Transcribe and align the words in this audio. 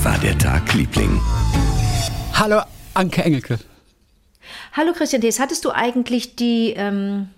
Wie 0.00 0.04
war 0.04 0.18
der 0.18 0.36
Tag, 0.38 0.72
Liebling? 0.74 1.20
Hallo, 2.34 2.60
Anke 2.94 3.22
Engelke. 3.22 3.58
Hallo 4.72 4.92
Christian 4.94 5.20
Thees, 5.20 5.38
hattest 5.40 5.64
du 5.64 5.70
eigentlich 5.72 6.36
die, 6.36 6.72
ähm, 6.76 7.28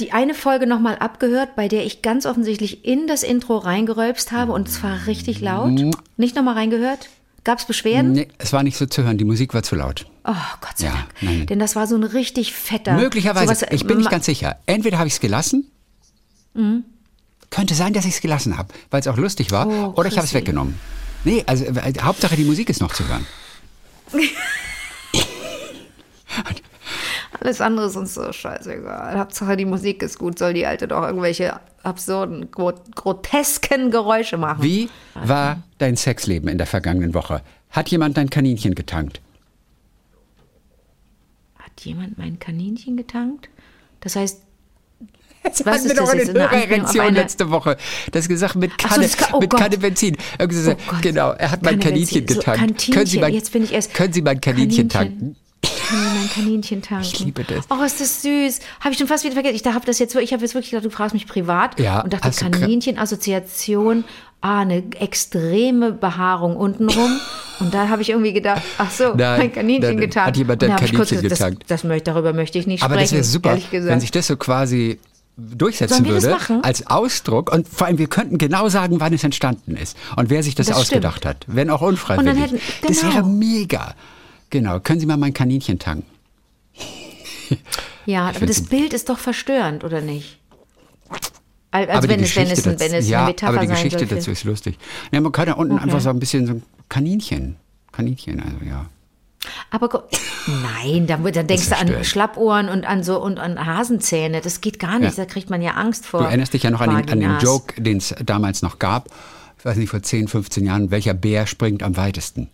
die 0.00 0.12
eine 0.12 0.34
Folge 0.34 0.66
nochmal 0.66 0.96
abgehört, 0.98 1.54
bei 1.54 1.68
der 1.68 1.84
ich 1.86 2.02
ganz 2.02 2.26
offensichtlich 2.26 2.84
in 2.84 3.06
das 3.06 3.22
Intro 3.22 3.58
reingerölpst 3.58 4.32
habe 4.32 4.52
und 4.52 4.68
zwar 4.68 5.06
richtig 5.06 5.40
laut? 5.40 5.70
Nicht 6.16 6.34
nochmal 6.34 6.54
reingehört? 6.54 7.08
Gab 7.44 7.58
es 7.60 7.66
Beschwerden? 7.66 8.12
Nee, 8.12 8.28
es 8.38 8.52
war 8.52 8.62
nicht 8.64 8.76
so 8.76 8.86
zu 8.86 9.04
hören, 9.04 9.18
die 9.18 9.24
Musik 9.24 9.54
war 9.54 9.62
zu 9.62 9.76
laut. 9.76 10.06
Oh, 10.24 10.32
Gott 10.60 10.76
sei 10.78 10.86
Ja, 10.86 10.92
Dank. 10.92 11.06
nein. 11.20 11.46
Denn 11.46 11.58
das 11.60 11.76
war 11.76 11.86
so 11.86 11.94
ein 11.94 12.02
richtig 12.02 12.52
fetter. 12.52 12.94
Möglicherweise, 12.94 13.54
sowas- 13.54 13.66
ich 13.70 13.86
bin 13.86 13.98
nicht 13.98 14.10
ganz 14.10 14.26
sicher. 14.26 14.56
Entweder 14.66 14.98
habe 14.98 15.06
ich 15.06 15.14
es 15.14 15.20
gelassen, 15.20 15.70
könnte 17.50 17.74
sein, 17.74 17.92
dass 17.92 18.04
ich 18.06 18.14
es 18.14 18.20
gelassen 18.20 18.58
habe, 18.58 18.74
weil 18.90 19.00
es 19.00 19.06
auch 19.06 19.16
lustig 19.16 19.52
war, 19.52 19.68
Oh, 19.68 19.92
oder 19.96 20.08
ich 20.08 20.16
habe 20.16 20.26
es 20.26 20.34
weggenommen. 20.34 20.74
Nee, 21.24 21.42
also 21.46 21.64
äh, 21.64 21.92
Hauptsache 22.00 22.36
die 22.36 22.44
Musik 22.44 22.68
ist 22.68 22.80
noch 22.80 22.92
zu 22.92 23.06
hören. 23.08 23.26
Alles 27.40 27.60
andere 27.60 27.86
ist 27.86 27.96
uns 27.96 28.14
so 28.14 28.32
scheißegal. 28.32 29.18
Hauptsache 29.18 29.56
die 29.56 29.64
Musik 29.64 30.02
ist 30.02 30.18
gut, 30.18 30.38
soll 30.38 30.54
die 30.54 30.66
Alte 30.66 30.88
doch 30.88 31.02
irgendwelche 31.02 31.60
absurden, 31.82 32.50
gro 32.50 32.72
grotesken 32.94 33.90
Geräusche 33.90 34.36
machen. 34.36 34.62
Wie 34.62 34.88
war 35.14 35.62
dein 35.78 35.96
Sexleben 35.96 36.48
in 36.48 36.58
der 36.58 36.66
vergangenen 36.66 37.14
Woche? 37.14 37.42
Hat 37.70 37.88
jemand 37.88 38.16
dein 38.16 38.30
Kaninchen 38.30 38.74
getankt? 38.74 39.20
Hat 41.58 41.80
jemand 41.82 42.18
mein 42.18 42.38
Kaninchen 42.38 42.96
getankt? 42.96 43.48
Das 44.00 44.16
heißt, 44.16 44.42
Das 45.46 45.64
Was 45.64 45.74
hatten 45.76 45.88
wir 45.88 45.94
doch 45.94 46.12
das 46.12 46.28
eine 46.28 46.32
Hörererektion 46.40 47.14
letzte 47.14 47.50
Woche. 47.50 47.76
Das 48.12 48.28
gesagt 48.28 48.56
mit 48.56 48.72
so, 48.80 48.88
Kanne, 48.88 49.02
das 49.02 49.16
kann- 49.16 49.34
oh 49.34 49.40
mit 49.40 49.50
Gott. 49.50 49.60
Kanne 49.60 49.78
Benzin. 49.78 50.16
So, 50.50 50.72
Oh 50.72 50.74
genau, 51.00 51.30
er 51.32 51.50
hat 51.50 51.62
mein 51.62 51.78
Kaninchen. 51.80 52.26
So, 52.28 52.34
getankt. 52.36 52.58
Kantinchen. 52.60 52.94
können 52.94 53.06
Sie 53.06 53.18
mein, 53.20 53.32
Jetzt 53.34 53.52
bin 53.52 53.64
ich 53.64 53.72
erst- 53.72 53.94
können 53.94 54.12
Sie 54.12 54.22
mein 54.22 54.40
Kaninchen, 54.40 54.88
tanken? 54.88 55.36
Kann 55.62 55.98
ich 55.98 56.14
mein 56.20 56.30
Kaninchen 56.44 56.82
tanken? 56.82 57.04
Ich 57.04 57.18
liebe 57.20 57.44
das. 57.44 57.64
Oh, 57.70 57.82
ist 57.84 58.00
das 58.00 58.22
süß. 58.22 58.60
Habe 58.80 58.92
ich 58.92 58.98
schon 58.98 59.06
fast 59.08 59.24
wieder 59.24 59.34
vergessen. 59.34 59.56
Ich 59.56 59.64
habe 59.66 59.86
das 59.86 59.98
jetzt, 59.98 60.14
ich 60.14 60.32
habe 60.32 60.42
jetzt 60.42 60.54
wirklich 60.54 60.70
gedacht, 60.70 60.84
du 60.84 60.90
fragst 60.90 61.14
mich 61.14 61.26
privat 61.26 61.78
Ja, 61.80 62.00
und 62.00 62.12
dachte 62.12 62.30
Kaninchen-Assoziation. 63.00 64.04
Ah, 64.42 64.60
eine 64.60 64.84
extreme 65.00 65.92
Behaarung 65.92 66.56
untenrum. 66.56 67.18
Und 67.58 67.72
da 67.72 67.88
habe 67.88 68.02
ich 68.02 68.10
irgendwie 68.10 68.34
gedacht, 68.34 68.62
ach 68.78 68.90
so, 68.90 69.14
Nein, 69.14 69.38
mein 69.38 69.52
Kaninchen 69.52 69.82
nein, 69.82 69.96
getankt. 69.96 70.28
hat 70.28 70.36
jemand 70.36 70.60
dein 70.62 70.70
kurz 70.76 70.90
Kaninchen 70.90 71.22
gesagt, 71.22 71.30
getankt? 71.30 71.64
Das, 71.70 71.82
das 71.82 72.02
darüber 72.04 72.32
möchte 72.34 72.58
ich 72.58 72.66
nicht 72.66 72.82
Aber 72.84 72.94
sprechen. 72.94 73.16
das 73.18 73.32
wäre 73.34 73.58
super, 73.58 73.58
wenn 73.88 74.00
sich 74.00 74.10
das 74.10 74.26
so 74.26 74.36
quasi 74.36 74.98
durchsetzen 75.36 76.04
das 76.04 76.22
würde 76.24 76.64
als 76.64 76.86
Ausdruck 76.86 77.52
und 77.52 77.68
vor 77.68 77.86
allem 77.86 77.98
wir 77.98 78.06
könnten 78.08 78.38
genau 78.38 78.68
sagen, 78.68 79.00
wann 79.00 79.12
es 79.12 79.22
entstanden 79.22 79.76
ist 79.76 79.96
und 80.16 80.30
wer 80.30 80.42
sich 80.42 80.54
das, 80.54 80.66
Das 80.68 80.76
ausgedacht 80.76 81.18
stimmt. 81.18 81.24
hat, 81.26 81.44
wenn 81.48 81.68
auch 81.70 81.82
unfreiwillig. 81.82 82.40
Hätten- 82.40 82.60
Das 82.86 83.00
genau. 83.00 83.12
wäre 83.14 83.26
mega. 83.26 83.94
Genau, 84.50 84.80
können 84.80 85.00
Sie 85.00 85.06
mal 85.06 85.16
mein 85.16 85.34
Kaninchen 85.34 85.78
tanken? 85.78 86.06
ja, 88.06 88.28
aber 88.28 88.46
das 88.46 88.62
Bild 88.62 88.92
ist 88.92 89.08
doch 89.08 89.18
verstörend, 89.18 89.84
oder 89.84 90.00
nicht? 90.00 90.38
Also 91.70 91.92
aber 91.92 92.08
wenn 92.08 92.18
die 92.18 92.24
es, 92.24 92.36
wenn 92.36 92.46
es, 92.50 92.64
wenn 92.64 92.94
es 92.94 93.08
ja, 93.08 93.18
eine 93.20 93.28
Metapher 93.28 93.52
aber 93.52 93.60
die 93.60 93.66
Geschichte 93.68 94.06
dazu 94.06 94.30
ist 94.30 94.44
lustig. 94.44 94.78
Ja, 95.12 95.20
man 95.20 95.32
kann 95.32 95.46
ja 95.48 95.54
unten 95.54 95.74
Okay. 95.74 95.82
einfach 95.82 96.00
so 96.00 96.08
ein 96.10 96.18
bisschen 96.18 96.46
so 96.46 96.52
ein 96.54 96.62
Kaninchen, 96.88 97.56
Kaninchen, 97.92 98.40
also 98.40 98.56
ja. 98.66 98.86
Aber 99.70 100.04
nein, 100.46 101.06
da, 101.06 101.16
da 101.16 101.42
denkst 101.42 101.68
du 101.68 101.76
an. 101.76 102.04
Schlappohren 102.04 102.68
und 102.68 102.84
an 102.84 103.02
so 103.02 103.20
und 103.22 103.38
an 103.38 103.64
Hasenzähne. 103.64 104.40
Das 104.40 104.60
geht 104.60 104.78
gar 104.78 104.98
nicht. 104.98 105.16
Ja. 105.16 105.24
Da 105.24 105.30
kriegt 105.30 105.50
man 105.50 105.62
ja 105.62 105.72
Angst 105.72 106.06
vor. 106.06 106.20
Du 106.20 106.26
erinnerst 106.26 106.52
dich 106.54 106.62
ja 106.62 106.70
noch 106.70 106.80
an 106.80 106.90
den, 106.96 107.10
an 107.10 107.20
den. 107.20 107.38
Joke, 107.40 107.80
den 107.80 107.98
es 107.98 108.14
damals 108.24 108.62
noch 108.62 108.78
gab, 108.78 109.08
ich 109.58 109.64
weiß 109.64 109.76
nicht, 109.76 109.90
vor 109.90 110.02
10, 110.02 110.28
15 110.28 110.64
Jahren, 110.64 110.90
welcher 110.90 111.14
Bär 111.14 111.46
springt 111.46 111.82
am 111.82 111.96
weitesten? 111.96 112.48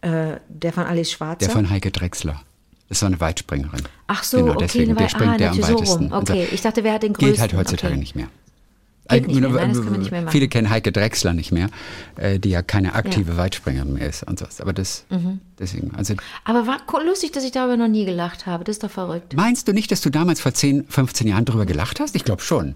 Äh, 0.00 0.40
der 0.48 0.72
von 0.72 0.84
Alice 0.84 1.12
Schwarzer. 1.12 1.38
Der 1.38 1.50
von 1.50 1.70
Heike 1.70 1.90
Drechsler. 1.92 2.42
Das 2.88 2.96
ist 2.96 3.00
so 3.00 3.06
eine 3.06 3.20
Weitspringerin. 3.20 3.82
Ach 4.08 4.22
so, 4.22 4.38
genau, 4.38 4.52
okay, 4.52 4.58
deswegen, 4.64 4.96
der 4.96 5.08
springt 5.08 5.30
ah, 5.32 5.38
der 5.38 5.50
am 5.52 5.56
so 5.56 5.62
weitesten. 5.62 6.12
rum. 6.12 6.20
Okay, 6.22 6.48
ich 6.50 6.60
dachte, 6.60 6.84
wer 6.84 6.94
hat 6.94 7.02
den 7.04 7.12
Geht 7.14 7.38
halt 7.38 7.52
größten? 7.52 7.58
heutzutage 7.58 7.92
Okay. 7.92 8.00
nicht 8.00 8.16
mehr. 8.16 8.28
Nicht 9.10 9.26
mehr, 9.40 9.48
nein, 9.50 9.72
kann. 10.10 10.28
Viele 10.28 10.48
kennen 10.48 10.70
Heike 10.70 10.92
Drechsler 10.92 11.34
nicht 11.34 11.52
mehr, 11.52 11.68
äh, 12.16 12.38
die 12.38 12.50
ja 12.50 12.62
keine 12.62 12.94
aktive 12.94 13.36
Weitspringerin 13.36 13.92
mehr 13.92 14.08
ist 14.08 14.22
und 14.22 14.38
sowas. 14.38 14.60
Aber 14.60 14.72
das, 14.72 15.04
Mhm. 15.10 15.40
deswegen, 15.58 15.94
also 15.94 16.14
Aber 16.44 16.66
war 16.66 16.78
lustig, 17.04 17.32
dass 17.32 17.44
ich 17.44 17.50
darüber 17.52 17.76
noch 17.76 17.88
nie 17.88 18.04
gelacht 18.04 18.46
habe. 18.46 18.64
Das 18.64 18.76
ist 18.76 18.84
doch 18.84 18.90
verrückt. 18.90 19.34
meinst 19.34 19.66
du 19.68 19.72
nicht, 19.72 19.90
dass 19.90 20.00
du 20.00 20.10
damals 20.10 20.40
vor 20.40 20.54
10, 20.54 20.84
15 20.88 21.26
Jahren 21.26 21.44
drüber 21.44 21.66
gelacht 21.66 22.00
hast? 22.00 22.14
Ich 22.14 22.24
glaube 22.24 22.42
schon. 22.42 22.74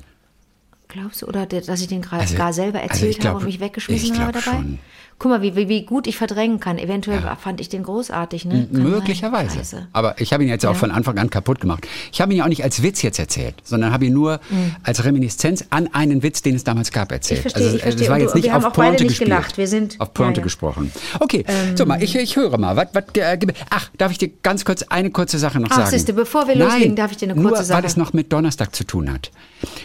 Glaubst 0.88 1.22
du? 1.22 1.26
Oder 1.26 1.46
der- 1.46 1.62
dass 1.62 1.80
ich 1.80 1.88
den 1.88 2.02
gerade 2.02 2.22
Also- 2.22 2.36
gar 2.36 2.52
selber 2.52 2.78
also 2.80 2.90
erzählt 2.92 3.10
ich 3.12 3.18
glaub- 3.18 3.34
habe 3.34 3.40
und 3.40 3.46
mich 3.46 3.60
weggeschmissen 3.60 4.18
habe 4.18 4.32
dabei? 4.32 4.40
schon. 4.58 4.78
Guck 5.18 5.30
mal, 5.30 5.40
wie, 5.40 5.56
wie, 5.56 5.68
wie 5.70 5.86
gut 5.86 6.06
ich 6.06 6.18
verdrängen 6.18 6.60
kann. 6.60 6.76
Eventuell 6.78 7.22
fand 7.42 7.60
ich 7.62 7.70
den 7.70 7.82
großartig, 7.84 8.44
ne? 8.44 8.68
Kann. 8.70 8.82
Möglicherweise. 8.82 9.88
Aber 9.94 10.20
ich 10.20 10.32
habe 10.34 10.42
ihn 10.42 10.50
jetzt 10.50 10.66
auch 10.66 10.72
Ja. 10.74 10.78
von 10.78 10.90
Anfang 10.90 11.16
an 11.18 11.30
kaputt 11.30 11.58
gemacht. 11.58 11.86
Ich 12.12 12.20
habe 12.20 12.32
ihn 12.34 12.38
ja 12.38 12.44
auch 12.44 12.48
nicht 12.50 12.62
als 12.62 12.82
Witz 12.82 13.00
jetzt 13.00 13.18
erzählt, 13.18 13.54
sondern 13.64 13.92
habe 13.92 14.04
ihn 14.04 14.12
nur 14.12 14.40
als 14.82 15.04
Reminiszenz 15.04 15.64
an 15.70 15.88
einen 15.94 16.22
Witz, 16.22 16.42
den 16.42 16.54
es 16.54 16.64
damals 16.64 16.92
gab, 16.92 17.12
erzählt. 17.12 17.38
Ich 17.38 17.42
verstehe, 17.42 17.64
also, 17.64 17.76
ich 17.76 17.82
verstehe. 17.82 18.00
Das 18.04 18.10
war 18.10 18.18
jetzt 18.18 18.32
du- 18.32 18.36
nicht 18.36 18.44
wir 18.44 18.52
haben 18.52 18.64
auf 18.64 18.72
auch 18.72 18.76
beide 18.76 18.88
Pointe 18.90 19.04
nicht 19.04 19.08
gespielt. 19.12 19.30
gelacht. 19.30 19.56
Wir 19.58 19.68
sind- 19.68 19.96
auf 20.00 20.12
Pointe 20.12 20.32
ja, 20.34 20.42
ja. 20.42 20.44
gesprochen. 20.44 20.92
Okay, 21.18 21.44
so 21.76 21.86
mal, 21.86 22.02
ich, 22.02 22.14
ich 22.14 22.36
höre 22.36 22.58
mal. 22.58 22.76
Was, 22.76 22.88
was, 22.92 23.04
äh, 23.14 23.38
ach, 23.70 23.88
darf 23.96 24.12
ich 24.12 24.18
dir 24.18 24.28
ganz 24.42 24.66
kurz 24.66 24.82
eine 24.82 25.10
kurze 25.10 25.38
Sache 25.38 25.60
noch 25.60 25.70
Ach, 25.70 25.76
sagen? 25.76 25.90
siehste, 25.90 26.12
bevor 26.12 26.46
wir 26.46 26.56
Nein, 26.56 26.68
loslegen, 26.68 26.96
darf 26.96 27.10
ich 27.12 27.16
dir 27.16 27.30
eine 27.30 27.40
nur, 27.40 27.48
kurze 27.52 27.60
weil 27.60 27.66
Sache- 27.82 27.86
es 27.86 27.96
noch 27.96 28.12
mit 28.12 28.32
Donnerstag 28.34 28.74
zu 28.76 28.84
tun 28.84 29.10
hat. 29.10 29.30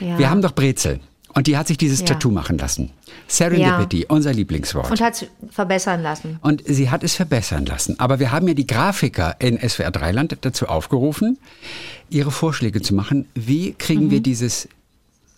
Ja. 0.02 0.18
Wir 0.19 0.30
haben 0.30 0.42
doch 0.42 0.52
Brezel. 0.52 1.00
Und 1.34 1.47
die 1.47 1.58
hat 1.58 1.68
sich 1.68 1.78
dieses 1.78 2.02
Ja. 2.02 2.08
Tattoo 2.08 2.30
machen 2.31 2.58
lassen. 2.58 2.92
Serendipity, 3.28 4.06
unser 4.08 4.34
Lieblingswort. 4.34 4.92
Und 4.92 5.00
hat 5.02 5.14
es 5.22 5.25
verbessern 5.50 6.02
lassen. 6.03 6.40
Und 6.42 6.62
sie 6.66 6.90
hat 6.90 7.03
es 7.03 7.16
verbessern 7.16 7.66
lassen. 7.66 7.97
Aber 8.00 8.19
wir 8.19 8.31
haben 8.31 8.47
ja 8.47 8.53
die 8.53 8.68
Grafiker 8.68 9.36
in 9.40 9.58
SWR 9.58 9.92
Dreiland 9.92 10.38
dazu 10.42 10.68
aufgerufen, 10.68 11.38
ihre 12.09 12.31
Vorschläge 12.31 12.81
zu 12.81 12.94
machen. 12.94 13.28
Wie 13.34 13.74
kriegen 13.78 14.06
Mhm. 14.08 14.12
wir 14.12 14.19
dieses 14.22 14.68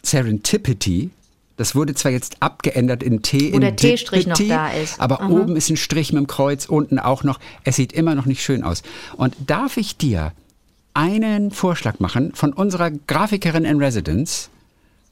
Serendipity? 0.02 1.10
Das 1.56 1.76
wurde 1.76 1.94
zwar 1.94 2.12
jetzt 2.12 2.38
abgeändert 2.42 3.04
in 3.04 3.22
T 3.22 3.52
Wo 3.52 3.56
in 3.56 3.62
der 3.62 3.76
T-Strich 3.76 4.26
noch 4.26 4.38
da 4.38 4.70
ist. 4.72 5.00
Aber 5.00 5.22
Aha. 5.22 5.30
oben 5.30 5.56
ist 5.56 5.70
ein 5.70 5.78
Strich 5.78 6.12
mit 6.12 6.20
dem 6.22 6.28
Kreuz, 6.28 6.66
unten 6.66 6.98
auch 6.98 7.24
noch. 7.24 7.40
Es 7.64 7.76
sieht 7.76 7.94
immer 7.94 8.16
noch 8.16 8.26
nicht 8.26 8.42
schön 8.44 8.64
aus. 8.64 8.82
Und 9.18 9.36
darf 9.46 9.78
ich 9.78 9.96
dir 9.98 10.32
einen 10.96 11.52
Vorschlag 11.52 12.00
machen 12.00 12.32
von 12.34 12.54
unserer 12.54 12.90
Grafikerin 12.92 13.66
in 13.66 13.78
Residence 13.78 14.50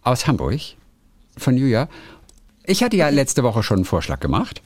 aus 0.03 0.27
Hamburg, 0.27 0.59
von 1.37 1.57
Julia? 1.57 1.87
Ich 2.65 2.83
hatte 2.83 2.95
ja 2.97 3.09
letzte 3.09 3.43
Woche 3.43 3.63
schon 3.63 3.77
einen 3.79 3.85
Vorschlag 3.85 4.19
gemacht. 4.19 4.61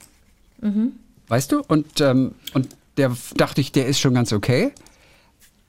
Weißt 1.28 1.52
du? 1.52 1.62
Und, 1.66 2.00
ähm, 2.00 2.34
und 2.54 2.68
der 2.96 3.14
dachte 3.36 3.60
ich, 3.60 3.72
der 3.72 3.86
ist 3.86 4.00
schon 4.00 4.14
ganz 4.14 4.32
okay. 4.32 4.72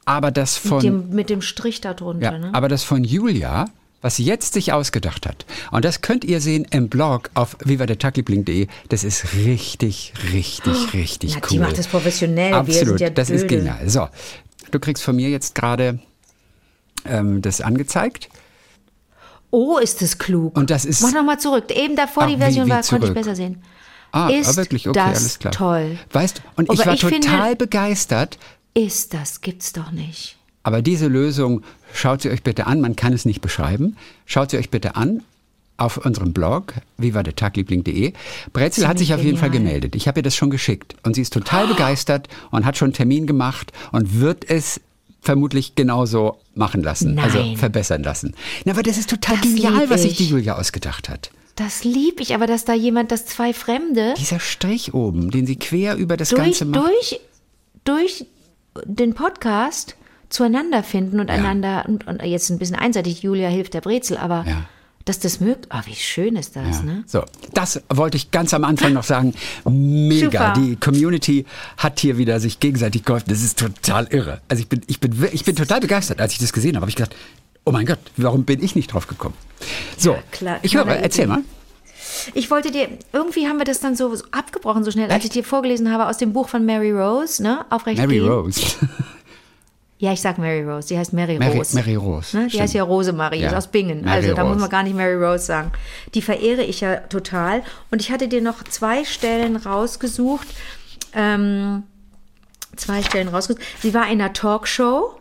Aber 0.05 0.31
das 0.31 0.63
Mit 0.63 0.69
von. 0.69 0.79
dem, 0.81 1.09
mit 1.09 1.29
dem 1.29 1.41
Strich 1.41 1.81
da 1.81 1.94
drunter, 1.94 2.31
Ja, 2.31 2.38
ne? 2.39 2.50
aber 2.53 2.69
das 2.69 2.83
von 2.83 3.03
Julia, 3.03 3.66
was 4.01 4.16
sie 4.16 4.23
jetzt 4.23 4.53
sich 4.53 4.72
ausgedacht 4.72 5.25
hat, 5.25 5.45
und 5.72 5.84
das 5.84 5.99
könnt 6.01 6.23
ihr 6.23 6.39
sehen 6.39 6.66
im 6.72 6.88
Blog 6.88 7.29
auf 7.34 7.57
vivadertagliebling.de, 7.66 8.67
das 8.88 9.03
ist 9.03 9.35
richtig, 9.35 10.13
richtig, 10.31 10.94
richtig 10.94 11.34
Na, 11.34 11.41
cool. 11.41 11.47
die 11.49 11.59
macht 11.59 11.78
das 11.78 11.88
professionell, 11.88 12.53
Absolut, 12.53 13.01
ja 13.01 13.09
das 13.09 13.29
ist 13.29 13.47
genial. 13.49 13.89
So, 13.89 14.07
du 14.72 14.79
kriegst 14.79 15.03
von 15.03 15.16
mir 15.17 15.29
jetzt 15.29 15.53
gerade 15.55 15.99
ähm, 17.03 17.41
das 17.41 17.59
angezeigt. 17.59 18.29
Oh, 19.50 19.78
ist 19.78 20.02
das 20.02 20.18
klug. 20.18 20.58
Und 20.58 20.69
das 20.69 20.85
ist- 20.85 21.02
Mach 21.02 21.13
nochmal 21.13 21.40
zurück. 21.40 21.66
Eben 21.75 21.96
davor 21.96 22.24
Ach, 22.24 22.28
die 22.28 22.35
wie- 22.35 22.40
Version 22.40 22.66
wie 22.66 22.69
war, 22.72 22.81
konnte 22.84 23.08
ich 23.08 23.13
besser 23.13 23.35
sehen. 23.35 23.62
Ah, 24.12 24.30
ist 24.30 24.50
ah, 24.50 24.56
wirklich, 24.58 24.88
okay, 24.88 24.97
das 25.00 25.18
alles 25.19 25.40
klar. 25.40 25.52
toll. 25.53 25.97
Weißt 26.12 26.38
du, 26.40 26.41
und 26.56 26.72
ich 26.72 26.80
Aber 26.80 26.88
war 26.88 26.94
ich 26.96 27.06
finde- 27.06 27.28
total 27.28 27.56
begeistert, 27.56 28.38
Ist 28.74 29.13
das, 29.13 29.41
gibt's 29.41 29.74
doch 29.74 29.91
nicht. 29.91 30.38
Aber 30.63 30.81
diese 30.81 31.08
Lösung, 31.08 31.63
schaut 31.94 32.22
sie 32.22 32.30
euch 32.30 32.44
bitte 32.44 32.68
an, 32.68 32.80
man 32.81 32.96
kann 32.96 33.12
es 33.13 33.25
nicht 33.25 33.41
beschreiben. 33.41 33.96
Schaut 34.25 34.52
sie 34.52 34.58
euch 34.58 34.69
bitte 34.69 34.96
an 34.96 35.24
auf 35.78 35.97
unserem 35.97 36.34
Blog, 36.34 36.74
vivadertagliebling.de. 36.97 38.14
Brezel 38.53 38.88
hat 38.88 38.97
sich 38.99 39.14
auf 39.14 39.22
jeden 39.23 39.38
Fall 39.38 39.49
genial. 39.49 39.67
gemeldet. 39.73 39.96
Ich 39.96 40.08
habe 40.08 40.20
ihr 40.20 40.23
das 40.23 40.35
schon 40.35 40.49
geschickt. 40.49 40.96
Und 41.03 41.16
sie 41.16 41.22
ist 41.22 41.34
total 41.34 41.67
begeistert 41.67 42.28
und 42.52 42.66
hat 42.66 42.78
schon 42.78 42.88
einen 42.88 42.94
Termin 42.94 43.28
gemacht 43.28 43.72
und 43.91 44.20
wird 44.20 44.49
es 44.49 44.79
vermutlich 45.28 45.76
genauso 45.76 46.38
machen 46.56 46.82
lassen, 46.82 47.20
also 47.20 47.38
Nein. 47.40 47.58
verbessern 47.58 48.02
lassen. 48.02 48.34
Na, 48.66 48.72
aber 48.72 48.82
das 48.82 48.97
ist 48.97 49.09
total 49.09 49.35
Das 49.35 49.44
genial, 49.46 49.90
was 49.90 50.02
sich 50.03 50.12
ich. 50.14 50.18
die 50.20 50.26
Julia 50.29 50.58
ausgedacht 50.58 51.09
hat. 51.09 51.32
Das 51.58 51.84
lieb 51.84 52.22
ich, 52.22 52.34
aber 52.34 52.47
dass 52.47 52.64
da 52.66 52.74
jemand, 52.74 53.12
dass 53.12 53.26
zwei 53.26 53.52
Fremde 53.53 54.14
Dieser 54.18 54.40
Strich 54.40 54.94
oben, 54.94 55.29
den 55.29 55.46
sie 55.46 55.58
quer 55.58 55.97
über 55.97 56.16
das 56.16 56.29
durch, 56.29 56.41
Ganze 56.41 56.66
macht. 56.66 56.82
durch, 56.85 57.20
durch 57.84 58.26
den 58.85 59.14
Podcast 59.16 59.96
zueinander 60.29 60.82
finden 60.84 61.20
und 61.20 61.30
einander, 61.30 61.84
und, 61.88 62.08
und 62.08 62.22
jetzt 62.23 62.50
ein 62.50 62.58
bisschen 62.59 62.76
einseitig, 62.78 63.22
Julia 63.23 63.50
hilft 63.50 63.73
der 63.73 63.82
Brezel, 63.82 64.18
aber 64.18 64.46
Ja. 64.47 64.66
Dass 65.08 65.20
das 65.20 65.40
mögt, 65.40 65.68
ah, 65.72 65.82
wie 65.86 65.96
schön 65.96 66.36
ist 66.36 66.56
das, 66.56 66.78
Ja. 66.78 66.84
ne? 66.84 67.04
So, 67.08 67.24
das 67.54 67.82
wollte 67.90 68.18
ich 68.18 68.32
ganz 68.32 68.54
am 68.54 68.64
Anfang 68.64 68.94
noch 68.94 69.04
sagen. 69.04 69.34
Mega. 69.70 70.26
Super. 70.30 70.54
Die 70.58 70.76
Community 70.76 71.46
hat 71.78 72.00
hier 72.00 72.18
wieder 72.18 72.40
sich 72.40 72.59
gegenseitig 72.59 73.04
geholfen. 73.06 73.26
Das 73.30 73.42
ist 73.42 73.59
total 73.59 74.08
irre. 74.12 74.42
Also 74.48 74.62
ich 74.62 74.70
bin, 74.70 74.82
ich 74.88 75.00
bin, 75.00 75.14
ich 75.32 75.44
bin 75.46 75.56
total 75.56 75.80
begeistert. 75.80 76.20
Als 76.22 76.34
ich 76.34 76.40
das 76.40 76.54
gesehen 76.54 76.76
habe, 76.76 76.82
habe 76.82 76.90
ich 76.90 76.96
gedacht, 76.96 77.16
oh 77.66 77.72
mein 77.72 77.86
Gott, 77.86 78.00
warum 78.18 78.44
bin 78.46 78.64
ich 78.64 78.76
nicht 78.76 78.94
drauf 78.94 79.08
gekommen? 79.08 79.36
So, 79.98 80.18
klar, 80.32 80.59
ich 80.62 80.76
höre, 80.76 80.88
erzähl 80.88 81.26
Idee. 81.26 81.34
mal. 81.34 81.42
Ich 82.34 82.50
wollte 82.50 82.72
dir, 82.72 82.88
irgendwie 83.14 83.48
haben 83.48 83.58
wir 83.58 83.66
das 83.66 83.80
dann 83.80 83.96
so, 83.96 84.14
so 84.16 84.24
abgebrochen 84.32 84.84
so 84.84 84.92
schnell, 84.92 85.12
als 85.12 85.24
ich 85.24 85.30
dir 85.30 85.44
vorgelesen 85.44 85.92
habe 85.92 86.08
aus 86.08 86.18
dem 86.18 86.34
Buch 86.34 86.50
von 86.50 86.66
Mary 86.66 86.92
Rose, 86.92 87.42
ne? 87.44 87.66
Aufrecht 87.70 87.98
Mary 88.00 88.20
gehen. 88.20 88.28
Rose. 88.28 88.62
Ja, 89.99 90.14
ich 90.14 90.22
sag 90.22 90.38
Mary 90.38 90.64
Rose. 90.64 90.88
Die 90.90 90.97
heißt 90.97 91.11
Mary, 91.14 91.40
Mary, 91.40 91.58
Rose. 91.58 91.76
Mary 91.76 91.96
Rose. 91.96 92.38
Ne? 92.38 92.44
Die 92.44 92.49
stimmt. 92.52 92.61
heißt 92.64 92.73
ja 92.76 92.84
Rosemarie, 92.84 93.40
Ja. 93.41 93.47
ist 93.49 93.55
aus 93.55 93.67
Bingen. 93.67 94.02
Mary 94.03 94.16
also 94.16 94.34
da 94.35 94.44
muss 94.44 94.59
man 94.59 94.70
gar 94.70 94.84
nicht 94.84 94.96
Mary 94.96 95.16
Rose 95.16 95.46
sagen. 95.46 95.72
Die 96.14 96.22
verehre 96.22 96.61
ich 96.61 96.82
ja 96.82 96.97
total. 96.97 97.64
Und 97.90 98.02
ich 98.02 98.11
hatte 98.11 98.28
dir 98.28 98.41
noch 98.41 98.64
zwei 98.64 99.03
Stellen 99.05 99.55
rausgesucht. 99.55 100.47
Ähm, 101.14 101.84
zwei 102.76 103.02
Stellen 103.02 103.28
rausgesucht. 103.29 103.64
Sie 103.82 103.94
war 103.96 104.03
in 104.05 104.22
einer 104.22 104.34
Talkshow 104.34 105.16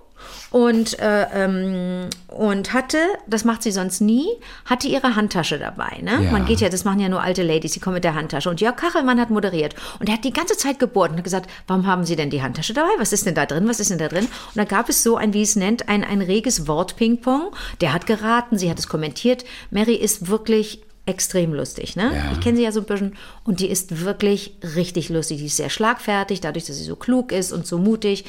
und, 0.50 0.98
äh, 0.98 1.26
ähm, 1.34 2.08
und 2.28 2.72
hatte, 2.72 2.98
das 3.26 3.44
macht 3.44 3.62
sie 3.62 3.72
sonst 3.72 4.00
nie, 4.00 4.26
hatte 4.64 4.88
ihre 4.88 5.16
Handtasche 5.16 5.58
dabei. 5.58 5.98
Ne? 6.02 6.24
Ja. 6.24 6.30
Man 6.30 6.46
geht 6.46 6.60
ja, 6.60 6.68
das 6.68 6.84
machen 6.84 7.00
ja 7.00 7.08
nur 7.08 7.22
alte 7.22 7.42
Ladies, 7.42 7.72
die 7.72 7.80
kommen 7.80 7.94
mit 7.94 8.04
der 8.04 8.14
Handtasche. 8.14 8.50
Und 8.50 8.60
Jörg 8.60 8.76
Kachelmann 8.76 9.20
hat 9.20 9.30
moderiert. 9.30 9.74
Und 9.98 10.08
er 10.08 10.14
hat 10.14 10.24
die 10.24 10.32
ganze 10.32 10.56
Zeit 10.56 10.78
gebohrt 10.78 11.10
und 11.10 11.18
hat 11.18 11.24
gesagt, 11.24 11.50
warum 11.66 11.86
haben 11.86 12.04
Sie 12.04 12.16
denn 12.16 12.30
die 12.30 12.42
Handtasche 12.42 12.74
dabei? 12.74 12.90
Was 12.98 13.12
ist 13.12 13.26
denn 13.26 13.34
da 13.34 13.46
drin? 13.46 13.68
Was 13.68 13.80
ist 13.80 13.90
denn 13.90 13.98
da 13.98 14.08
drin? 14.08 14.24
Und 14.24 14.56
da 14.56 14.64
gab 14.64 14.88
es 14.88 15.02
so 15.02 15.16
ein, 15.16 15.32
wie 15.32 15.42
es 15.42 15.56
nennt, 15.56 15.88
ein, 15.88 16.04
ein 16.04 16.22
reges 16.22 16.66
Wort-Ping-Pong. 16.66 17.50
Der 17.80 17.92
hat 17.92 18.06
geraten, 18.06 18.58
sie 18.58 18.70
hat 18.70 18.78
es 18.78 18.88
kommentiert. 18.88 19.44
Mary 19.70 19.94
ist 19.94 20.28
wirklich 20.28 20.82
extrem 21.06 21.54
lustig. 21.54 21.94
Ne? 21.94 22.12
Ja. 22.14 22.32
Ich 22.32 22.40
kenne 22.40 22.56
sie 22.56 22.64
ja 22.64 22.72
so 22.72 22.80
ein 22.80 22.86
bisschen 22.86 23.16
und 23.44 23.60
die 23.60 23.68
ist 23.68 24.04
wirklich 24.04 24.56
richtig 24.74 25.08
lustig. 25.08 25.38
Die 25.38 25.46
ist 25.46 25.56
sehr 25.56 25.70
schlagfertig, 25.70 26.40
dadurch, 26.40 26.66
dass 26.66 26.76
sie 26.76 26.84
so 26.84 26.96
klug 26.96 27.30
ist 27.30 27.52
und 27.52 27.66
so 27.66 27.78
mutig 27.78 28.24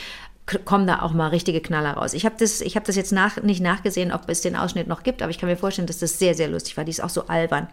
kommen 0.66 0.88
da 0.88 1.02
auch 1.02 1.14
mal 1.14 1.28
richtige 1.28 1.62
Knaller 1.62 1.94
raus. 1.94 2.14
Ich 2.14 2.26
habe 2.26 2.36
das, 2.40 2.62
ich 2.62 2.76
hab 2.76 2.86
das 2.86 2.96
jetzt 2.96 3.12
nach, 3.12 3.42
nicht 3.44 3.62
nachgesehen, 3.62 4.12
ob 4.12 4.22
es 4.28 4.42
den 4.42 4.56
Ausschnitt 4.56 4.88
noch 4.88 5.04
gibt, 5.04 5.22
aber 5.22 5.30
ich 5.30 5.38
kann 5.38 5.50
mir 5.50 5.58
vorstellen, 5.58 5.88
dass 5.88 6.00
das 6.00 6.20
sehr, 6.20 6.34
sehr 6.34 6.48
lustig 6.48 6.78
war. 6.78 6.86
Die 6.86 6.92
ist 6.92 7.04
auch 7.04 7.10
so 7.10 7.28
albern. 7.28 7.68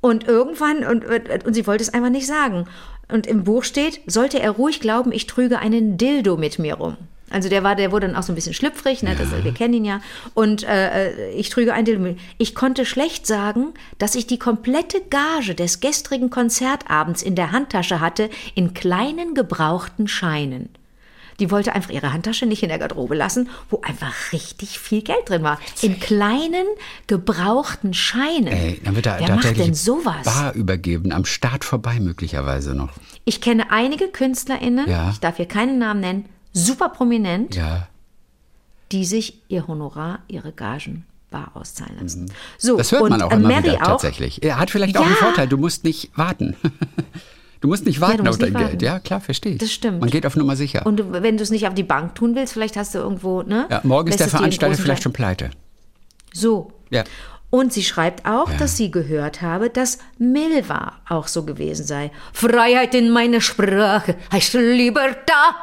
Und 0.00 0.26
irgendwann, 0.28 0.84
und, 0.84 1.04
und 1.06 1.54
sie 1.54 1.66
wollte 1.66 1.82
es 1.82 1.94
einfach 1.94 2.10
nicht 2.10 2.26
sagen. 2.26 2.66
Und 3.10 3.26
im 3.26 3.44
Buch 3.44 3.64
steht, 3.64 4.00
sollte 4.06 4.40
er 4.40 4.50
ruhig 4.50 4.80
glauben, 4.80 5.12
ich 5.12 5.26
trüge 5.26 5.58
einen 5.58 5.96
Dildo 5.96 6.36
mit 6.36 6.58
mir 6.58 6.74
rum. 6.74 6.96
Also 7.30 7.48
der 7.48 7.62
war, 7.62 7.76
der 7.76 7.92
wurde 7.92 8.08
dann 8.08 8.16
auch 8.16 8.22
so 8.22 8.32
ein 8.32 8.34
bisschen 8.34 8.52
schlüpfrig, 8.52 9.02
ne? 9.02 9.16
das, 9.16 9.28
wir 9.42 9.54
kennen 9.54 9.74
ihn 9.74 9.84
ja. 9.86 10.00
Und 10.34 10.64
äh, 10.64 11.30
ich 11.30 11.48
trüge 11.48 11.72
ein 11.72 11.86
Dildo. 11.86 12.14
Ich 12.36 12.54
konnte 12.54 12.84
schlecht 12.84 13.26
sagen, 13.26 13.72
dass 13.98 14.14
ich 14.14 14.26
die 14.26 14.38
komplette 14.38 15.00
Gage 15.08 15.54
des 15.54 15.80
gestrigen 15.80 16.28
Konzertabends 16.28 17.22
in 17.22 17.34
der 17.34 17.52
Handtasche 17.52 18.00
hatte, 18.00 18.28
in 18.54 18.74
kleinen 18.74 19.34
gebrauchten 19.34 20.08
Scheinen. 20.08 20.68
Die 21.40 21.50
wollte 21.50 21.74
einfach 21.74 21.90
ihre 21.90 22.12
Handtasche 22.12 22.46
nicht 22.46 22.62
in 22.62 22.68
der 22.68 22.78
Garderobe 22.78 23.14
lassen, 23.14 23.48
wo 23.70 23.80
einfach 23.82 24.32
richtig 24.32 24.78
viel 24.78 25.02
Geld 25.02 25.28
drin 25.28 25.42
war. 25.42 25.58
In 25.80 25.98
kleinen 26.00 26.66
gebrauchten 27.06 27.94
Scheinen. 27.94 28.48
Ey, 28.48 28.80
dann 28.84 28.94
wird 28.96 29.06
da 29.06 29.12
Wer 29.18 29.22
macht 29.28 29.42
tatsächlich 29.42 29.66
denn 29.66 29.74
sowas? 29.74 30.24
Bar 30.24 30.52
übergeben, 30.54 31.12
am 31.12 31.24
Start 31.24 31.64
vorbei 31.64 31.98
möglicherweise 32.00 32.74
noch. 32.74 32.90
Ich 33.24 33.40
kenne 33.40 33.70
einige 33.70 34.08
KünstlerInnen, 34.08 34.88
Ja. 34.88 35.10
ich 35.10 35.20
darf 35.20 35.36
hier 35.36 35.46
keinen 35.46 35.78
Namen 35.78 36.00
nennen, 36.00 36.24
super 36.52 36.88
prominent, 36.90 37.54
Ja. 37.56 37.88
die 38.92 39.04
sich 39.04 39.40
ihr 39.48 39.66
Honorar, 39.66 40.20
ihre 40.28 40.52
Gagen 40.52 41.06
bar 41.30 41.52
auszahlen 41.54 41.96
lassen. 42.00 42.30
So, 42.58 42.74
Mhm. 42.74 42.78
Das 42.78 42.92
hört 42.92 43.08
man 43.08 43.22
auch 43.22 43.30
immer 43.32 43.48
Mary 43.48 43.64
wieder 43.64 43.82
auch. 43.82 43.86
tatsächlich. 43.86 44.42
Er 44.42 44.58
hat 44.58 44.70
vielleicht 44.70 44.98
auch 44.98 45.02
einen 45.06 45.12
Ja. 45.12 45.16
Vorteil, 45.16 45.48
du 45.48 45.56
musst 45.56 45.82
nicht 45.84 46.10
warten. 46.16 46.56
Du 47.62 47.68
musst 47.68 47.86
nicht 47.86 48.00
warten 48.00 48.18
musst 48.24 48.28
auf 48.30 48.38
dein 48.38 48.48
nicht 48.50 48.58
Geld. 48.58 48.72
warten. 48.72 48.84
Ja, 48.84 48.98
klar, 48.98 49.20
verstehe 49.20 49.52
ich. 49.52 49.58
Das 49.58 49.72
stimmt. 49.72 50.00
Man 50.00 50.10
geht 50.10 50.26
auf 50.26 50.36
Nummer 50.36 50.56
sicher. 50.56 50.84
Und 50.84 50.98
du, 50.98 51.12
wenn 51.12 51.36
du 51.38 51.42
es 51.42 51.50
nicht 51.50 51.66
auf 51.66 51.74
die 51.74 51.84
Bank 51.84 52.14
tun 52.14 52.34
willst, 52.34 52.52
vielleicht 52.52 52.76
hast 52.76 52.94
du 52.94 52.98
irgendwo, 52.98 53.42
ne? 53.42 53.66
ja, 53.70 53.80
morgen 53.84 54.08
ist 54.10 54.20
der 54.20 54.28
Veranstalter 54.28 54.76
vielleicht 54.76 55.04
schon 55.04 55.12
pleite. 55.12 55.50
So. 56.32 56.72
Ja. 56.90 57.04
Und 57.50 57.72
sie 57.72 57.82
schreibt 57.84 58.26
auch, 58.26 58.50
dass 58.58 58.76
sie 58.78 58.90
gehört 58.90 59.42
habe, 59.42 59.68
dass 59.70 59.98
Milva 60.18 60.94
auch 61.08 61.28
so 61.28 61.44
gewesen 61.44 61.84
sei. 61.86 62.10
Freiheit 62.32 62.94
in 62.94 63.10
meiner 63.10 63.40
Sprache 63.42 64.16
heißt 64.32 64.54
Libertà. 64.54 65.54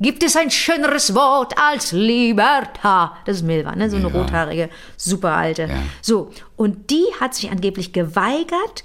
Gibt 0.00 0.24
es 0.24 0.34
ein 0.36 0.50
schöneres 0.50 1.14
Wort 1.14 1.54
als 1.56 1.92
Libertà? 1.92 3.12
Das 3.26 3.36
ist 3.36 3.42
Milva, 3.44 3.76
ne? 3.76 3.88
so 3.88 3.96
eine 3.96 4.08
Ja. 4.08 4.12
rothaarige, 4.14 4.68
super 4.96 5.32
alte. 5.36 5.62
Ja. 5.62 5.78
So, 6.02 6.30
und 6.56 6.90
die 6.90 7.04
hat 7.20 7.34
sich 7.34 7.48
angeblich 7.50 7.92
geweigert, 7.92 8.82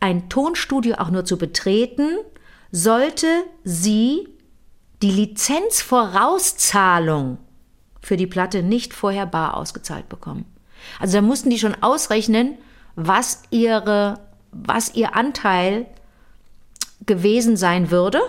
ein 0.00 0.28
Tonstudio 0.28 0.96
auch 0.96 1.10
nur 1.10 1.24
zu 1.24 1.38
betreten, 1.38 2.18
sollte 2.72 3.26
sie 3.64 4.28
die 5.02 5.10
Lizenzvorauszahlung 5.10 7.38
für 8.02 8.16
die 8.16 8.26
Platte 8.26 8.62
nicht 8.62 8.94
vorher 8.94 9.26
bar 9.26 9.56
ausgezahlt 9.56 10.08
bekommen. 10.08 10.46
Also 10.98 11.18
da 11.18 11.22
mussten 11.22 11.50
die 11.50 11.58
schon 11.58 11.82
ausrechnen, 11.82 12.56
was 12.96 13.42
ihre, 13.50 14.20
was 14.52 14.94
ihr 14.94 15.14
Anteil 15.14 15.86
gewesen 17.06 17.56
sein 17.56 17.90
würde, 17.90 18.20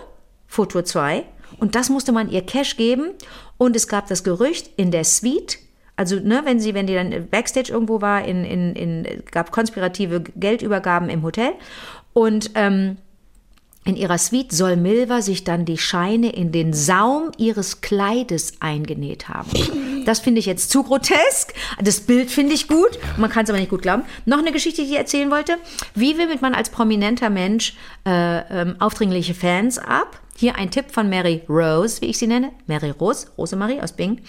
Futur 0.48 0.86
2. 0.86 1.26
Und 1.60 1.76
das 1.76 1.90
musste 1.90 2.12
man 2.12 2.30
ihr 2.30 2.46
Cash 2.46 2.78
geben. 2.78 3.12
Und 3.58 3.76
es 3.76 3.88
gab 3.88 4.08
das 4.08 4.24
Gerücht 4.24 4.70
in 4.78 4.92
der 4.92 5.04
Suite, 5.04 5.60
also 5.96 6.16
ne, 6.16 6.42
wenn 6.46 6.60
sie, 6.60 6.74
wenn 6.74 6.88
die 6.88 6.96
dann 6.96 7.28
Backstage 7.30 7.72
irgendwo 7.72 8.02
war, 8.02 8.26
in, 8.26 8.44
in, 8.44 8.76
in, 8.76 9.24
gab 9.30 9.52
konspirative 9.52 10.22
Geldübergaben 10.36 11.10
im 11.10 11.24
Hotel. 11.24 11.52
Und 12.14 12.52
ähm, 12.56 12.98
in 13.84 13.96
ihrer 13.96 14.20
Suite 14.20 14.52
soll 14.52 14.76
Milva 14.76 15.22
sich 15.22 15.44
dann 15.44 15.66
die 15.66 15.78
Scheine 15.78 16.32
in 16.32 16.52
den 16.52 16.72
Saum 16.72 17.32
ihres 17.38 17.82
Kleides 17.82 18.54
eingenäht 18.60 19.28
haben. 19.28 19.50
Das 20.06 20.20
finde 20.20 20.40
ich 20.40 20.46
jetzt 20.46 20.70
zu 20.70 20.84
grotesk. 20.84 21.54
Das 21.82 22.02
Bild 22.02 22.30
finde 22.30 22.54
ich 22.54 22.68
gut. 22.68 23.00
Man 23.18 23.32
kann 23.32 23.44
es 23.44 23.50
aber 23.50 23.60
nicht 23.60 23.72
gut 23.72 23.82
glauben. 23.82 24.04
Noch 24.26 24.38
eine 24.38 24.52
Geschichte, 24.52 24.84
die 24.84 24.92
ich 24.92 24.98
erzählen 24.98 25.32
wollte. 25.32 25.58
Wie 25.96 26.18
wimmet 26.18 26.42
man 26.42 26.54
als 26.54 26.70
prominenter 26.70 27.32
Mensch 27.32 27.76
äh, 28.06 28.62
ähm, 28.62 28.76
aufdringliche 28.80 29.34
Fans 29.34 29.80
ab? 29.80 30.20
Hier 30.38 30.56
ein 30.56 30.70
Tipp 30.70 30.92
von 30.92 31.10
Mary 31.10 31.42
Rose, 31.50 32.02
wie 32.02 32.08
ich 32.08 32.20
sie 32.20 32.28
nenne. 32.28 32.52
Mary 32.68 32.92
Rose, 32.92 33.28
Rosemarie 33.38 33.82
aus 33.82 33.94
Bing. 33.94 34.22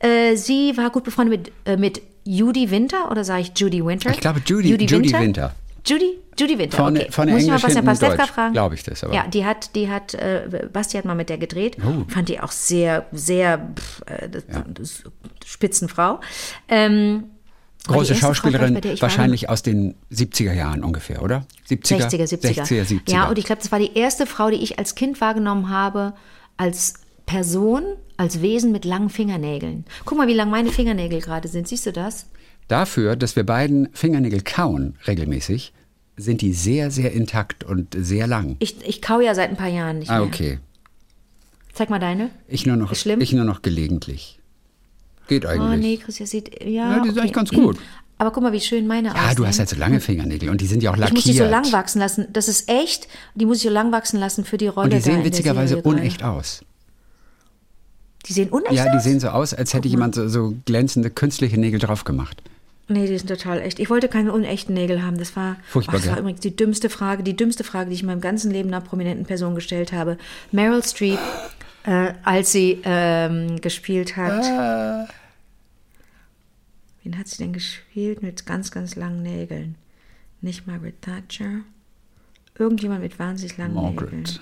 Äh, 0.00 0.36
sie 0.36 0.76
war 0.76 0.90
gut 0.90 1.04
befreundet 1.04 1.38
mit, 1.38 1.52
äh, 1.66 1.76
mit 1.76 2.02
Judy 2.24 2.70
Winter 2.70 3.10
oder 3.10 3.24
sage 3.24 3.42
ich 3.42 3.52
Judy 3.56 3.84
Winter? 3.84 4.10
Ich 4.10 4.20
glaube, 4.20 4.40
Judy- 4.44 4.70
Judy 4.70 5.12
Winter. 5.12 5.54
Judy, 5.86 6.18
Judy 6.38 6.58
Winter. 6.58 6.76
Vorne- 6.76 7.00
okay. 7.00 7.12
vorne 7.12 7.32
Muss 7.32 7.42
ich 7.42 7.48
mal 7.48 7.58
Bastian 7.58 7.84
Pastewka 7.84 8.26
fragen? 8.26 8.52
Glaube 8.52 8.74
ich 8.74 8.82
das, 8.82 9.02
aber- 9.02 9.14
Ja, 9.14 9.26
die 9.26 9.44
hat, 9.46 9.74
die 9.74 9.88
hat, 9.88 10.12
äh, 10.14 10.68
Basti 10.72 10.98
hat 10.98 11.04
mal 11.06 11.14
mit 11.14 11.30
der 11.30 11.38
gedreht. 11.38 11.78
Oh. 11.82 12.04
Fand 12.08 12.28
die 12.28 12.40
auch 12.40 12.50
sehr, 12.52 13.06
sehr 13.12 13.58
pff, 13.74 14.02
äh, 14.06 14.28
das, 14.28 15.02
Spitzenfrau. 15.46 16.20
Ähm, 16.68 17.24
Große 17.86 18.14
Frau, 18.16 18.28
Schauspielerin, 18.34 18.78
ich 18.84 19.00
wahrscheinlich 19.00 19.48
aus 19.48 19.62
den 19.62 19.94
70er 20.10 20.52
Jahren 20.52 20.84
ungefähr, 20.84 21.22
oder? 21.22 21.46
70er, 21.70 22.10
60er, 22.10 22.26
70er. 22.26 22.64
60er, 22.64 22.84
70er. 22.84 23.10
Ja, 23.12 23.28
und 23.30 23.38
ich 23.38 23.46
glaube, 23.46 23.62
das 23.62 23.72
war 23.72 23.78
die 23.78 23.96
erste 23.96 24.26
Frau, 24.26 24.50
die 24.50 24.56
ich 24.62 24.78
als 24.78 24.94
Kind 24.94 25.20
wahrgenommen 25.22 25.70
habe, 25.70 26.12
als 26.58 26.94
Person, 27.24 27.84
als 28.18 28.42
Wesen 28.42 28.70
mit 28.72 28.84
langen 28.84 29.08
Fingernägeln. 29.08 29.84
Guck 30.04 30.18
mal, 30.18 30.28
wie 30.28 30.34
lang 30.34 30.50
meine 30.50 30.70
Fingernägel 30.70 31.20
gerade 31.22 31.48
sind. 31.48 31.66
Siehst 31.68 31.86
du 31.86 31.92
das? 31.92 32.26
Dafür, 32.68 33.16
dass 33.16 33.34
wir 33.36 33.44
beiden 33.44 33.88
Fingernägel 33.94 34.42
kauen 34.42 34.96
regelmäßig, 35.06 35.72
sind 36.18 36.42
die 36.42 36.52
sehr, 36.52 36.90
sehr 36.90 37.12
intakt 37.12 37.64
und 37.64 37.94
sehr 37.96 38.26
lang. 38.26 38.56
Ich, 38.58 38.76
ich 38.86 39.00
kau 39.00 39.20
ja 39.20 39.34
seit 39.34 39.48
ein 39.50 39.56
paar 39.56 39.68
Jahren 39.68 40.00
nicht 40.00 40.10
Ah, 40.10 40.18
mehr. 40.18 40.26
okay. 40.26 40.58
Zeig 41.72 41.90
mal 41.90 41.98
deine. 42.00 42.30
Ich 42.48 42.66
nur 42.66 42.76
noch, 42.76 42.92
Ist 42.92 43.00
schlimm? 43.02 43.20
ich 43.20 43.32
nur 43.32 43.44
noch 43.44 43.62
gelegentlich. 43.62 44.40
Geht 45.28 45.44
Oh 45.44 45.48
eigentlich. 45.48 45.80
nee, 45.80 45.96
Christian 45.98 46.26
sieht, 46.26 46.62
ja. 46.64 46.96
Ja, 46.96 46.98
die 47.00 47.08
sind 47.08 47.10
okay. 47.12 47.20
eigentlich 47.20 47.32
ganz 47.32 47.50
gut. 47.50 47.78
Aber 48.20 48.32
guck 48.32 48.42
mal, 48.42 48.52
wie 48.52 48.60
schön 48.60 48.88
meine 48.88 49.08
Ja, 49.08 49.14
aussehen. 49.14 49.36
du 49.36 49.46
hast 49.46 49.58
halt 49.60 49.68
so 49.68 49.76
lange 49.76 50.00
Fingernägel 50.00 50.48
und 50.50 50.60
die 50.60 50.66
sind 50.66 50.82
ja 50.82 50.90
auch 50.90 50.94
Ich 50.94 51.00
lackiert. 51.00 51.14
muss 51.18 51.24
die 51.24 51.32
so 51.34 51.44
lang 51.44 51.70
wachsen 51.70 52.00
lassen. 52.00 52.26
Das 52.32 52.48
ist 52.48 52.68
echt. 52.68 53.06
Die 53.36 53.46
muss 53.46 53.58
ich 53.58 53.62
so 53.62 53.70
lang 53.70 53.92
wachsen 53.92 54.18
lassen 54.18 54.44
für 54.44 54.56
die 54.56 54.66
Rolle. 54.66 54.86
und 54.86 54.92
die 54.92 55.00
sehen 55.00 55.22
witzigerweise 55.22 55.80
unecht 55.82 56.24
aus. 56.24 56.64
Die 58.26 58.32
sehen 58.32 58.48
unecht 58.50 58.72
Ja, 58.72 58.84
die 58.90 58.96
aus? 58.98 59.04
sehen 59.04 59.20
so 59.20 59.28
aus, 59.28 59.54
als 59.54 59.74
hätte 59.74 59.88
jemand 59.88 60.14
so, 60.14 60.28
so 60.28 60.54
glänzende 60.64 61.10
künstliche 61.10 61.58
Nägel 61.58 61.78
drauf 61.78 62.04
gemacht. 62.04 62.42
Nee, 62.90 63.06
die 63.06 63.18
sind 63.18 63.28
total 63.28 63.60
echt. 63.60 63.78
Ich 63.80 63.90
wollte 63.90 64.08
keine 64.08 64.32
unechten 64.32 64.72
Nägel 64.74 65.02
haben. 65.02 65.18
Das 65.18 65.36
war, 65.36 65.56
Furchtbar, 65.68 65.96
Ach, 65.96 66.00
das 66.00 66.10
war 66.10 66.18
übrigens 66.18 66.40
die 66.40 66.56
dümmste 66.56 66.88
Frage, 66.88 67.22
die 67.22 67.36
dümmste 67.36 67.62
Frage, 67.62 67.90
die 67.90 67.94
ich 67.94 68.00
in 68.00 68.06
meinem 68.06 68.22
ganzen 68.22 68.50
Leben 68.50 68.68
einer 68.68 68.80
prominenten 68.80 69.26
Person 69.26 69.54
gestellt 69.54 69.92
habe. 69.92 70.16
Meryl 70.52 70.82
Streep, 70.82 71.18
äh, 71.84 72.14
als 72.24 72.50
sie 72.52 72.80
ähm, 72.84 73.60
gespielt 73.60 74.16
hat. 74.16 74.42
Ah. 74.44 75.06
Wen 77.04 77.18
hat 77.18 77.28
sie 77.28 77.38
denn 77.38 77.52
gespielt 77.52 78.22
mit 78.22 78.46
ganz, 78.46 78.70
ganz 78.70 78.96
langen 78.96 79.22
Nägeln? 79.22 79.74
Nicht 80.40 80.66
Margaret 80.66 81.00
Thatcher. 81.02 81.60
Irgendjemand 82.58 83.02
mit 83.02 83.18
wahnsinnig 83.18 83.56
langen 83.58 83.74
Nägeln. 83.74 83.94
Margaret. 83.94 84.40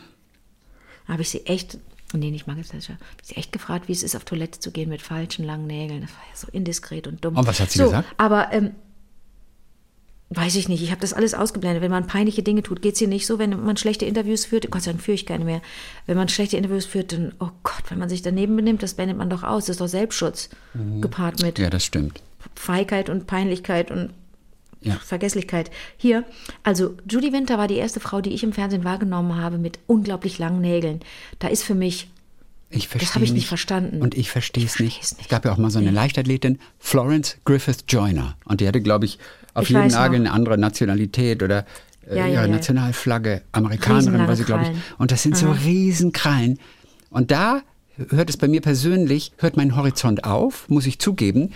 Da 1.06 1.12
habe 1.14 1.22
ich 1.22 1.30
sie 1.30 1.44
echt, 1.46 1.78
nee, 2.12 2.30
nicht 2.30 2.46
Thatcher, 2.46 2.94
habe 2.94 3.02
ich 3.22 3.28
sie 3.28 3.36
echt 3.36 3.52
gefragt, 3.52 3.88
wie 3.88 3.92
es 3.92 4.02
ist, 4.02 4.14
auf 4.16 4.24
Toilette 4.24 4.60
zu 4.60 4.70
gehen 4.70 4.88
mit 4.88 5.02
falschen 5.02 5.44
langen 5.44 5.66
Nägeln. 5.66 6.02
Das 6.02 6.10
war 6.10 6.22
ja 6.30 6.36
so 6.36 6.48
indiskret 6.52 7.06
und 7.06 7.24
dumm. 7.24 7.36
Und 7.36 7.46
was 7.46 7.60
hat 7.60 7.70
sie 7.70 7.78
so, 7.78 7.84
gesagt? 7.86 8.08
Aber, 8.16 8.52
ähm, 8.52 8.72
weiß 10.30 10.56
ich 10.56 10.68
nicht, 10.68 10.82
ich 10.82 10.90
habe 10.90 11.00
das 11.00 11.12
alles 11.12 11.34
ausgeblendet. 11.34 11.82
Wenn 11.82 11.90
man 11.90 12.06
peinliche 12.06 12.42
Dinge 12.42 12.62
tut, 12.62 12.82
geht 12.82 12.94
es 12.94 12.98
hier 12.98 13.08
nicht 13.08 13.26
so, 13.26 13.38
wenn 13.38 13.64
man 13.64 13.76
schlechte 13.76 14.04
Interviews 14.04 14.44
führt, 14.44 14.70
Gott 14.70 14.82
sei 14.82 14.92
Dank 14.92 15.02
führe 15.02 15.14
ich 15.14 15.26
keine 15.26 15.44
mehr. 15.44 15.62
Wenn 16.06 16.16
man 16.16 16.28
schlechte 16.28 16.56
Interviews 16.56 16.84
führt, 16.84 17.12
dann, 17.12 17.34
oh 17.38 17.50
Gott, 17.62 17.82
wenn 17.88 17.98
man 17.98 18.08
sich 18.08 18.22
daneben 18.22 18.56
benimmt, 18.56 18.82
das 18.82 18.94
blendet 18.94 19.16
man 19.16 19.30
doch 19.30 19.44
aus. 19.44 19.66
Das 19.66 19.74
ist 19.74 19.80
doch 19.80 19.88
Selbstschutz, 19.88 20.48
gepaart 21.00 21.42
mit 21.42 21.58
Mhm. 21.58 21.64
Ja, 21.64 21.70
das 21.70 21.84
stimmt. 21.84 22.22
Feigheit 22.54 23.08
und 23.08 23.26
Peinlichkeit 23.26 23.90
und 23.90 24.10
Ja. 24.86 24.96
Vergesslichkeit. 25.04 25.70
Hier, 25.96 26.24
also 26.62 26.94
Judy 27.10 27.32
Winter 27.32 27.58
war 27.58 27.68
die 27.68 27.76
erste 27.76 28.00
Frau, 28.00 28.20
die 28.20 28.30
ich 28.30 28.42
im 28.42 28.52
Fernsehen 28.52 28.84
wahrgenommen 28.84 29.36
habe 29.36 29.58
mit 29.58 29.78
unglaublich 29.86 30.38
langen 30.38 30.60
Nägeln. 30.60 31.00
Da 31.38 31.48
ist 31.48 31.62
für 31.64 31.74
mich 31.74 32.08
Ich 32.70 32.88
verstehe 32.88 33.14
habe 33.14 33.24
ich 33.24 33.32
nicht 33.32 33.48
verstanden. 33.48 34.00
Und 34.00 34.14
ich 34.16 34.30
verstehe 34.30 34.64
es 34.64 34.78
nicht. 34.78 35.02
es 35.02 35.12
nicht. 35.12 35.22
Es 35.22 35.28
gab 35.28 35.44
ja 35.44 35.52
auch 35.52 35.58
mal 35.58 35.70
so 35.70 35.78
eine 35.78 35.90
Leichtathletin, 35.90 36.58
Florence 36.78 37.36
Griffith 37.44 37.84
Joyner. 37.88 38.36
Und 38.44 38.60
die 38.60 38.68
hatte, 38.68 38.80
glaube 38.80 39.04
ich, 39.04 39.18
auf 39.54 39.64
Ich 39.64 39.70
jedem 39.70 39.88
Nagel 39.88 40.18
noch. 40.20 40.26
eine 40.26 40.34
andere 40.34 40.58
Nationalität 40.58 41.42
oder 41.42 41.66
äh, 42.08 42.16
Ja, 42.16 42.26
ja, 42.26 42.32
ihre 42.34 42.42
ja. 42.42 42.48
Nationalflagge, 42.48 43.42
Amerikanerin 43.52 44.26
war 44.26 44.36
sie, 44.36 44.44
glaube 44.44 44.64
ich. 44.64 44.78
Und 44.98 45.10
das 45.10 45.22
sind 45.22 45.36
so 45.36 45.50
Riesenkrallen. 45.50 46.58
Und 47.10 47.30
da 47.30 47.62
hört 48.10 48.28
es 48.28 48.36
bei 48.36 48.46
mir 48.48 48.60
persönlich, 48.60 49.32
hört 49.38 49.56
mein 49.56 49.74
Horizont 49.74 50.24
auf, 50.24 50.68
muss 50.68 50.86
ich 50.86 50.98
zugeben, 50.98 51.52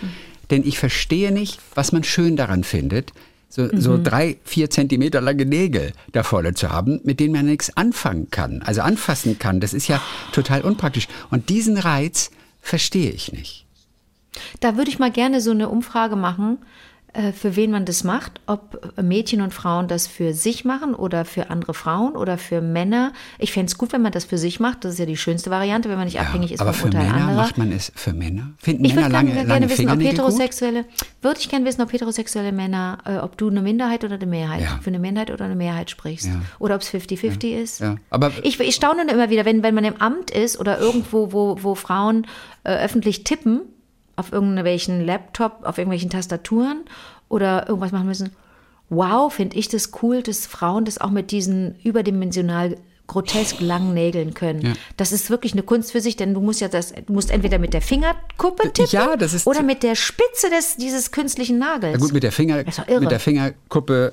denn 0.50 0.66
ich 0.66 0.78
verstehe 0.78 1.33
nicht, 1.33 1.59
was 1.75 1.92
man 1.92 2.04
schön 2.04 2.37
daran 2.37 2.64
findet, 2.64 3.12
so, 3.49 3.69
so 3.76 3.92
Mhm. 3.95 4.04
drei, 4.04 4.37
vier 4.45 4.71
Zentimeter 4.71 5.21
lange 5.21 5.45
Nägel 5.45 5.92
da 6.12 6.23
vorne 6.23 6.54
zu 6.54 6.71
haben, 6.71 7.00
mit 7.02 7.19
denen 7.19 7.35
man 7.35 7.47
nichts 7.47 7.76
anfangen 7.76 8.30
kann, 8.30 8.62
also 8.62 8.80
anfassen 8.83 9.38
kann. 9.40 9.59
Das 9.61 9.75
ist 9.75 9.88
ja 9.88 10.00
total 10.33 10.62
unpraktisch. 10.62 11.09
Und 11.30 11.49
diesen 11.49 11.76
Reiz 11.76 12.30
verstehe 12.61 13.11
ich 13.11 13.33
nicht. 13.33 13.64
Da 14.61 14.76
würde 14.76 14.90
ich 14.90 15.00
mal 15.00 15.11
gerne 15.11 15.40
so 15.40 15.50
eine 15.50 15.69
Umfrage 15.69 16.14
machen, 16.14 16.59
für 17.32 17.56
wen 17.56 17.70
man 17.72 17.84
das 17.84 18.04
macht, 18.04 18.40
ob 18.46 18.94
Mädchen 19.02 19.40
und 19.40 19.52
Frauen 19.52 19.88
das 19.88 20.06
für 20.06 20.32
sich 20.32 20.64
machen 20.64 20.94
oder 20.94 21.24
für 21.24 21.50
andere 21.50 21.74
Frauen 21.74 22.14
oder 22.16 22.38
für 22.38 22.60
Männer. 22.60 23.12
Ich 23.38 23.52
fände 23.52 23.66
es 23.66 23.76
gut, 23.78 23.92
wenn 23.92 24.02
man 24.02 24.12
das 24.12 24.24
für 24.24 24.38
sich 24.38 24.60
macht. 24.60 24.84
Das 24.84 24.92
ist 24.92 24.98
ja 25.00 25.06
die 25.06 25.16
schönste 25.16 25.50
Variante, 25.50 25.88
wenn 25.88 25.96
man 25.96 26.04
nicht 26.06 26.20
abhängig 26.20 26.52
ist 26.52 26.60
aber 26.60 26.72
vom 26.72 26.92
für 26.92 26.96
Urteil 26.98 27.10
Männer 27.12 27.26
anderer. 27.26 27.42
macht 27.42 27.58
man 27.58 27.72
es 27.72 27.90
für 27.96 28.12
Männer? 28.12 28.52
Finden 28.58 28.84
Ich 28.84 28.94
Männer 28.94 29.06
würde 29.06 29.12
lange, 29.12 29.32
gerne, 29.32 29.48
lange 29.48 29.66
gerne 29.66 29.70
wissen, 29.78 29.90
ob 29.90 30.00
heterosexuelle, 30.00 30.84
würde 31.22 31.40
ich 31.40 31.48
gerne 31.48 31.64
wissen, 31.64 31.82
ob 31.82 31.92
heterosexuelle 31.92 32.52
Männer, 32.52 32.98
äh, 33.04 33.16
ob 33.16 33.36
du 33.36 33.48
eine 33.48 33.62
Minderheit 33.62 34.04
oder 34.04 34.14
eine 34.14 34.26
Mehrheit, 34.26 34.60
Ja. 34.62 34.78
für 34.80 34.90
eine 34.90 34.98
Minderheit 35.00 35.30
oder 35.30 35.46
eine 35.46 35.56
Mehrheit 35.56 35.90
sprichst. 35.90 36.26
Ja. 36.26 36.40
Oder 36.60 36.76
ob 36.76 36.82
es 36.82 36.88
50-50 36.90 37.60
ist. 37.60 37.80
Ja, 37.80 37.96
aber- 38.10 38.30
ich, 38.42 38.60
ich 38.60 38.74
staune 38.74 39.10
immer 39.10 39.30
wieder, 39.30 39.44
wenn, 39.44 39.62
wenn 39.62 39.74
man 39.74 39.84
im 39.84 39.96
Amt 39.96 40.30
ist 40.30 40.60
oder 40.60 40.78
irgendwo, 40.78 41.32
wo, 41.32 41.56
wo 41.60 41.74
Frauen 41.74 42.26
äh, 42.62 42.84
öffentlich 42.84 43.24
tippen, 43.24 43.62
auf 44.20 44.32
irgendwelchen 44.32 45.04
Laptop, 45.04 45.60
auf 45.64 45.78
irgendwelchen 45.78 46.10
Tastaturen 46.10 46.84
oder 47.28 47.68
irgendwas 47.68 47.92
machen 47.92 48.06
müssen. 48.06 48.30
Wow, 48.88 49.32
finde 49.32 49.56
ich 49.56 49.68
das 49.68 49.90
cool, 50.02 50.22
dass 50.22 50.46
Frauen 50.46 50.84
das 50.84 51.00
auch 51.00 51.10
mit 51.10 51.30
diesen 51.30 51.76
überdimensional 51.82 52.76
grotesk 53.06 53.60
langen 53.60 53.92
Nägeln 53.92 54.34
können. 54.34 54.60
Ja. 54.62 54.72
Das 54.96 55.10
ist 55.10 55.30
wirklich 55.30 55.52
eine 55.52 55.62
Kunst 55.62 55.90
für 55.90 56.00
sich, 56.00 56.16
denn 56.16 56.32
du 56.32 56.40
musst 56.40 56.60
ja 56.60 56.68
das, 56.68 56.92
du 56.92 57.12
musst 57.12 57.30
entweder 57.32 57.58
mit 57.58 57.74
der 57.74 57.82
Fingerkuppe 57.82 58.72
tippen 58.72 58.90
Ja, 58.90 59.16
oder 59.44 59.62
mit 59.62 59.82
der 59.82 59.96
Spitze 59.96 60.48
des, 60.48 60.76
dieses 60.76 61.10
künstlichen 61.10 61.58
Nagels. 61.58 61.94
Ja 61.94 61.98
gut, 61.98 62.12
mit 62.12 62.22
der, 62.22 62.30
Finger, 62.30 62.62
mit 63.00 63.10
der 63.10 63.18
Fingerkuppe 63.18 64.12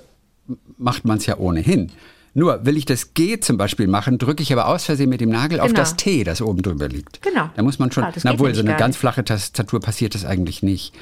macht 0.77 1.05
man 1.05 1.19
es 1.19 1.27
ja 1.27 1.37
ohnehin. 1.37 1.91
Nur 2.39 2.65
will 2.67 2.77
ich 2.77 2.85
das 2.85 3.15
G 3.15 3.39
zum 3.39 3.57
Beispiel 3.57 3.87
machen, 3.87 4.19
drücke 4.19 4.43
ich 4.43 4.53
aber 4.53 4.67
aus 4.67 4.85
Versehen 4.85 5.09
mit 5.09 5.21
dem 5.21 5.29
Nagel 5.29 5.59
auf 5.59 5.69
Genau. 5.69 5.79
das 5.79 5.95
T, 5.95 6.23
das 6.23 6.39
oben 6.39 6.61
drüber 6.61 6.87
liegt. 6.87 7.23
Genau. 7.23 7.49
Da 7.55 7.63
muss 7.63 7.79
man 7.79 7.91
schon, 7.91 8.03
Ah, 8.03 8.13
na 8.23 8.37
wohl, 8.37 8.53
so 8.53 8.61
eine 8.61 8.75
ganz 8.75 8.95
flache 8.95 9.25
Tastatur 9.25 9.79
passiert 9.79 10.13
das 10.13 10.23
eigentlich 10.23 10.61
nicht. 10.61 10.93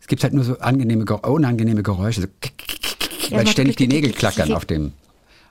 Es 0.00 0.06
gibt 0.06 0.22
halt 0.22 0.34
nur 0.34 0.44
so 0.44 0.56
angenehme, 0.60 1.04
Ge- 1.04 1.18
unangenehme 1.20 1.82
Geräusche, 1.82 2.20
so 2.20 2.26
weil 3.30 3.38
macht 3.42 3.48
ständig 3.48 3.74
die 3.74 3.88
Nägel 3.88 4.12
klackern 4.12 4.52
auf 4.52 4.66
dem, 4.66 4.92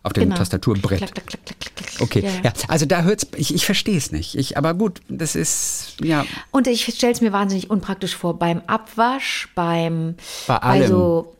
auf 0.02 0.14
dem 0.14 0.24
Genau. 0.24 0.38
Tastaturbrett. 0.38 1.00
Klack, 1.00 1.14
klack, 1.14 1.28
klack, 1.28 1.44
klack, 1.46 1.60
klack, 1.60 1.76
klack. 1.76 2.02
Okay, 2.02 2.22
Ja, 2.24 2.30
ja, 2.30 2.42
ja. 2.46 2.54
also 2.70 2.86
da 2.86 3.02
hört's, 3.04 3.28
ich, 3.36 3.54
ich 3.54 3.66
verstehe 3.66 3.98
es 3.98 4.14
nicht. 4.14 4.34
Ich, 4.36 4.58
aber 4.58 4.74
gut, 4.76 5.02
das 5.10 5.36
ist, 5.36 5.96
ja, 6.02 6.26
Und 6.52 6.68
ich 6.68 6.86
stelle 6.96 7.12
es 7.12 7.20
mir 7.20 7.34
wahnsinnig 7.34 7.70
unpraktisch 7.70 8.16
vor, 8.16 8.40
beim 8.40 8.62
Abwasch, 8.66 9.50
beim 9.56 10.16
Bei 10.48 10.56
allem. 10.58 10.88
so 10.88 11.34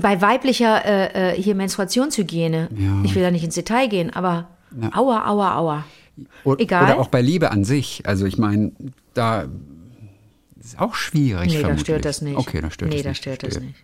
bei 0.00 0.20
weiblicher 0.20 0.84
äh, 0.84 1.32
äh, 1.34 1.42
hier 1.42 1.54
Menstruationshygiene. 1.54 2.68
Ja. 2.76 3.02
Ich 3.04 3.14
will 3.14 3.22
da 3.22 3.30
nicht 3.30 3.44
ins 3.44 3.54
Detail 3.54 3.88
gehen, 3.88 4.10
aber 4.10 4.48
aua, 4.94 5.26
aua, 5.28 5.56
aua. 5.56 5.84
O- 6.44 6.56
Egal. 6.58 6.84
Oder 6.84 6.98
auch 7.00 7.08
bei 7.08 7.20
Liebe 7.22 7.50
an 7.50 7.64
sich. 7.64 8.02
Also 8.06 8.26
ich 8.26 8.38
meine, 8.38 8.72
da 9.14 9.46
ist 10.62 10.78
auch 10.78 10.94
schwierig. 10.94 11.48
Nee, 11.48 11.54
da 11.54 11.60
vermutlich. 11.60 11.80
stört 11.86 12.04
das 12.04 12.22
nicht. 12.22 12.36
Okay, 12.36 12.60
da 12.60 12.70
stört 12.70 12.90
nee, 12.90 12.96
das 12.96 13.02
da 13.04 13.08
nicht. 13.10 13.18
stört 13.18 13.42
das 13.42 13.60
nicht. 13.60 13.74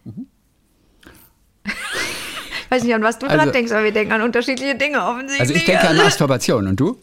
Weiß 2.71 2.85
nicht, 2.85 2.95
an 2.95 3.03
was 3.03 3.19
du 3.19 3.27
Also- 3.27 3.39
dran 3.39 3.53
denkst, 3.53 3.73
aber 3.73 3.85
wir 3.85 3.93
denken 3.93 4.13
an 4.13 4.23
unterschiedliche 4.23 4.75
Dinge 4.77 5.03
offensichtlich. 5.03 5.41
Also 5.41 5.55
ich 5.55 5.65
denke 5.65 5.89
an 5.89 5.97
Masturbation 5.97 6.67
und 6.67 6.79
du? 6.79 6.99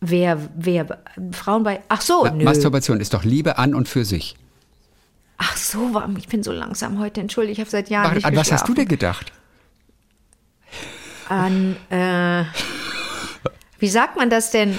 Wer, 0.00 0.38
wer, 0.56 0.98
Frauen 1.32 1.64
bei, 1.64 1.80
ach 1.88 2.00
so, 2.02 2.24
nö. 2.26 2.44
Masturbation 2.44 3.00
ist 3.00 3.14
doch 3.14 3.24
Liebe 3.24 3.58
an 3.58 3.74
und 3.74 3.88
für 3.88 4.04
sich. 4.04 4.36
Ach 5.38 5.56
so, 5.56 5.92
warum? 5.92 6.16
ich 6.16 6.28
bin 6.28 6.42
so 6.42 6.52
langsam 6.52 6.98
heute, 6.98 7.20
entschuldige, 7.20 7.52
ich 7.52 7.60
habe 7.60 7.70
seit 7.70 7.90
Jahren 7.90 8.14
nicht 8.14 8.24
an 8.24 8.34
was 8.36 8.50
hast 8.52 8.66
du 8.68 8.74
denn 8.74 8.88
gedacht? 8.88 9.32
An, 11.28 11.76
äh, 11.90 12.44
wie 13.78 13.88
sagt 13.88 14.16
man 14.16 14.30
das 14.30 14.50
denn? 14.50 14.78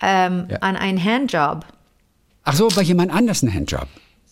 Ähm, 0.00 0.46
Ja. 0.48 0.58
An 0.58 0.76
einen 0.76 1.02
Handjob. 1.02 1.64
Ach 2.44 2.54
so, 2.54 2.68
bei 2.68 2.82
jemand 2.82 3.12
anders 3.12 3.42
ein 3.42 3.52
Handjob. 3.52 3.88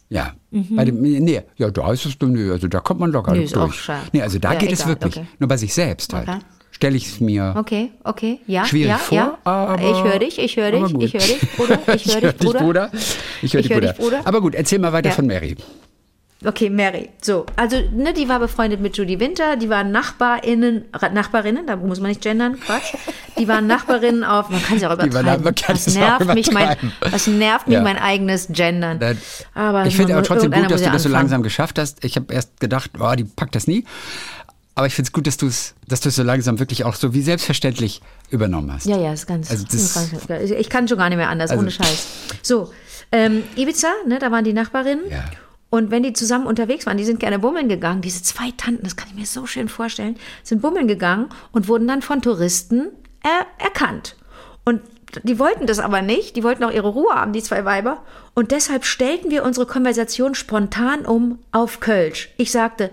Ja. 0.09 0.35
Bei 0.53 0.85
dem, 0.85 1.03
nee, 1.03 1.43
ja, 1.57 1.71
da 1.71 1.93
ist 1.93 2.07
es, 2.07 2.17
nee, 2.21 2.51
also 2.51 2.69
da 2.69 2.79
kommt 2.81 3.01
man 3.01 3.11
locker 3.11 3.33
Mhm. 3.35 3.41
Nee, 3.41 3.47
auch 3.49 3.65
durch. 3.67 3.81
schade. 3.83 4.07
Nee, 4.13 4.23
also 4.23 4.39
da 4.39 4.53
Ja, 4.53 4.59
geht 4.61 4.73
es 4.73 4.81
egal, 4.81 4.89
wirklich. 4.93 5.17
okay. 5.19 5.27
Nur 5.41 5.49
bei 5.49 5.57
sich 5.57 5.75
selbst 5.75 6.13
halt. 6.15 6.29
Okay. 6.29 6.39
Stelle 6.77 6.95
ich 6.99 7.07
es 7.07 7.21
mir. 7.21 7.55
Okay, 7.57 7.91
okay, 8.05 8.39
ja, 8.47 8.67
Schwierig 8.67 8.91
ja, 8.91 8.99
vor, 8.99 9.17
ja. 9.17 9.39
aber- 9.45 9.81
ich 9.83 10.05
höre 10.05 10.19
dich, 10.19 10.39
ich 10.39 10.57
höre 10.59 10.73
dich, 10.73 10.83
ich 11.01 11.15
höre 11.15 11.21
dich, 11.21 11.41
Bruder, 11.57 11.79
ich 11.95 12.07
höre 12.15 12.21
dich, 12.33 12.37
Bruder. 12.53 12.91
Ich 13.41 13.55
höre 13.55 13.63
dich, 13.63 13.73
Bruder. 13.73 13.93
Bruder. 13.95 14.21
Aber 14.27 14.43
gut, 14.43 14.55
erzähl 14.55 14.79
mal 14.79 14.93
weiter 14.93 15.09
Ja. 15.09 15.15
von 15.15 15.27
Mary. 15.27 15.57
Okay, 16.45 16.69
Mary. 16.69 17.09
So, 17.23 17.47
also, 17.57 17.79
ne, 17.95 18.13
die 18.13 18.29
war 18.29 18.39
befreundet 18.41 18.79
mit 18.83 18.95
Judy 18.95 19.19
Winter, 19.19 19.57
die 19.57 19.71
waren 19.71 19.91
Nachbarinnen, 19.91 20.85
Nachbarinnen, 21.15 21.67
da 21.67 21.77
muss 21.77 21.99
man 21.99 22.11
nicht 22.11 22.21
gendern, 22.21 22.61
Quatsch. 22.61 22.93
Die 23.39 23.49
waren 23.49 23.67
Nachbarinnen 23.67 24.23
auf, 24.23 24.51
man 24.51 24.63
kann 24.63 24.79
sie 24.79 24.87
auch 24.87 24.93
übertreiben. 24.93 25.43
kann 25.55 25.55
das 25.69 25.95
nervt 25.95 26.35
mich 26.35 26.53
mein, 26.53 26.65
übertreiben. 26.65 26.93
das 27.11 27.27
nervt 27.27 27.69
mich 27.69 27.77
Ja. 27.77 27.83
mein 27.83 27.97
eigenes 27.97 28.49
Gendern. 28.51 29.01
Aber 29.55 29.87
ich 29.87 29.97
finde 29.97 30.13
aber 30.13 30.25
trotzdem 30.25 30.51
gut, 30.51 30.71
dass 30.71 30.83
du 30.83 30.91
das 30.91 31.05
so 31.05 31.09
langsam 31.09 31.43
geschafft 31.43 31.79
hast. 31.79 32.05
Ich 32.05 32.17
habe 32.17 32.35
erst 32.35 32.61
gedacht, 32.61 32.91
oh, 33.01 33.15
die 33.17 33.25
packt 33.25 33.55
das 33.55 33.67
nie. 33.67 33.87
Aber 34.77 34.87
ich 34.87 34.95
finde 34.95 35.09
es 35.09 35.13
gut, 35.13 35.27
dass 35.27 35.37
du 35.39 35.47
es 35.49 35.75
dass 35.89 36.01
du 36.01 36.11
es 36.11 36.17
so 36.17 36.23
langsam 36.23 36.59
wirklich 36.61 36.85
auch 36.85 36.95
so 36.95 37.13
wie 37.15 37.23
selbstverständlich 37.23 38.03
übernommen 38.31 38.73
hast. 38.73 38.87
Ja, 38.87 38.97
ja, 38.99 39.13
ist 39.13 39.27
ganz. 39.27 39.51
Also 39.51 39.65
das- 39.65 40.51
ich 40.51 40.69
kann 40.71 40.87
schon 40.87 40.99
gar 40.99 41.09
nicht 41.09 41.19
mehr 41.19 41.29
anders, 41.31 41.51
Also- 41.51 41.63
ohne 41.63 41.71
Scheiß. 41.71 42.07
So, 42.43 42.71
ähm, 43.11 43.43
Ibiza, 43.57 43.89
ne, 44.07 44.19
da 44.19 44.31
waren 44.31 44.45
die 44.45 44.53
Nachbarinnen. 44.53 45.11
Ja. 45.11 45.25
Und 45.71 45.91
wenn 45.91 46.03
die 46.03 46.13
zusammen 46.13 46.47
unterwegs 46.47 46.87
waren, 46.87 46.97
die 46.97 47.05
sind 47.05 47.19
gerne 47.21 47.39
bummeln 47.39 47.69
gegangen. 47.69 48.01
Diese 48.01 48.23
zwei 48.23 48.53
Tanten, 48.57 48.85
das 48.85 48.97
kann 48.97 49.09
ich 49.11 49.15
mir 49.17 49.27
so 49.27 49.47
schön 49.47 49.69
vorstellen, 49.69 50.17
sind 50.45 50.63
bummeln 50.63 50.87
gegangen 50.89 51.29
und 51.53 51.69
wurden 51.69 51.89
dann 51.89 52.03
von 52.03 52.23
Touristen 52.23 52.89
äh, 53.25 53.63
erkannt. 53.65 54.15
Und 54.65 54.81
die 55.25 55.39
wollten 55.39 55.67
das 55.67 55.79
aber 55.79 56.03
nicht. 56.03 56.37
Die 56.37 56.43
wollten 56.45 56.63
auch 56.65 56.71
ihre 56.71 56.89
Ruhe 56.89 57.15
haben, 57.15 57.33
die 57.33 57.43
zwei 57.43 57.65
Weiber. 57.65 58.03
Und 58.35 58.51
deshalb 58.53 58.85
stellten 58.85 59.31
wir 59.31 59.43
unsere 59.45 59.67
Konversation 59.67 60.35
spontan 60.35 61.05
um 61.07 61.39
auf 61.53 61.81
Kölsch. 61.81 62.29
Ich 62.37 62.51
sagte, 62.53 62.91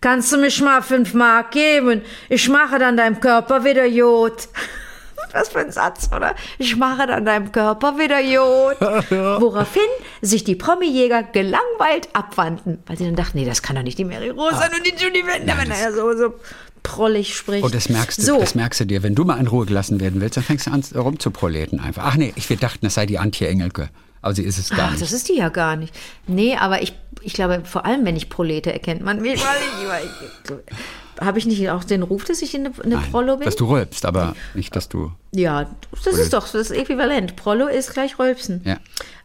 kannst 0.00 0.32
du 0.32 0.38
mich 0.38 0.60
mal 0.60 0.82
fünf 0.82 1.14
Mark 1.14 1.52
geben? 1.52 2.02
Ich 2.28 2.48
mache 2.48 2.78
dann 2.78 2.96
deinem 2.96 3.20
Körper 3.20 3.64
wieder 3.64 3.86
Jod. 3.86 4.48
Was 5.32 5.50
für 5.50 5.60
ein 5.60 5.70
Satz, 5.70 6.08
oder? 6.14 6.34
Ich 6.58 6.74
mache 6.76 7.06
dann 7.06 7.24
deinem 7.24 7.52
Körper 7.52 7.98
wieder 7.98 8.20
Jod. 8.20 8.80
Woraufhin 9.40 9.82
sich 10.22 10.42
die 10.42 10.56
Promi-Jäger 10.56 11.22
gelangweilt 11.22 12.08
abwandten, 12.14 12.78
weil 12.86 12.96
sie 12.98 13.04
dann 13.04 13.14
dachten, 13.16 13.38
nee, 13.38 13.44
das 13.44 13.62
kann 13.62 13.76
doch 13.76 13.82
nicht 13.82 13.98
die 13.98 14.04
Mary 14.04 14.30
Rose 14.30 14.56
sein 14.56 14.70
und 14.76 14.84
die 14.84 14.94
Judy 15.02 15.24
Wender, 15.26 15.56
wenn 15.56 15.70
er 15.70 15.92
so, 15.92 16.16
so 16.16 16.34
prollig 16.82 17.36
spricht. 17.36 17.62
Und 17.62 17.70
Oh, 17.70 17.72
das 17.72 17.88
merkst, 17.90 18.18
du, 18.18 18.22
so. 18.22 18.40
das 18.40 18.54
merkst 18.56 18.80
du 18.80 18.86
dir. 18.86 19.02
Wenn 19.04 19.14
du 19.14 19.24
mal 19.24 19.38
in 19.38 19.46
Ruhe 19.46 19.66
gelassen 19.66 20.00
werden 20.00 20.20
willst, 20.20 20.36
dann 20.36 20.44
fängst 20.44 20.66
du 20.66 20.72
an 20.72 20.82
rumzuproleten 20.96 21.78
einfach. 21.78 22.04
Ach 22.06 22.16
nee, 22.16 22.32
ich 22.34 22.48
wir 22.48 22.56
dachten, 22.56 22.86
das 22.86 22.94
sei 22.94 23.06
die 23.06 23.18
Antje 23.18 23.46
Engelke. 23.46 23.90
Aber 24.22 24.34
sie 24.34 24.42
ist 24.44 24.58
es 24.58 24.70
gar 24.70 24.86
Ach, 24.86 24.90
nicht. 24.90 25.02
das 25.02 25.12
ist 25.12 25.28
die 25.28 25.36
ja 25.36 25.48
gar 25.48 25.76
nicht. 25.76 25.94
Nee, 26.26 26.56
aber 26.56 26.82
ich, 26.82 26.92
ich 27.22 27.32
glaube, 27.32 27.62
vor 27.64 27.86
allem, 27.86 28.04
wenn 28.04 28.16
ich 28.16 28.28
Prolete 28.28 28.72
erkennt 28.72 29.02
man 29.02 29.20
mich, 29.20 29.42
weil 29.42 29.56
ich, 29.82 29.88
weil 29.88 30.04
ich 30.04 30.52
habe 31.20 31.38
ich 31.38 31.46
nicht 31.46 31.68
auch 31.70 31.84
den 31.84 32.02
Ruf, 32.02 32.24
dass 32.24 32.42
ich 32.42 32.54
eine, 32.54 32.72
eine 32.82 32.96
Nein, 32.96 33.10
Prollo 33.10 33.36
bin? 33.36 33.44
dass 33.44 33.56
du 33.56 33.66
rülpst, 33.66 34.04
aber 34.06 34.34
nicht, 34.54 34.74
dass 34.74 34.88
du. 34.88 35.12
Ja, 35.32 35.70
das 36.04 36.14
ist 36.18 36.32
doch 36.32 36.44
das 36.48 36.70
ist 36.70 36.70
äquivalent. 36.72 37.36
Prollo 37.36 37.66
ist 37.68 37.92
gleich 37.92 38.18
Rülpsen. 38.18 38.62
Ja. 38.64 38.78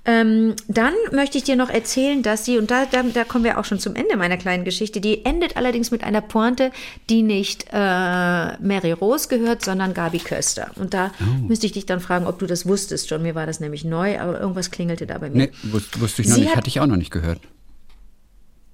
Ähm, 0.07 0.53
dann 0.67 0.93
möchte 1.13 1.39
ich 1.39 1.45
dir 1.45 1.55
noch 1.55 1.71
erzählen, 1.71 2.21
dass 2.21 2.45
sie, 2.45 2.59
und 2.59 2.69
da, 2.69 2.85
da, 2.85 3.01
da 3.01 3.23
kommen 3.23 3.43
wir 3.43 3.57
auch 3.59 3.65
schon 3.65 3.79
zum 3.79 3.95
Ende 3.95 4.17
meiner 4.17 4.37
kleinen 4.37 4.63
Geschichte, 4.63 5.01
die 5.01 5.25
endet 5.25 5.57
allerdings 5.57 5.89
mit 5.89 6.03
einer 6.03 6.21
Pointe, 6.21 6.69
die 7.09 7.23
nicht 7.23 7.65
äh, 7.71 7.77
Mary 8.59 8.91
Rose 8.91 9.27
gehört, 9.29 9.63
sondern 9.65 9.95
Gabi 9.95 10.19
Köster. 10.19 10.69
Und 10.75 10.93
da 10.93 11.09
Oh. 11.21 11.47
müsste 11.47 11.65
ich 11.65 11.71
dich 11.71 11.87
dann 11.87 12.01
fragen, 12.01 12.27
ob 12.27 12.37
du 12.37 12.45
das 12.45 12.67
wusstest 12.67 13.09
schon. 13.09 13.23
Mir 13.23 13.33
war 13.33 13.47
das 13.47 13.59
nämlich 13.59 13.83
neu, 13.83 14.19
aber 14.19 14.39
irgendwas 14.39 14.69
klingelte 14.69 15.07
da 15.07 15.17
bei 15.17 15.29
mir. 15.31 15.47
Nee, 15.47 15.51
wus- 15.71 15.99
wusste 15.99 16.21
ich 16.21 16.27
noch 16.27 16.35
Sie 16.35 16.41
nicht, 16.41 16.49
hat- 16.51 16.57
hatte 16.57 16.67
ich 16.67 16.79
auch 16.81 16.85
noch 16.87 16.97
nicht 16.97 17.11
gehört. 17.11 17.39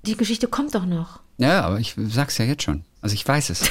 Die 0.05 0.17
Geschichte 0.17 0.47
kommt 0.47 0.73
doch 0.75 0.85
noch. 0.85 1.19
Ja, 1.37 1.61
aber 1.61 1.79
ich 1.79 1.95
sag's 2.09 2.37
ja 2.39 2.45
jetzt 2.45 2.63
schon. 2.63 2.83
Also 3.01 3.13
ich 3.15 3.27
weiß 3.27 3.50
es. 3.50 3.63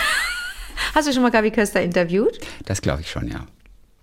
Hast 0.94 1.06
du 1.08 1.12
schon 1.12 1.22
mal 1.22 1.30
Gabi 1.30 1.50
Köster 1.50 1.82
interviewt? 1.82 2.38
Das 2.64 2.82
glaube 2.82 3.02
ich 3.02 3.10
schon, 3.10 3.28
ja. 3.28 3.46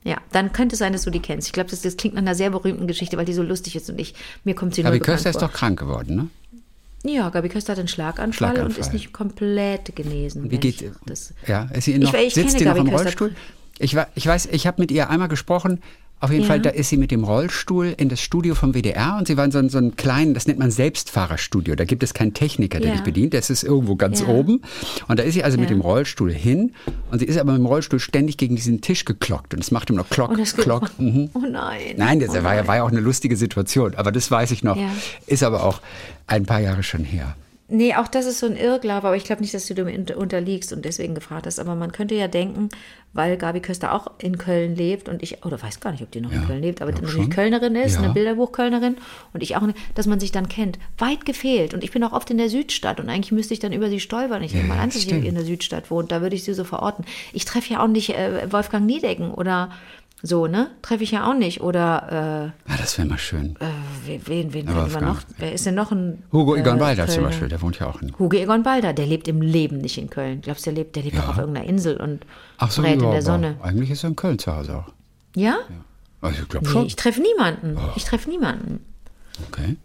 Ja, 0.03 0.17
dann 0.31 0.53
könnte 0.53 0.73
es 0.73 0.79
sein, 0.79 0.93
dass 0.93 1.01
du 1.03 1.09
die 1.09 1.19
kennst. 1.19 1.47
Ich 1.47 1.53
glaube, 1.53 1.69
das, 1.69 1.81
das 1.81 1.97
klingt 1.97 2.15
nach 2.15 2.21
einer 2.21 2.35
sehr 2.35 2.49
berühmten 2.49 2.87
Geschichte, 2.87 3.17
weil 3.17 3.25
die 3.25 3.33
so 3.33 3.43
lustig 3.43 3.75
ist 3.75 3.89
und 3.89 3.99
ich, 3.99 4.13
mir 4.45 4.55
kommt 4.55 4.73
sie 4.75 4.83
Gabi 4.83 4.97
nur 4.97 4.99
bekannt 4.99 5.15
Köster 5.17 5.29
ist 5.31 5.39
vor. 5.39 5.47
doch 5.49 5.53
krank 5.53 5.79
geworden, 5.79 6.15
ne? 6.15 6.29
Ja, 7.11 7.29
Gabi 7.29 7.49
Köster 7.49 7.73
hat 7.73 7.79
einen 7.79 7.87
Schlaganfall, 7.89 8.27
und 8.27 8.33
Schlaganfall. 8.35 8.79
ist 8.81 8.93
nicht 8.93 9.11
komplett 9.11 9.95
genesen. 9.95 10.49
Wie 10.49 10.57
geht 10.57 10.89
das? 11.05 11.33
Ja, 11.45 11.63
ist 11.73 11.85
sie 11.85 11.97
noch, 11.97 12.13
Ich- 12.13 12.27
ich 12.27 12.33
sitzt 12.33 12.57
sie 12.57 12.65
noch 12.65 12.75
Gabi 12.75 12.79
im 12.79 12.85
Köster. 12.87 13.03
Rollstuhl? 13.05 13.35
Ich, 13.79 13.95
ich 14.15 14.25
weiß, 14.25 14.47
ich 14.51 14.65
habe 14.65 14.81
mit 14.81 14.91
ihr 14.91 15.09
einmal 15.09 15.27
gesprochen. 15.27 15.81
Auf 16.19 16.31
jeden 16.31 16.41
Ja. 16.43 16.47
Fall, 16.47 16.59
da 16.61 16.71
ist 16.71 16.89
sie 16.89 16.97
mit 16.97 17.11
dem 17.11 17.23
Rollstuhl 17.23 17.93
in 17.95 18.09
das 18.09 18.19
Studio 18.21 18.55
vom 18.55 18.73
WDR 18.73 19.17
und 19.19 19.27
sie 19.27 19.37
war 19.37 19.45
in 19.45 19.51
so, 19.51 19.59
einem- 19.59 19.69
so 19.69 19.79
kleinen, 19.95 20.33
das 20.33 20.47
nennt 20.47 20.57
man 20.57 20.71
Selbstfahrerstudio. 20.71 21.75
Da 21.75 21.85
gibt 21.85 22.01
es 22.01 22.13
keinen 22.15 22.33
Techniker, 22.33 22.79
der 22.79 22.89
Ja. 22.89 22.95
dich 22.95 23.03
bedient. 23.03 23.35
Das 23.35 23.49
ist 23.51 23.63
irgendwo 23.63 23.95
ganz 23.95 24.21
Ja. 24.21 24.27
oben. 24.27 24.61
Und 25.07 25.19
da 25.19 25.23
ist 25.23 25.35
sie 25.35 25.43
also 25.43 25.59
mit 25.59 25.69
dem 25.69 25.79
Rollstuhl 25.81 26.31
hin 26.33 26.71
und 27.11 27.19
sie 27.19 27.25
ist 27.25 27.37
aber 27.37 27.51
mit 27.51 27.59
dem 27.59 27.67
Rollstuhl 27.67 27.99
ständig 27.99 28.37
gegen 28.37 28.55
diesen 28.55 28.81
Tisch 28.81 29.05
geklockt 29.05 29.53
und 29.53 29.59
es 29.59 29.69
macht 29.69 29.89
ihm 29.91 29.95
noch 29.95 30.09
Klock, 30.09 30.35
geht- 30.35 30.57
Klock. 30.57 30.89
Mhm. 30.99 31.29
Oh 31.33 31.39
nein. 31.49 31.79
Nein, 31.97 32.19
das 32.19 32.31
oh 32.31 32.33
war, 32.43 32.53
ja, 32.55 32.61
nein. 32.61 32.67
war 32.67 32.75
ja 32.77 32.83
auch 32.83 32.91
eine 32.91 32.99
lustige 32.99 33.35
Situation, 33.37 33.93
aber 33.95 34.11
das 34.11 34.31
weiß 34.31 34.49
ich 34.51 34.63
noch. 34.63 34.77
Ist 35.27 35.43
aber 35.43 35.63
auch 35.63 35.81
ein 36.25 36.45
paar 36.47 36.59
Jahre 36.61 36.81
schon 36.81 37.03
her. 37.03 37.35
Nee, 37.69 37.95
auch 37.95 38.07
das 38.07 38.25
ist 38.25 38.39
so 38.39 38.45
ein 38.45 38.55
Irrglaube, 38.55 39.07
aber 39.07 39.17
ich 39.17 39.25
glaube 39.25 39.41
nicht, 39.41 39.53
dass 39.53 39.65
du 39.67 39.73
dem 39.73 39.87
unter- 39.87 40.15
unterliegst 40.17 40.71
und 40.71 40.85
deswegen 40.85 41.15
gefragt 41.15 41.45
hast. 41.47 41.59
Aber 41.59 41.75
man 41.75 41.91
könnte 41.91 42.15
ja 42.15 42.29
denken, 42.29 42.69
weil 43.11 43.35
Gabi 43.35 43.59
Köster 43.59 43.93
auch 43.93 44.11
in 44.19 44.37
Köln 44.37 44.75
lebt 44.77 45.09
und 45.09 45.21
ich, 45.21 45.43
oder 45.43 45.61
weiß 45.61 45.81
gar 45.81 45.91
nicht, 45.91 46.01
ob 46.01 46.09
die 46.11 46.21
noch 46.21 46.31
in 46.31 46.45
Köln 46.47 46.61
lebt, 46.61 46.81
aber 46.81 46.91
natürlich 46.93 47.13
schon. 47.13 47.29
Kölnerin 47.29 47.75
ist, 47.75 47.95
Ja. 47.95 48.03
eine 48.03 48.13
Bilderbuchkölnerin 48.13 48.95
und 49.33 49.43
ich 49.43 49.57
auch, 49.57 49.63
dass 49.95 50.05
man 50.07 50.19
sich 50.21 50.31
dann 50.31 50.47
kennt. 50.47 50.79
Weit 50.97 51.25
gefehlt. 51.25 51.73
Und 51.73 51.83
ich 51.83 51.91
bin 51.91 52.03
auch 52.05 52.13
oft 52.13 52.29
in 52.31 52.37
der 52.37 52.49
Südstadt 52.49 53.01
und 53.01 53.09
eigentlich 53.09 53.33
müsste 53.33 53.53
ich 53.53 53.59
dann 53.59 53.73
über 53.73 53.89
sie 53.89 53.99
stolpern. 53.99 54.43
Ich 54.43 54.53
nehme 54.53 54.69
mal 54.69 54.79
an, 54.79 54.89
dass 54.89 55.01
sie 55.01 55.09
in 55.09 55.35
der 55.35 55.43
Südstadt 55.43 55.91
wohnt, 55.91 56.11
da 56.13 56.21
würde 56.21 56.35
ich 56.37 56.43
sie 56.45 56.53
so 56.53 56.63
verorten. 56.63 57.03
Ich 57.33 57.43
treffe 57.43 57.73
ja 57.73 57.83
auch 57.83 57.87
nicht 57.89 58.11
äh, 58.17 58.49
Wolfgang 58.51 58.85
Niedecken 58.85 59.31
oder 59.31 59.71
so, 60.23 60.47
ne? 60.47 60.71
Treffe 60.81 61.03
ich 61.03 61.11
ja 61.11 61.29
auch 61.29 61.35
nicht. 61.35 61.61
Oder 61.61 62.53
Ja, 62.67 62.77
das 62.77 62.97
wäre 62.97 63.07
mal 63.07 63.17
schön. 63.19 63.55
äh, 63.59 64.17
wen, 64.25 64.53
wen, 64.53 64.65
Ja, 64.67 64.73
kennen 64.73 64.93
wir 64.93 65.01
noch? 65.01 65.19
Wer 65.37 65.53
ist 65.53 65.65
denn 65.65 65.75
noch 65.75 65.91
ein 65.91 66.23
Hugo 66.31 66.55
äh, 66.55 66.61
Egon 66.61 66.79
Balder 66.79 67.07
zum? 67.07 67.23
Beispiel, 67.23 67.49
der 67.49 67.61
wohnt 67.61 67.77
ja 67.79 67.87
auch 67.87 68.01
in. 68.01 68.11
Hugo 68.17 68.35
Egon 68.35 68.63
Balder, 68.63 68.93
der 68.93 69.05
lebt 69.05 69.27
im 69.27 69.41
Leben 69.41 69.77
nicht 69.77 69.97
in 69.97 70.09
Köln. 70.09 70.41
Glaubst 70.41 70.65
du, 70.65 70.71
der 70.71 70.83
lebt, 70.83 70.95
der 70.95 71.03
lebt 71.03 71.19
auch 71.19 71.29
auf 71.29 71.37
irgendeiner 71.37 71.67
Insel 71.67 71.97
und 71.97 72.25
Ach 72.57 72.71
so, 72.71 72.81
brät 72.81 72.99
ja, 72.99 73.05
in 73.07 73.11
der 73.11 73.21
Sonne. 73.21 73.55
Eigentlich 73.61 73.91
ist 73.91 74.03
er 74.03 74.09
in 74.09 74.15
Köln 74.15 74.39
zu 74.39 74.55
Hause 74.55 74.77
auch. 74.77 74.91
Ja? 75.35 75.57
Also 76.21 76.41
ich 76.41 76.49
glaube 76.49 76.65
Nee, 76.65 76.71
schon. 76.71 76.85
ich 76.87 76.95
treffe 76.95 77.21
niemanden. 77.21 77.77
Ich 77.95 78.03
treffe 78.05 78.27
niemanden. 78.29 78.83
Okay. 79.49 79.75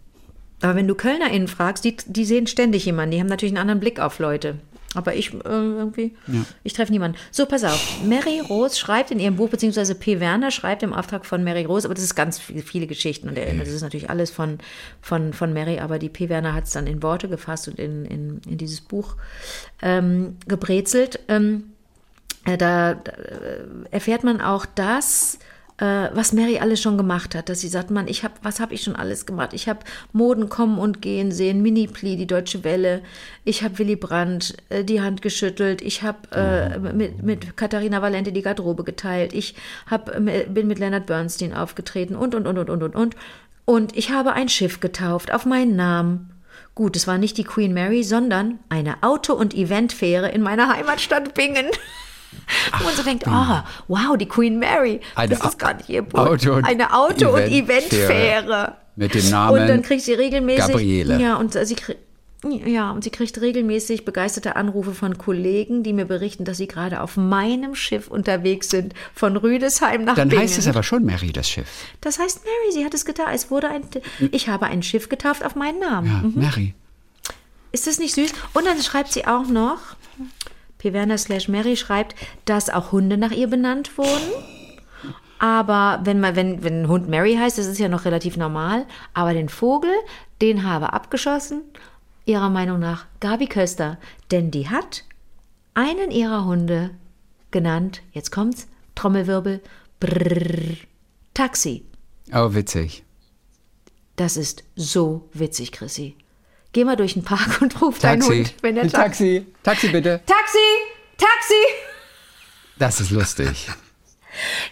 Aber 0.61 0.75
wenn 0.75 0.87
du 0.87 0.95
KölnerInnen 0.95 1.47
fragst, 1.47 1.83
die, 1.85 1.95
die 2.07 2.25
sehen 2.25 2.47
ständig 2.47 2.85
jemanden. 2.85 3.11
Die 3.11 3.19
haben 3.19 3.27
natürlich 3.27 3.51
einen 3.53 3.61
anderen 3.61 3.79
Blick 3.81 3.99
auf 3.99 4.17
Leute. 4.17 4.55
Aber 4.93 5.15
ich 5.15 5.33
äh, 5.33 5.37
irgendwie, 5.43 6.15
ich 6.63 6.73
treffe 6.73 6.91
niemanden. 6.91 7.17
So, 7.31 7.45
pass 7.45 7.63
auf. 7.63 8.03
Mary 8.05 8.39
Rose 8.39 8.77
schreibt 8.77 9.11
in 9.11 9.19
ihrem 9.19 9.35
Buch, 9.35 9.49
beziehungsweise 9.49 9.95
P. 9.95 10.19
Werner 10.19 10.51
schreibt 10.51 10.83
im 10.83 10.93
Auftrag 10.93 11.25
von 11.25 11.43
Mary 11.43 11.65
Rose, 11.65 11.87
aber 11.87 11.95
das 11.95 12.03
ist 12.03 12.15
ganz 12.15 12.39
viele, 12.39 12.61
viele 12.61 12.87
Geschichten 12.87 13.29
und 13.29 13.37
äh, 13.37 13.57
das 13.57 13.69
ist 13.69 13.81
natürlich 13.81 14.09
alles 14.09 14.31
von, 14.31 14.59
von, 15.01 15.33
von 15.33 15.53
Mary, 15.53 15.79
aber 15.79 15.99
die 15.99 16.09
P. 16.09 16.29
Werner 16.29 16.53
hat 16.53 16.65
es 16.65 16.71
dann 16.71 16.87
in 16.87 17.01
Worte 17.03 17.29
gefasst 17.29 17.67
und 17.67 17.79
in, 17.79 18.05
in, 18.05 18.41
in 18.47 18.57
dieses 18.57 18.81
Buch 18.81 19.15
ähm, 19.81 20.37
gebrezelt. 20.47 21.19
Ähm, 21.27 21.65
äh, 22.45 22.57
da, 22.57 22.95
da 22.95 23.11
äh, 23.11 23.65
erfährt 23.91 24.23
man 24.23 24.41
auch 24.41 24.65
das, 24.65 25.35
äh, 25.35 25.52
was 25.79 26.33
Mary 26.33 26.59
alles 26.59 26.81
schon 26.81 26.97
gemacht 26.97 27.35
hat, 27.35 27.49
dass 27.49 27.61
sie 27.61 27.67
sagt, 27.67 27.89
Mann, 27.89 28.07
ich 28.07 28.23
habe, 28.23 28.35
was 28.43 28.59
habe 28.59 28.73
ich 28.73 28.83
schon 28.83 28.95
alles 28.95 29.25
gemacht? 29.25 29.53
Ich 29.53 29.67
habe 29.67 29.79
Moden 30.11 30.47
kommen 30.47 30.77
und 30.77 31.01
gehen 31.01 31.31
sehen, 31.31 31.61
Mini-Pli, 31.61 32.15
die 32.15 32.27
Deutsche 32.27 32.63
Welle, 32.63 33.01
ich 33.43 33.63
habe 33.63 33.79
Willy 33.79 33.95
Brandt 33.95 34.55
äh, 34.69 34.83
die 34.83 35.01
Hand 35.01 35.21
geschüttelt, 35.21 35.81
ich 35.81 36.03
habe 36.03 36.31
äh, 36.31 36.77
mit, 36.77 37.23
mit 37.23 37.57
Katharina 37.57 38.01
Valente 38.01 38.31
die 38.31 38.43
Garderobe 38.43 38.83
geteilt, 38.83 39.33
ich 39.33 39.55
hab, 39.89 40.15
äh, 40.15 40.45
bin 40.47 40.67
mit 40.67 40.79
Leonard 40.79 41.07
Bernstein 41.07 41.53
aufgetreten 41.53 42.15
und, 42.15 42.35
und, 42.35 42.45
und, 42.45 42.57
und, 42.57 42.69
und, 42.69 42.83
und, 42.83 42.95
und. 42.95 43.15
Und 43.65 43.95
ich 43.95 44.11
habe 44.11 44.33
ein 44.33 44.49
Schiff 44.49 44.79
getauft 44.79 45.33
auf 45.33 45.45
meinen 45.45 45.75
Namen. 45.75 46.29
Gut, 46.75 46.95
es 46.95 47.07
war 47.07 47.17
nicht 47.17 47.37
die 47.37 47.43
Queen 47.43 47.73
Mary, 47.73 48.03
sondern 48.03 48.59
eine 48.69 49.03
Auto- 49.03 49.35
und 49.35 49.53
Eventfähre 49.53 50.29
in 50.29 50.41
meiner 50.41 50.69
Heimatstadt 50.69 51.33
Bingen. 51.33 51.67
Wo 52.77 52.83
man 52.85 52.95
so 52.95 53.03
denkt, 53.03 53.25
oh, 53.27 53.59
wow, 53.87 54.17
die 54.17 54.27
Queen 54.27 54.59
Mary. 54.59 54.99
Eine 55.15 55.35
das 55.35 55.45
ist 55.45 55.59
gar 55.59 55.73
nicht 55.73 55.89
ihr 55.89 56.01
Boot. 56.01 56.19
Auto- 56.19 56.53
und 56.53 56.65
Eine 56.65 56.93
Auto- 56.93 57.29
und 57.33 57.41
Eventfähre. 57.97 58.75
Mit 58.95 59.13
dem 59.15 59.29
Namen 59.29 59.59
Und 59.61 59.67
dann 59.67 59.81
kriegt 59.81 60.03
sie 60.03 60.13
regelmäßig. 60.13 60.67
Gabriele. 60.67 61.19
Ja, 61.19 61.35
und 61.35 61.55
äh, 61.55 61.65
sie 61.65 61.75
kriegt. 61.75 61.99
Ja, 62.65 62.91
und 62.91 63.05
sie 63.05 63.09
kriegt 63.09 63.39
regelmäßig 63.39 64.03
begeisterte 64.03 64.57
Anrufe 64.57 64.93
von 64.93 65.17
Kollegen, 65.17 65.81
die 65.81 65.93
mir 65.93 66.03
berichten, 66.03 66.43
dass 66.43 66.57
sie 66.57 66.67
gerade 66.67 66.99
auf 66.99 67.15
meinem 67.15 67.73
Schiff 67.73 68.09
unterwegs 68.09 68.69
sind, 68.69 68.93
von 69.15 69.37
Rüdesheim 69.37 70.03
nach 70.03 70.15
Dann 70.15 70.27
Bingen. 70.27 70.43
heißt 70.43 70.57
es 70.57 70.67
aber 70.67 70.83
schon 70.83 71.05
Mary, 71.05 71.31
das 71.31 71.49
Schiff. 71.49 71.69
Das 72.01 72.19
heißt 72.19 72.41
Mary, 72.43 72.73
sie 72.73 72.83
hat 72.83 72.93
es 72.93 73.05
getan. 73.05 73.27
Es 73.33 73.49
wurde 73.49 73.69
ein, 73.69 73.83
ich 74.31 74.49
habe 74.49 74.65
ein 74.65 74.83
Schiff 74.83 75.07
getauft 75.07 75.45
auf 75.45 75.55
meinen 75.55 75.79
Namen. 75.79 76.07
Ja, 76.07 76.27
Mhm. 76.27 76.33
Mary. 76.35 76.73
Ist 77.71 77.87
das 77.87 77.97
nicht 77.97 78.13
süß? 78.13 78.33
Und 78.53 78.65
dann 78.67 78.79
schreibt 78.81 79.13
sie 79.13 79.25
auch 79.25 79.47
noch, 79.47 79.77
Werner 80.91 81.17
slash 81.17 81.47
Mary 81.47 81.77
schreibt, 81.77 82.15
dass 82.43 82.69
auch 82.69 82.91
Hunde 82.91 83.17
nach 83.17 83.31
ihr 83.31 83.47
benannt 83.47 83.97
wurden. 83.97 84.33
Aber 85.39 85.99
wenn, 86.03 86.19
man, 86.19 86.35
wenn, 86.35 86.63
wenn 86.63 86.83
ein 86.83 86.87
Hund 86.87 87.09
Mary 87.09 87.35
heißt, 87.35 87.57
das 87.57 87.67
ist 87.67 87.79
ja 87.79 87.89
noch 87.89 88.05
relativ 88.05 88.37
normal. 88.37 88.85
Aber 89.13 89.33
den 89.33 89.49
Vogel, 89.49 89.91
den 90.41 90.63
habe 90.63 90.93
abgeschossen, 90.93 91.61
ihrer 92.25 92.49
Meinung 92.49 92.79
nach 92.79 93.05
Gabi 93.19 93.47
Köster. 93.47 93.97
Denn 94.31 94.51
die 94.51 94.69
hat 94.69 95.03
einen 95.73 96.11
ihrer 96.11 96.45
Hunde 96.45 96.91
genannt, 97.51 98.01
jetzt 98.11 98.31
kommt's, 98.31 98.67
Trommelwirbel, 98.95 99.61
brrr, 99.99 100.77
Taxi. 101.33 101.85
Oh, 102.33 102.53
witzig. 102.53 103.03
Das 104.15 104.37
ist 104.37 104.63
so 104.75 105.29
witzig, 105.33 105.71
Chrissy. 105.71 106.15
Geh 106.73 106.83
mal 106.83 106.95
durch 106.95 107.13
den 107.13 107.23
Park 107.23 107.61
und 107.61 107.81
ruf 107.81 107.99
deinen 107.99 108.19
Taxi. 108.21 108.45
Hund, 108.45 108.55
wenn 108.61 108.77
er 108.77 108.87
Ta 108.89 109.03
Taxi. 109.03 109.45
Taxi, 109.63 109.87
bitte. 109.89 110.21
Taxi! 110.25 110.57
Taxi! 111.17 111.53
Das 112.79 112.99
ist 112.99 113.11
lustig. 113.11 113.69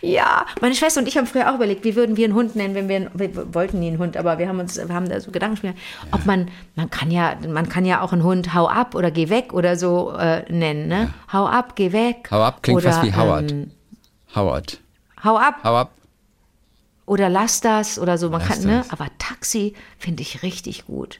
Ja, 0.01 0.47
meine 0.59 0.73
Schwester 0.73 0.99
und 1.01 1.07
ich 1.07 1.17
haben 1.17 1.27
früher 1.27 1.51
auch 1.51 1.55
überlegt, 1.55 1.83
wie 1.83 1.95
würden 1.95 2.17
wir 2.17 2.25
einen 2.25 2.33
Hund 2.33 2.55
nennen, 2.55 2.73
wenn 2.73 2.89
wir, 2.89 3.11
wir 3.13 3.53
wollten 3.53 3.79
nie 3.79 3.89
einen 3.89 3.99
Hund, 3.99 4.17
aber 4.17 4.39
wir 4.39 4.47
haben 4.47 4.59
uns, 4.59 4.75
wir 4.77 4.89
haben 4.93 5.07
da 5.07 5.19
so 5.19 5.29
Gedanken 5.29 5.53
gespielt, 5.55 5.75
ob 6.11 6.25
man, 6.25 6.49
man 6.75 6.89
kann 6.89 7.11
ja, 7.11 7.35
man 7.47 7.69
kann 7.69 7.85
ja 7.85 8.01
auch 8.01 8.11
einen 8.11 8.23
Hund 8.23 8.55
hau 8.55 8.67
ab 8.67 8.95
oder 8.95 9.11
geh 9.11 9.29
weg 9.29 9.53
oder 9.53 9.75
so 9.77 10.13
äh, 10.17 10.51
nennen, 10.51 10.87
ne? 10.87 11.13
Hau 11.31 11.45
ab, 11.45 11.75
geh 11.75 11.91
weg. 11.91 12.27
Hau 12.31 12.41
ab 12.41 12.63
klingt 12.63 12.81
oder, 12.81 12.91
fast 12.91 13.03
wie 13.05 13.13
Howard. 13.15 13.51
Ähm, 13.51 13.71
Howard. 14.33 14.79
hau 15.23 15.37
ab 15.37 15.57
Hau 15.63 15.75
ab. 15.77 15.91
oder 17.05 17.29
lass 17.29 17.61
das 17.61 17.99
oder 17.99 18.17
so, 18.17 18.31
man 18.31 18.41
Lass 18.41 18.49
kann, 18.49 18.63
ne? 18.65 18.77
das. 18.79 18.89
Aber 18.89 19.05
Taxi 19.19 19.75
finde 19.99 20.23
ich 20.23 20.41
richtig 20.41 20.87
gut. 20.87 21.19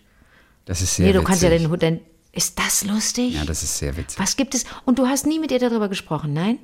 Das 0.65 0.82
ist 0.82 0.95
sehr 0.95 1.06
Nee, 1.08 1.12
du 1.13 1.19
witzig. 1.19 1.28
kannst 1.28 1.43
ja 1.43 1.50
den 1.50 1.69
Hund, 1.69 1.84
dann 1.84 2.00
ist 2.32 2.58
das 2.60 2.84
lustig? 2.86 3.34
Ja, 3.36 3.45
das 3.45 3.63
ist 3.63 3.78
sehr 3.78 3.97
witzig. 3.97 4.19
Was 4.19 4.36
gibt 4.38 4.56
es? 4.56 4.65
Und 4.86 5.00
du 5.00 5.08
hast 5.08 5.26
nie 5.26 5.39
mit 5.39 5.52
ihr 5.52 5.60
darüber 5.60 5.89
gesprochen, 5.89 6.34
nein? 6.34 6.60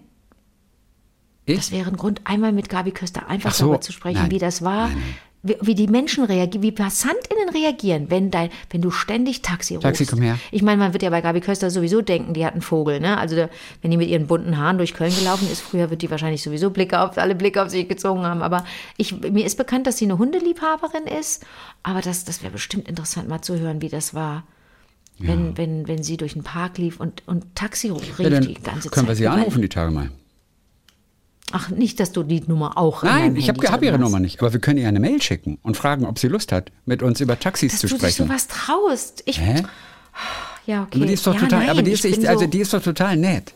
Ich? 1.45 1.57
Das 1.57 1.71
wäre 1.71 1.89
ein 1.89 1.97
Grund, 1.97 2.21
einmal 2.25 2.51
mit 2.51 2.69
Gabi 2.69 2.91
Köster 2.91 3.27
einfach 3.27 3.51
Ach 3.51 3.55
so, 3.55 3.65
darüber 3.65 3.81
zu 3.81 3.91
sprechen, 3.93 4.21
nein. 4.23 4.31
wie 4.31 4.39
das 4.39 4.61
war, 4.63 4.87
Nein, 4.89 4.97
nein. 4.99 5.15
Wie, 5.47 5.57
wie 5.61 5.75
die 5.75 5.87
Menschen 5.87 6.23
reagieren, 6.23 6.63
wie 6.63 6.71
PassantInnen 6.71 7.49
reagieren, 7.53 8.09
wenn, 8.09 8.31
dein, 8.31 8.49
wenn 8.69 8.81
du 8.81 8.91
ständig 8.91 9.41
Taxi 9.41 9.75
rufst. 9.75 9.83
Taxi, 9.83 10.05
komm 10.05 10.21
her. 10.21 10.37
Ich 10.51 10.61
meine, 10.61 10.77
man 10.77 10.93
wird 10.93 11.03
ja 11.03 11.09
bei 11.09 11.21
Gabi 11.21 11.41
Köster 11.41 11.69
sowieso 11.71 12.01
denken, 12.01 12.33
die 12.33 12.45
hat 12.45 12.53
einen 12.53 12.61
Vogel, 12.61 12.99
ne? 12.99 13.17
Also 13.17 13.35
da, 13.35 13.49
wenn 13.81 13.91
die 13.91 13.97
mit 13.97 14.09
ihren 14.09 14.27
bunten 14.27 14.57
Haaren 14.57 14.77
durch 14.77 14.93
Köln 14.93 15.13
gelaufen 15.15 15.47
ist, 15.51 15.61
früher 15.61 15.89
wird 15.89 16.01
die 16.01 16.11
wahrscheinlich 16.11 16.43
sowieso 16.43 16.69
Blicke 16.69 16.99
auf, 16.99 17.17
alle 17.17 17.35
Blicke 17.35 17.61
auf 17.63 17.69
sich 17.69 17.87
gezogen 17.87 18.23
haben. 18.23 18.41
Aber 18.41 18.65
ich, 18.97 19.19
mir 19.21 19.45
ist 19.45 19.57
bekannt, 19.57 19.87
dass 19.87 19.97
sie 19.97 20.05
eine 20.05 20.17
Hundeliebhaberin 20.17 21.05
ist. 21.19 21.45
Aber 21.83 22.01
das, 22.01 22.25
das 22.25 22.41
wäre 22.43 22.51
bestimmt 22.51 22.87
interessant, 22.87 23.27
mal 23.29 23.41
zu 23.41 23.57
hören, 23.59 23.81
wie 23.81 23.89
das 23.89 24.13
war. 24.13 24.43
Wenn, 25.19 25.57
wenn, 25.57 25.87
wenn 25.87 26.03
sie 26.03 26.15
durch 26.15 26.33
den 26.33 26.43
Park 26.43 26.77
lief 26.77 26.99
und, 26.99 27.23
und 27.25 27.55
Taxi 27.55 27.89
rief 27.89 28.19
Ja, 28.19 28.39
die 28.39 28.53
ganze 28.53 28.89
können 28.89 29.07
Zeit. 29.07 29.07
wir 29.07 29.15
sie 29.15 29.27
anrufen 29.27 29.63
die 29.63 29.69
Tage 29.69 29.89
mal. 29.91 30.11
Ach, 31.51 31.69
nicht, 31.69 31.99
dass 31.99 32.11
du 32.11 32.23
die 32.23 32.41
Nummer 32.45 32.77
auch 32.77 33.03
in 33.03 33.09
Nein, 33.09 33.35
ich 33.37 33.47
habe 33.47 33.65
hab 33.67 33.81
ihre 33.81 33.93
hast. 33.93 34.01
Nummer 34.01 34.19
nicht. 34.19 34.39
Aber 34.41 34.51
wir 34.51 34.59
können 34.59 34.79
ihr 34.79 34.87
eine 34.87 34.99
Mail 34.99 35.21
schicken 35.21 35.59
und 35.63 35.77
fragen, 35.77 36.05
ob 36.05 36.19
sie 36.19 36.27
Lust 36.27 36.51
hat, 36.51 36.71
mit 36.85 37.01
uns 37.01 37.21
über 37.21 37.39
Taxis 37.39 37.71
Dass 37.73 37.81
zu 37.81 37.87
du 37.87 37.93
dich 37.93 37.99
sprechen. 38.01 38.27
sowas 38.27 38.47
traust. 38.47 39.23
Ich, 39.25 39.39
Hä? 39.39 39.63
Ja, 40.65 40.83
okay. 40.83 40.97
Aber 40.97 41.05
die 41.05 41.13
ist 41.13 41.25
doch 41.25 41.33
ja, 41.33 41.39
total, 41.39 41.59
nein, 41.59 41.69
aber 41.69 41.81
die 41.83 41.91
ist, 41.91 42.03
ich, 42.03 42.27
also 42.27 42.41
so, 42.41 42.47
die 42.47 42.59
ist 42.59 42.73
doch 42.73 42.83
total 42.83 43.15
nett. 43.15 43.53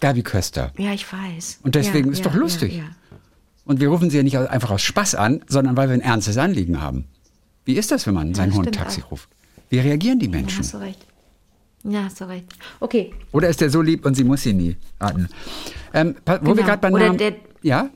Gabi 0.00 0.22
Köster. 0.22 0.72
Ja, 0.76 0.92
ich 0.92 1.10
weiß. 1.10 1.60
Und 1.62 1.74
deswegen 1.74 2.08
ja, 2.08 2.12
ist 2.12 2.18
ja, 2.18 2.24
doch 2.24 2.34
lustig. 2.34 2.72
Ja, 2.72 2.78
ja. 2.80 2.88
Und 3.64 3.80
wir 3.80 3.88
rufen 3.88 4.10
sie 4.10 4.16
ja 4.18 4.22
nicht 4.22 4.36
einfach 4.36 4.70
aus 4.70 4.82
Spaß 4.82 5.14
an, 5.14 5.42
sondern 5.48 5.76
weil 5.76 5.88
wir 5.88 5.94
ein 5.94 6.00
ernstes 6.00 6.36
Anliegen 6.36 6.82
haben. 6.82 7.06
Wie 7.64 7.74
ist 7.74 7.92
das, 7.92 8.06
wenn 8.06 8.14
man 8.14 8.34
seinen 8.34 8.54
Hund 8.54 8.74
Taxi 8.74 9.02
auch. 9.02 9.12
ruft? 9.12 9.28
Wie 9.70 9.78
reagieren 9.78 10.18
die 10.18 10.26
Ja, 10.26 10.32
Menschen? 10.32 10.58
hast 10.58 10.74
du 10.74 10.78
recht. 10.78 10.98
Ja, 11.84 12.04
hast 12.04 12.20
du 12.20 12.24
recht. 12.28 12.46
Okay. 12.80 13.12
Oder 13.32 13.48
ist 13.48 13.60
der 13.60 13.70
so 13.70 13.82
lieb 13.82 14.06
und 14.06 14.14
sie 14.14 14.24
muss 14.24 14.42
sie 14.42 14.52
nie 14.52 14.76
warten? 14.98 15.28
Ähm, 15.92 16.14
wo 16.26 16.32
wir 16.32 16.38
Genau. 16.54 16.54
gerade 16.66 16.78
bei 16.80 16.90
Namen... 16.90 17.18
der- 17.18 17.34
ja? 17.62 17.90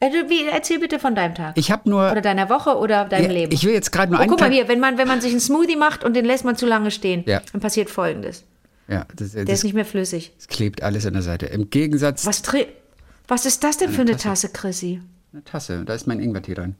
Äh, 0.00 0.10
wie, 0.28 0.46
erzähl 0.46 0.78
bitte 0.80 0.98
von 0.98 1.14
deinem 1.14 1.34
Tag. 1.34 1.56
Ich 1.58 1.70
habe 1.70 1.88
nur... 1.88 2.10
oder 2.10 2.20
deiner 2.20 2.48
Woche 2.50 2.76
oder 2.76 3.04
deinem 3.04 3.26
Ja, 3.26 3.32
Leben. 3.32 3.52
ich 3.52 3.64
will 3.64 3.72
jetzt 3.72 3.90
gerade 3.92 4.10
nur 4.12 4.18
oh, 4.18 4.22
einen 4.22 4.30
guck 4.30 4.40
mal 4.40 4.46
kleinen- 4.46 4.54
hier, 4.66 4.68
wenn 4.68 4.80
man, 4.80 4.98
wenn 4.98 5.08
man 5.08 5.20
sich 5.20 5.30
einen 5.32 5.40
Smoothie 5.40 5.76
macht 5.76 6.04
und 6.04 6.14
den 6.14 6.24
lässt 6.24 6.44
man 6.44 6.56
zu 6.56 6.66
lange 6.66 6.90
stehen, 6.90 7.22
Ja. 7.26 7.40
dann 7.52 7.60
passiert 7.60 7.90
Folgendes. 7.90 8.44
Ja, 8.88 9.06
das, 9.14 9.32
Der 9.32 9.44
das, 9.44 9.58
ist 9.58 9.64
nicht 9.64 9.74
mehr 9.74 9.84
flüssig. 9.84 10.32
das 10.36 10.48
klebt 10.48 10.82
alles 10.82 11.04
an 11.06 11.12
der 11.12 11.22
Seite. 11.22 11.46
Im 11.46 11.68
Gegensatz... 11.70 12.26
Was, 12.26 12.42
was 13.28 13.44
ist 13.46 13.62
das 13.62 13.76
denn 13.78 13.90
für 13.90 14.00
eine 14.02 14.16
Tasse, 14.16 14.48
Chrissy? 14.48 15.00
Eine 15.32 15.44
Tasse, 15.44 15.84
da 15.84 15.94
ist 15.94 16.06
mein 16.06 16.20
Ingwertee 16.20 16.54
drin. 16.54 16.74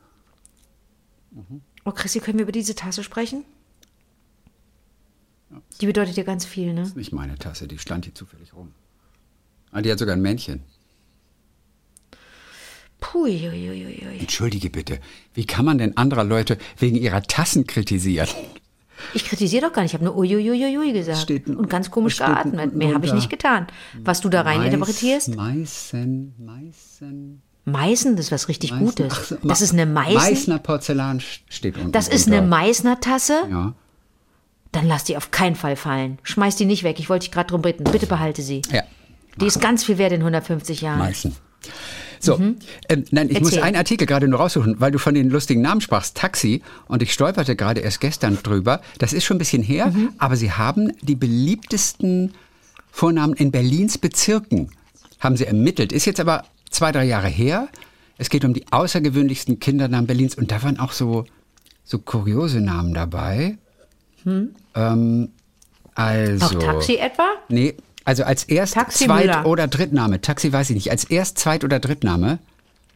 Oh, 1.85 1.90
Chrissy, 1.92 2.21
können 2.21 2.38
wir 2.38 2.44
über 2.44 2.53
diese 2.53 2.75
Tasse 2.75 3.03
sprechen? 3.05 3.44
Die 5.80 5.87
bedeutet 5.87 6.16
dir 6.16 6.24
ganz 6.24 6.44
viel, 6.44 6.72
ne? 6.74 6.80
Das 6.80 6.88
ist 6.90 6.96
nicht 6.96 7.12
meine 7.12 7.37
Tasse, 7.37 7.66
die 7.68 7.78
stand 7.78 8.04
hier 8.04 8.14
zufällig 8.14 8.54
rum. 8.54 8.72
Ah, 9.72 9.80
die 9.82 9.90
hat 9.90 9.98
sogar 9.98 10.14
ein 10.16 10.22
Männchen. 10.22 10.62
Pui, 13.00 13.48
ui, 13.48 13.70
ui, 13.70 13.87
ui. 13.87 14.18
Entschuldige 14.18 14.70
bitte, 14.70 14.98
wie 15.34 15.46
kann 15.46 15.64
man 15.64 15.78
denn 15.78 15.96
anderer 15.96 16.24
Leute 16.24 16.58
wegen 16.78 16.96
ihrer 16.96 17.22
Tassen 17.22 17.66
kritisieren? 17.66 18.28
Ich 19.14 19.24
kritisiere 19.24 19.66
doch 19.68 19.72
gar 19.72 19.82
nicht, 19.82 19.92
ich 19.92 19.94
habe 19.94 20.04
nur 20.04 20.16
uiuiuiui 20.16 20.92
gesagt. 20.92 21.18
Steht 21.18 21.46
und 21.46 21.70
ganz 21.70 21.90
komisch 21.92 22.18
geatmet. 22.18 22.74
Mehr 22.74 22.88
habe 22.94 23.04
ich 23.06 23.11
drunter. 23.12 23.14
nicht 23.14 23.30
getan. 23.30 23.68
Was 24.02 24.20
du 24.20 24.28
da 24.28 24.40
rein 24.42 24.62
interpretierst? 24.62 25.37
Meißen, 25.37 26.34
Meißen. 26.38 27.42
Meißen, 27.64 28.16
das 28.16 28.26
ist 28.26 28.32
was 28.32 28.48
richtig 28.48 28.72
Meißen- 28.72 28.78
Gutes. 28.80 29.34
Ach 29.37 29.46
Das 29.46 29.61
ist 29.61 29.72
eine 29.72 29.87
Meißen. 29.87 30.14
Meißner 30.14 30.58
Porzellan 30.58 31.20
steht 31.48 31.76
unten. 31.76 31.92
Das 31.92 32.08
ist 32.08 32.26
eine 32.26 32.38
drunter. 32.38 32.56
Meißner-Tasse? 32.56 33.42
Ja. 33.48 33.74
Dann 34.72 34.87
lass 34.87 35.04
die 35.04 35.16
auf 35.16 35.31
keinen 35.31 35.57
Fall 35.57 35.76
fallen. 35.76 36.18
Schmeiß 36.22 36.57
die 36.57 36.64
nicht 36.66 36.83
weg. 36.83 36.98
Ich 36.98 37.09
wollte 37.09 37.24
dich 37.24 37.33
gerade 37.33 37.48
drum 37.48 37.62
bitten. 37.62 37.85
Bitte 37.85 38.07
behalte 38.07 38.42
sie. 38.42 38.62
Ja, 38.70 38.83
Die 39.40 39.46
ist 39.46 39.61
ganz 39.61 39.85
viel 39.85 39.98
wert 39.98 40.12
in 40.12 40.20
150 40.20 40.81
Jahren. 40.83 40.98
Meißen. 40.98 41.35
So, 42.20 42.35
ähm, 42.37 42.57
nein, 43.12 43.28
ich 43.31 43.38
muss 43.40 43.50
Erzähl. 43.50 43.62
einen 43.62 43.76
Artikel 43.76 44.07
gerade 44.07 44.26
nur 44.26 44.40
raussuchen, 44.40 44.81
weil 44.81 44.90
du 44.90 44.98
von 44.98 45.14
den 45.14 45.31
lustigen 45.31 45.62
Namen 45.62 45.81
sprachst, 45.81 46.16
Taxi, 46.16 46.62
und 46.88 47.00
ich 47.02 47.12
stolperte 47.12 47.54
gerade 47.54 47.81
erst 47.81 48.00
gestern 48.00 48.38
drüber. 48.42 48.81
Das 48.98 49.12
ist 49.12 49.24
schon 49.24 49.37
ein 49.37 49.38
bisschen 49.38 49.62
her, 49.62 49.87
Mhm. 49.88 50.11
aber 50.18 50.35
sie 50.37 50.50
haben 50.52 50.92
die 51.00 51.14
beliebtesten 51.14 52.35
Vornamen 52.90 53.35
in 53.35 53.52
Berlins 53.52 53.98
Bezirken, 53.98 54.70
haben 55.20 55.37
sie 55.37 55.46
ermittelt. 55.46 55.92
Ist 55.92 56.07
jetzt 56.07 56.18
aber 56.20 56.44
zwei, 56.70 56.90
drei 56.90 57.04
Jahre 57.04 57.28
her. 57.28 57.68
Es 58.16 58.31
geht 58.31 58.44
um 58.44 58.52
die 58.52 58.64
außergewöhnlichsten 58.72 59.61
Kindernamen 59.61 60.09
Berlins 60.09 60.35
und 60.35 60.50
da 60.50 60.61
waren 60.64 60.81
auch 60.81 60.90
so, 60.92 61.24
so 61.85 61.98
kuriose 62.00 62.61
Namen 62.61 62.94
dabei. 62.94 63.59
Ähm, 64.75 65.29
also. 65.95 66.51
Hm? 66.51 66.59
Auch 66.59 66.62
Taxi 66.73 66.97
etwa? 66.97 67.27
Nee, 67.49 67.75
also 68.05 68.25
als 68.25 68.45
Erst-, 68.45 68.75
Taxi 68.75 69.05
Zweit- 69.07 69.27
Müller. 69.27 69.47
oder 69.47 69.67
Drittname. 69.69 70.21
Taxi 70.21 70.53
weiß 70.53 70.71
ich 70.71 70.75
nicht. 70.75 70.91
Als 70.91 71.05
Erst-, 71.05 71.38
Zweit- 71.38 71.64
oder 71.64 71.79
Drittname. 71.81 72.38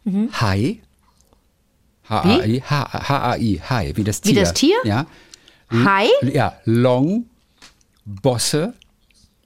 Mhm. 0.04 0.28
Hai. 0.40 0.78
H-A-I. 2.08 2.60
H-A-I. 2.68 3.60
Hai. 3.68 3.92
Wie 3.94 4.04
das 4.04 4.22
Wie 4.24 4.32
Tier. 4.32 4.40
das 4.40 4.54
Tier? 4.54 4.76
Ja. 4.84 5.06
Hai? 5.70 6.06
Ja. 6.22 6.54
Long. 6.64 7.26
Bosse. 8.04 8.74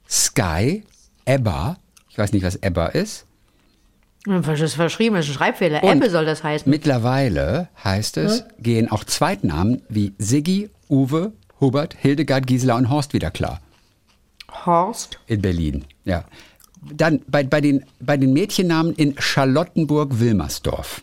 Sky. 0.09 0.83
Ebba. 1.25 1.77
Ich 2.09 2.17
weiß 2.17 2.33
nicht, 2.33 2.43
was 2.43 2.55
Ebba 2.57 2.87
ist. 2.87 3.25
Das 4.25 4.59
ist 4.59 4.73
verschrieben, 4.73 5.15
das 5.15 5.25
ist 5.25 5.31
ein 5.31 5.35
Schreibfehler. 5.35 5.83
Und 5.83 5.97
Ebbe 5.97 6.09
soll 6.09 6.25
das 6.25 6.43
heißen. 6.43 6.69
Mittlerweile 6.69 7.69
heißt 7.83 8.17
es, 8.17 8.43
gehen 8.59 8.91
auch 8.91 9.05
Zweitnamen 9.05 9.81
wie 9.87 10.13
Siggi, 10.17 10.69
Uwe, 10.89 11.31
Hubert, 11.59 11.95
Hildegard, 11.95 12.47
Gisela 12.47 12.77
und 12.77 12.89
Horst 12.89 13.13
wieder 13.13 13.31
klar. 13.31 13.61
Horst. 14.65 15.19
In 15.27 15.41
Berlin, 15.41 15.85
ja. 16.05 16.25
Dann 16.93 17.21
bei, 17.27 17.43
bei, 17.43 17.59
den, 17.61 17.85
bei 17.99 18.17
den 18.17 18.33
Mädchennamen 18.33 18.93
in 18.93 19.15
Charlottenburg-Wilmersdorf. 19.17 21.01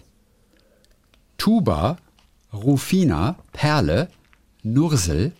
Tuba, 1.36 1.98
Rufina, 2.52 3.36
Perle, 3.52 4.08
Nursel, 4.62 5.32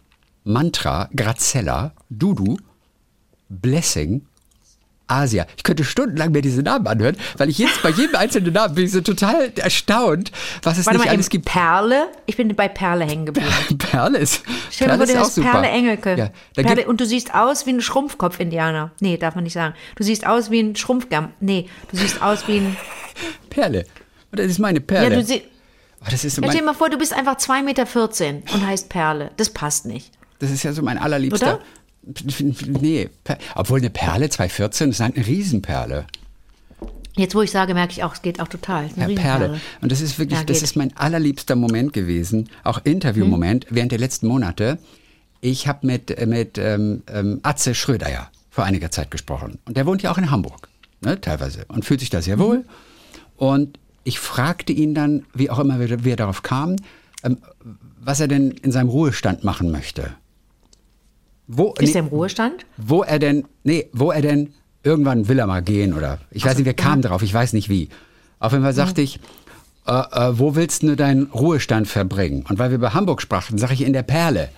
Mantra, 0.42 1.08
Grazella, 1.14 1.92
Dudu, 2.10 2.56
Blessing, 3.48 4.26
Asia. 5.06 5.46
Ich 5.56 5.62
könnte 5.62 5.84
stundenlang 5.84 6.32
mir 6.32 6.40
diese 6.42 6.62
Namen 6.62 6.86
anhören, 6.86 7.16
weil 7.36 7.48
ich 7.50 7.58
jetzt 7.58 7.82
bei 7.82 7.90
jedem 7.90 8.16
einzelnen 8.16 8.52
Namen 8.52 8.74
bin 8.74 8.84
ich 8.86 8.92
so 8.92 9.00
total 9.00 9.52
erstaunt, 9.56 10.32
was 10.62 10.78
es 10.78 10.86
Warte 10.86 10.98
nicht 10.98 11.06
mal, 11.06 11.12
alles 11.12 11.28
gibt. 11.28 11.44
Perle. 11.44 12.08
Ich 12.26 12.36
bin 12.36 12.54
bei 12.56 12.68
Perle 12.68 13.04
hängen 13.04 13.26
geblieben. 13.26 13.48
Perle 13.78 14.18
ist, 14.18 14.42
Stell 14.70 14.88
Perle 14.88 15.06
vor, 15.06 15.14
ist 15.14 15.20
auch 15.20 15.30
super. 15.30 15.50
Perle 15.50 15.68
Engelke. 15.68 16.16
Ja, 16.16 16.62
Perle, 16.62 16.86
und 16.86 17.00
du 17.00 17.06
siehst 17.06 17.34
aus 17.34 17.66
wie 17.66 17.70
ein 17.70 17.80
Schrumpfkopf-Indianer. 17.80 18.92
Nee, 19.00 19.16
darf 19.16 19.34
man 19.34 19.44
nicht 19.44 19.52
sagen. 19.52 19.74
Du 19.96 20.04
siehst 20.04 20.26
aus 20.26 20.50
wie 20.50 20.60
ein 20.60 20.76
Schrumpfgamm. 20.76 21.32
Nee, 21.40 21.68
du 21.90 21.96
siehst 21.96 22.22
aus 22.22 22.48
wie 22.48 22.58
ein. 22.58 22.76
Perle. 23.50 23.84
Das 24.32 24.46
ist 24.46 24.58
meine 24.58 24.80
Ja, 24.80 24.84
Perle. 24.84 25.16
du 25.16 25.24
sie, 25.24 25.42
Oh, 26.04 26.10
das 26.10 26.24
ist 26.24 26.36
so 26.36 26.42
ja, 26.42 26.48
stell 26.48 26.60
dir 26.60 26.66
mal 26.66 26.74
vor, 26.74 26.90
du 26.90 26.98
bist 26.98 27.14
einfach 27.14 27.36
2,14 27.36 27.62
Meter 27.62 28.54
und 28.54 28.66
heißt 28.66 28.88
Perle. 28.90 29.30
Das 29.36 29.50
passt 29.50 29.86
nicht. 29.86 30.12
Das 30.38 30.50
ist 30.50 30.62
ja 30.62 30.72
so 30.72 30.82
mein 30.82 30.98
allerliebster. 30.98 31.60
Nee, 32.66 33.08
obwohl 33.54 33.78
eine 33.78 33.90
Perle 33.90 34.28
214 34.28 34.90
ist 34.90 35.00
halt 35.00 35.16
eine 35.16 35.26
Riesenperle. 35.26 36.06
Jetzt, 37.16 37.34
wo 37.34 37.42
ich 37.42 37.50
sage, 37.52 37.74
merke 37.74 37.92
ich 37.92 38.02
auch, 38.02 38.14
es 38.14 38.22
geht 38.22 38.40
auch 38.40 38.48
total. 38.48 38.88
Eine 38.96 39.12
Ja. 39.12 39.20
Perle. 39.20 39.60
Und 39.80 39.92
das 39.92 40.00
ist 40.00 40.18
wirklich, 40.18 40.40
Ja, 40.40 40.44
das 40.44 40.62
ist 40.62 40.74
mein 40.74 40.96
allerliebster 40.96 41.54
Moment 41.54 41.92
gewesen, 41.92 42.48
auch 42.64 42.80
Interviewmoment 42.84 43.66
während 43.70 43.92
der 43.92 44.00
letzten 44.00 44.26
Monate. 44.26 44.78
Ich 45.40 45.68
habe 45.68 45.86
mit, 45.86 46.26
mit 46.26 46.58
ähm, 46.58 47.02
ähm, 47.06 47.38
Atze 47.42 47.74
Schröder 47.74 48.10
ja 48.10 48.30
vor 48.50 48.64
einiger 48.64 48.90
Zeit 48.90 49.10
gesprochen. 49.10 49.58
Und 49.64 49.76
der 49.76 49.86
wohnt 49.86 50.02
ja 50.02 50.10
auch 50.10 50.18
in 50.18 50.30
Hamburg, 50.30 50.68
ne, 51.02 51.20
teilweise, 51.20 51.64
und 51.68 51.84
fühlt 51.84 52.00
sich 52.00 52.10
da 52.10 52.20
sehr 52.20 52.38
wohl. 52.38 52.64
Und 53.36 53.78
ich 54.04 54.18
fragte 54.18 54.72
ihn 54.72 54.94
dann, 54.94 55.24
wie 55.34 55.50
auch 55.50 55.58
immer 55.58 55.78
wir, 55.80 56.04
wir 56.04 56.16
darauf 56.16 56.42
kamen, 56.42 56.80
ähm, 57.22 57.38
was 58.00 58.20
er 58.20 58.28
denn 58.28 58.50
in 58.50 58.72
seinem 58.72 58.88
Ruhestand 58.88 59.44
machen 59.44 59.70
möchte. 59.70 60.14
Wo, 61.46 61.74
Ist 61.78 61.88
nee, 61.88 61.92
er 61.94 62.00
im 62.00 62.06
Ruhestand? 62.06 62.64
wo 62.76 63.02
er 63.02 63.18
denn, 63.18 63.44
nee, 63.64 63.88
wo 63.92 64.10
er 64.10 64.22
denn, 64.22 64.54
irgendwann 64.82 65.28
will 65.28 65.38
er 65.38 65.46
mal 65.46 65.62
gehen 65.62 65.92
oder, 65.94 66.18
ich 66.30 66.44
weiß 66.44 66.56
nicht, 66.56 66.66
wir 66.66 66.74
kamen 66.74 67.02
drauf, 67.02 67.22
ich 67.22 67.32
weiß 67.34 67.52
nicht 67.52 67.68
wie. 67.68 67.88
Auf 68.38 68.52
jeden 68.52 68.64
Fall 68.64 68.72
sagte 68.74 69.02
ich, 69.02 69.20
äh, 69.86 69.92
äh, 69.92 70.38
wo 70.38 70.54
willst 70.56 70.82
du 70.82 70.96
deinen 70.96 71.24
Ruhestand 71.26 71.88
verbringen? 71.88 72.44
Und 72.48 72.58
weil 72.58 72.70
wir 72.70 72.76
über 72.76 72.94
Hamburg 72.94 73.20
sprachen, 73.20 73.58
sage 73.58 73.74
ich 73.74 73.82
in 73.82 73.92
der 73.92 74.02
Perle. 74.02 74.48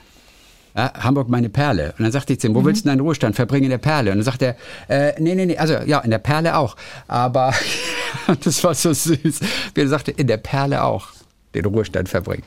Ja, 0.76 0.92
Hamburg 0.94 1.28
meine 1.28 1.48
Perle. 1.48 1.94
Und 1.96 2.04
dann 2.04 2.12
sagte 2.12 2.34
ich 2.34 2.40
zu 2.40 2.48
ihm, 2.48 2.54
wo 2.54 2.64
willst 2.64 2.84
du 2.84 2.88
deinen 2.90 3.00
Ruhestand 3.00 3.34
verbringen 3.34 3.64
in 3.64 3.70
der 3.70 3.78
Perle? 3.78 4.10
Und 4.12 4.18
dann 4.18 4.24
sagt 4.24 4.42
er, 4.42 4.56
äh, 4.88 5.20
nee, 5.20 5.34
nee, 5.34 5.46
nee, 5.46 5.56
also 5.56 5.74
ja, 5.74 6.00
in 6.00 6.10
der 6.10 6.18
Perle 6.18 6.56
auch. 6.56 6.76
Aber 7.08 7.54
das 8.44 8.62
war 8.62 8.74
so 8.74 8.92
süß. 8.92 9.40
Wie 9.74 9.80
er 9.80 9.88
sagte, 9.88 10.10
in 10.10 10.26
der 10.26 10.36
Perle 10.36 10.84
auch 10.84 11.08
den 11.54 11.64
Ruhestand 11.64 12.08
verbringen. 12.08 12.42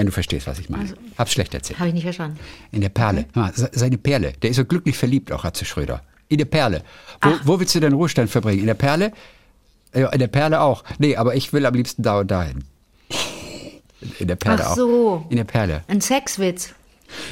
Wenn 0.00 0.06
du 0.06 0.12
verstehst, 0.12 0.46
was 0.46 0.58
ich 0.58 0.70
meine. 0.70 0.94
Hab's 1.18 1.32
schlecht 1.32 1.52
erzählt. 1.52 1.78
Habe 1.78 1.88
ich 1.88 1.94
nicht 1.94 2.04
verstanden. 2.04 2.38
In 2.72 2.80
der 2.80 2.88
Perle. 2.88 3.26
Mal, 3.34 3.52
se- 3.54 3.68
seine 3.74 3.98
Perle. 3.98 4.32
Der 4.40 4.48
ist 4.48 4.56
so 4.56 4.64
glücklich 4.64 4.96
verliebt, 4.96 5.30
auch 5.30 5.44
Atze 5.44 5.66
Schröder. 5.66 6.00
In 6.28 6.38
der 6.38 6.46
Perle. 6.46 6.82
Wo, 7.20 7.30
wo 7.44 7.60
willst 7.60 7.74
du 7.74 7.80
deinen 7.80 7.92
Ruhestand 7.92 8.30
verbringen? 8.30 8.60
In 8.60 8.66
der 8.66 8.72
Perle? 8.72 9.12
Ja, 9.94 10.08
in 10.08 10.18
der 10.18 10.28
Perle 10.28 10.62
auch. 10.62 10.84
Nee, 10.98 11.16
aber 11.16 11.34
ich 11.34 11.52
will 11.52 11.66
am 11.66 11.74
liebsten 11.74 12.02
da 12.02 12.20
und 12.20 12.30
dahin. 12.30 12.64
In 14.18 14.26
der 14.28 14.36
Perle 14.36 14.64
Ach 14.64 14.70
auch. 14.70 14.76
so. 14.76 15.26
In 15.28 15.36
der 15.36 15.44
Perle. 15.44 15.84
Ein 15.86 16.00
Sexwitz. 16.00 16.70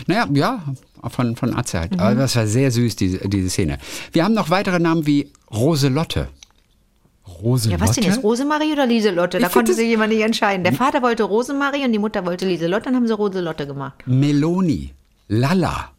Naja, 0.06 0.28
ja, 0.34 0.62
von, 1.08 1.36
von 1.36 1.56
Atze 1.56 1.78
halt. 1.80 1.92
Mhm. 1.92 2.00
Aber 2.00 2.14
das 2.16 2.36
war 2.36 2.46
sehr 2.46 2.70
süß, 2.70 2.96
diese, 2.96 3.26
diese 3.30 3.48
Szene. 3.48 3.78
Wir 4.12 4.24
haben 4.24 4.34
noch 4.34 4.50
weitere 4.50 4.78
Namen 4.78 5.06
wie 5.06 5.32
Roselotte. 5.50 6.28
Roselotte? 7.42 7.80
Ja, 7.80 7.86
was 7.88 7.94
denn 7.94 8.04
jetzt? 8.04 8.22
Rosemarie 8.22 8.72
oder 8.72 8.86
Lieselotte? 8.86 9.38
Da 9.38 9.46
Ich 9.46 9.52
konnte 9.52 9.74
sich 9.74 9.86
jemand 9.88 10.12
nicht 10.12 10.22
entscheiden. 10.22 10.64
Der 10.64 10.72
Vater 10.72 11.02
wollte 11.02 11.22
Rosemarie 11.24 11.84
und 11.84 11.92
die 11.92 11.98
Mutter 11.98 12.24
wollte 12.26 12.46
Lieselotte, 12.46 12.84
dann 12.86 12.96
haben 12.96 13.06
sie 13.06 13.14
Roselotte 13.14 13.66
gemacht. 13.66 14.02
Meloni, 14.06 14.92
Lala, 15.28 15.90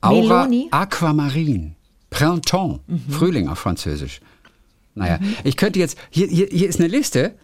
Aura 0.00 0.44
Meloni? 0.44 0.68
Aquamarine, 0.70 1.72
Printemps, 2.10 2.80
Mhm. 2.86 3.02
Frühling 3.12 3.48
auf 3.48 3.58
Französisch. 3.58 4.20
Naja, 4.94 5.18
ich 5.44 5.56
könnte 5.56 5.78
jetzt, 5.78 5.96
hier, 6.10 6.26
hier, 6.26 6.48
hier 6.50 6.68
ist 6.68 6.80
eine 6.80 6.88
Liste. 6.88 7.34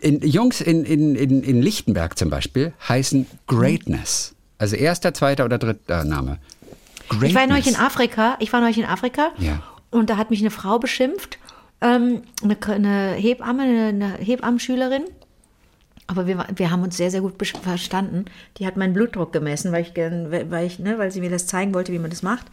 In, 0.00 0.20
Jungs 0.20 0.60
in, 0.60 0.84
in, 0.84 1.14
in, 1.16 1.42
in 1.42 1.62
Lichtenberg 1.62 2.18
zum 2.18 2.30
Beispiel 2.30 2.72
heißen 2.88 3.26
Greatness. 3.46 4.34
Also 4.58 4.76
erster, 4.76 5.14
zweiter 5.14 5.44
oder 5.44 5.58
dritter 5.58 6.04
Name. 6.04 6.38
Greatness. 7.08 7.30
Ich 7.30 7.34
war 7.34 7.46
neulich 7.46 7.66
in 7.68 7.76
Afrika. 7.76 8.36
Ich 8.40 8.52
war 8.52 8.60
neulich 8.60 8.78
in 8.78 8.84
Afrika. 8.84 9.30
Ja. 9.38 9.62
Und 9.90 10.10
da 10.10 10.16
hat 10.18 10.30
mich 10.30 10.40
eine 10.40 10.50
Frau 10.50 10.78
beschimpft. 10.78 11.38
Ähm, 11.80 12.22
eine, 12.42 12.56
eine 12.66 13.12
Hebamme, 13.14 13.62
eine, 13.62 14.14
Hebammenschülerin. 14.18 15.04
Aber 16.06 16.26
wir, 16.26 16.46
wir 16.54 16.70
haben 16.70 16.82
uns 16.82 16.96
sehr, 16.96 17.10
sehr 17.10 17.20
gut 17.20 17.34
verstanden. 17.62 18.24
Die 18.56 18.66
hat 18.66 18.76
meinen 18.76 18.94
Blutdruck 18.94 19.32
gemessen, 19.32 19.72
weil 19.72 19.82
ich, 19.82 19.94
weil 19.94 20.66
ich, 20.66 20.78
ne, 20.78 20.98
weil 20.98 21.10
sie 21.10 21.20
mir 21.20 21.30
das 21.30 21.46
zeigen 21.46 21.74
wollte, 21.74 21.92
wie 21.92 21.98
man 21.98 22.10
das 22.10 22.22
macht. 22.22 22.46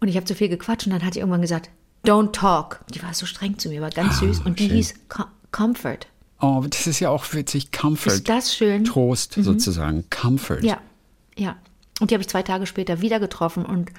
Und 0.00 0.08
ich 0.08 0.16
habe 0.16 0.24
zu 0.24 0.34
viel 0.34 0.48
gequatscht 0.48 0.86
und 0.86 0.92
dann 0.92 1.04
hat 1.04 1.14
die 1.14 1.18
irgendwann 1.18 1.42
gesagt, 1.42 1.70
don't 2.06 2.32
talk. 2.32 2.80
Die 2.94 3.02
war 3.02 3.12
so 3.12 3.26
streng 3.26 3.58
zu 3.58 3.68
mir, 3.68 3.82
war 3.82 3.90
ganz 3.90 4.20
süß. 4.20 4.40
Und 4.40 4.58
die 4.58 4.68
schön. 4.68 4.76
hieß 4.76 4.94
Co 5.08 5.24
Comfort. 5.50 6.06
Oh, 6.40 6.64
das 6.68 6.86
ist 6.86 7.00
ja 7.00 7.10
auch 7.10 7.32
witzig. 7.32 7.72
Comfort. 7.72 8.12
Ist 8.12 8.28
das 8.28 8.54
schön? 8.54 8.84
Trost 8.84 9.34
sozusagen. 9.34 10.04
Comfort. 10.10 10.60
Ja, 10.62 10.78
ja. 11.36 11.56
Und 12.00 12.10
die 12.10 12.14
habe 12.14 12.22
ich 12.22 12.28
zwei 12.28 12.42
Tage 12.42 12.66
später 12.66 13.00
wieder 13.00 13.18
getroffen 13.18 13.64
und 13.64 13.90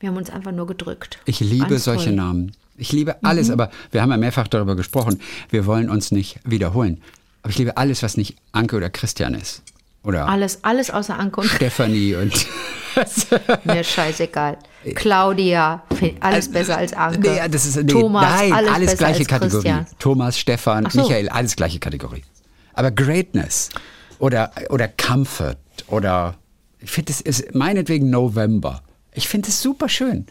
wir 0.00 0.08
haben 0.08 0.16
uns 0.16 0.30
einfach 0.30 0.52
nur 0.52 0.66
gedrückt. 0.66 1.18
Ich 1.24 1.40
liebe 1.40 1.66
Ganz 1.66 1.84
solche 1.84 2.04
toll. 2.04 2.12
Mhm. 2.12 2.18
Namen. 2.18 2.52
Ich 2.78 2.92
liebe 2.92 3.22
alles, 3.24 3.50
aber 3.50 3.70
wir 3.90 4.00
haben 4.02 4.10
ja 4.10 4.16
mehrfach 4.16 4.48
darüber 4.48 4.76
gesprochen. 4.76 5.20
Wir 5.50 5.66
wollen 5.66 5.90
uns 5.90 6.12
nicht 6.12 6.38
wiederholen. 6.44 7.02
Aber 7.42 7.50
ich 7.50 7.58
liebe 7.58 7.76
alles, 7.76 8.02
was 8.02 8.16
nicht 8.16 8.36
Anke 8.52 8.76
oder 8.76 8.88
Christian 8.88 9.34
ist. 9.34 9.62
Oder 10.04 10.26
Alles, 10.28 10.62
alles 10.62 10.90
außer 10.90 11.18
Anke 11.18 11.40
und 11.40 11.48
Stefanie 11.48 12.14
und. 12.14 12.46
mir 13.64 13.82
scheißegal. 13.84 14.56
Claudia, 14.94 15.82
find- 15.94 16.22
alles 16.22 16.50
besser 16.50 16.78
als 16.78 16.92
Anke. 16.92 17.28
Nee, 17.28 17.48
das 17.50 17.66
ist, 17.66 17.76
nee, 17.76 17.84
Thomas, 17.92 18.22
nein, 18.38 18.52
alles, 18.52 18.70
alles, 18.70 18.96
gleiche 18.96 19.24
Kategorie. 19.24 19.62
Christian. 19.68 19.86
Thomas, 19.98 20.38
Stefan, 20.38 20.88
so. 20.88 21.02
Michael, 21.02 21.28
alles 21.28 21.56
gleiche 21.56 21.78
Kategorie. 21.80 22.22
Aber 22.74 22.90
Greatness 22.92 23.70
oder, 24.20 24.52
oder 24.70 24.88
Comfort 24.88 25.56
oder 25.88 26.36
ich 26.80 26.90
finde, 26.90 27.12
es 27.12 27.20
ist 27.20 27.54
meinetwegen 27.54 28.08
November. 28.08 28.82
Ich 29.12 29.28
finde 29.28 29.48
es 29.48 29.60
super 29.60 29.88
schön. 29.88 30.26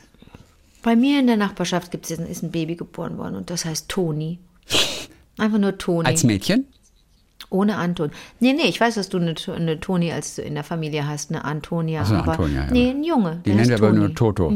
Bei 0.88 0.96
mir 0.96 1.20
in 1.20 1.28
der 1.28 1.36
Nachbarschaft 1.36 1.92
gibt's 1.92 2.08
jetzt, 2.08 2.22
ist 2.22 2.44
ein 2.44 2.52
Baby 2.52 2.78
geboren 2.78 3.18
worden 3.18 3.36
und 3.36 3.50
das 3.50 3.66
heißt 3.66 3.90
Toni. 3.90 4.40
Einfach 5.38 5.58
nur 5.58 5.78
Toni. 5.78 6.08
Als 6.08 6.24
Mädchen? 6.24 6.66
Ohne 7.50 7.76
Anton. 7.76 8.12
Nee, 8.40 8.54
nee, 8.54 8.70
ich 8.70 8.80
weiß, 8.80 8.96
dass 8.96 9.10
du 9.10 9.18
eine, 9.18 9.36
eine 9.54 9.82
Toni 9.82 10.14
als 10.14 10.36
du 10.36 10.44
in 10.44 10.54
der 10.54 10.64
Familie 10.64 11.06
hast, 11.06 11.30
eine 11.30 11.44
Antonia. 11.44 12.04
Ach 12.04 12.08
so, 12.08 12.16
aber, 12.16 12.32
Antonia, 12.32 12.68
ja. 12.68 12.72
Nee, 12.72 12.92
ein 12.92 13.04
Junge. 13.04 13.42
Die 13.46 13.50
nennen 13.54 13.68
wir 13.68 13.76
aber 13.76 13.90
Toni. 13.90 14.00
nur 14.00 14.16
Toto. 14.16 14.54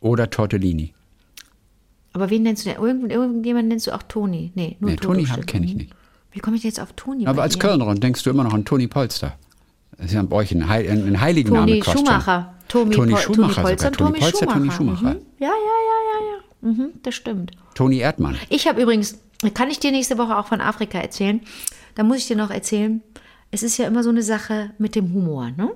Oder 0.00 0.30
Tortellini. 0.30 0.94
Aber 2.14 2.30
wen 2.30 2.42
nennst 2.42 2.64
du 2.64 2.70
denn? 2.70 2.82
Irgend, 2.82 3.12
irgendjemand 3.12 3.68
nennst 3.68 3.86
du 3.86 3.94
auch 3.94 4.02
Toni? 4.02 4.50
Nee, 4.54 4.78
nur 4.80 4.92
Nee, 4.92 4.96
Toni 4.96 5.26
stimmt. 5.26 5.46
kenne 5.46 5.66
ich 5.66 5.72
Mhm. 5.72 5.78
nicht. 5.78 5.92
Wie 6.32 6.38
komme 6.40 6.56
ich 6.56 6.62
jetzt 6.64 6.80
auf 6.80 6.94
Toni? 6.94 7.26
Aber 7.26 7.42
als? 7.42 7.58
Kölnerin 7.58 8.00
denkst 8.00 8.22
du 8.22 8.30
immer 8.30 8.44
noch 8.44 8.54
an 8.54 8.64
Toni 8.64 8.86
Polster. 8.86 9.36
Das 9.96 10.06
ist 10.06 10.12
ja 10.12 10.22
bei 10.22 10.36
euch 10.36 10.52
ein, 10.52 10.68
Heil, 10.68 10.90
ein, 10.90 11.20
heiligen 11.20 11.50
Toni 11.54 11.78
Name. 11.80 11.84
Schumacher. 11.98 12.54
Tomi 12.68 12.94
Toni 12.94 13.12
Pol- 13.12 13.20
Schumacher 13.20 13.54
Toni 13.54 13.62
Polster. 13.66 13.92
Toni 13.92 14.18
Polster, 14.18 14.46
Toni 14.46 14.70
Schumacher. 14.70 14.76
Schumacher. 14.98 15.14
Mhm. 15.14 15.26
Ja, 15.38 15.48
ja, 15.48 15.50
ja, 15.50 15.98
ja, 16.10 16.26
ja. 16.30 16.68
Mhm, 16.72 16.90
das 17.02 17.14
stimmt. 17.14 17.52
Toni 17.74 17.98
Erdmann. 17.98 18.36
Ich 18.48 18.66
habe 18.66 18.80
übrigens, 18.82 19.18
kann 19.52 19.70
ich 19.70 19.78
dir 19.80 19.90
nächste 19.92 20.16
Woche 20.18 20.36
auch 20.36 20.46
von 20.46 20.60
Afrika 20.60 20.98
erzählen? 20.98 21.40
Da 21.94 22.02
muss 22.02 22.18
ich 22.18 22.26
dir 22.26 22.36
noch 22.36 22.50
erzählen. 22.50 23.02
Es 23.50 23.62
ist 23.62 23.76
ja 23.76 23.86
immer 23.86 24.02
so 24.02 24.10
eine 24.10 24.22
Sache 24.22 24.70
mit 24.78 24.94
dem 24.96 25.12
Humor, 25.12 25.50
ne? 25.56 25.70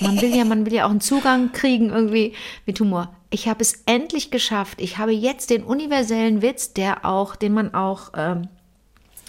Man 0.00 0.20
will 0.20 0.34
ja, 0.34 0.44
man 0.44 0.64
will 0.64 0.72
ja 0.72 0.86
auch 0.86 0.90
einen 0.90 1.00
Zugang 1.02 1.52
kriegen 1.52 1.90
irgendwie 1.90 2.32
mit 2.66 2.80
Humor. 2.80 3.14
Ich 3.30 3.46
habe 3.48 3.60
es 3.60 3.82
endlich 3.86 4.30
geschafft. 4.30 4.80
Ich 4.80 4.96
habe 4.98 5.12
jetzt 5.12 5.50
den 5.50 5.62
universellen 5.62 6.40
Witz, 6.40 6.72
der 6.72 7.04
auch, 7.04 7.36
den 7.36 7.52
man 7.52 7.74
auch 7.74 8.10
ähm, 8.16 8.48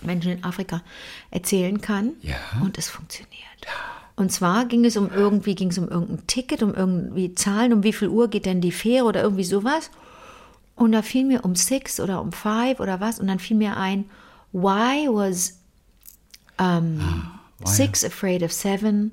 Menschen 0.02 0.32
in 0.32 0.43
Afrika 0.45 0.82
erzählen 1.30 1.82
kann. 1.82 2.13
Ja. 2.21 2.36
Und 2.63 2.78
es 2.78 2.88
funktioniert. 2.88 3.35
Und 4.15 4.32
zwar 4.32 4.65
ging 4.65 4.86
es 4.86 4.95
um 4.95 5.10
irgendwie, 5.12 5.56
ging 5.56 5.69
es 5.69 5.78
um 5.78 5.89
irgendein 5.89 6.25
Ticket, 6.28 6.63
um 6.63 6.73
irgendwie 6.73 7.36
Zahlen, 7.36 7.73
um 7.73 7.84
wie 7.84 7.93
viel 7.93 8.08
Uhr 8.08 8.30
geht 8.30 8.45
denn 8.45 8.62
die 8.62 8.71
Fähre 8.71 9.06
oder 9.06 9.21
irgendwie 9.21 9.43
sowas. 9.43 9.91
Und 10.75 10.93
da 10.93 11.01
fiel 11.01 11.25
mir 11.25 11.43
um 11.43 11.56
six 11.56 11.99
oder 11.99 12.21
um 12.21 12.32
five 12.32 12.80
oder 12.80 12.99
was. 12.99 13.19
Und 13.19 13.28
dann 13.28 13.39
fiel 13.39 13.58
mir 13.58 13.78
ein, 13.78 14.06
why 14.51 15.08
was 15.10 15.60
um, 16.58 16.99
six 17.65 18.06
afraid 18.06 18.41
of 18.41 18.54
seven? 18.54 19.12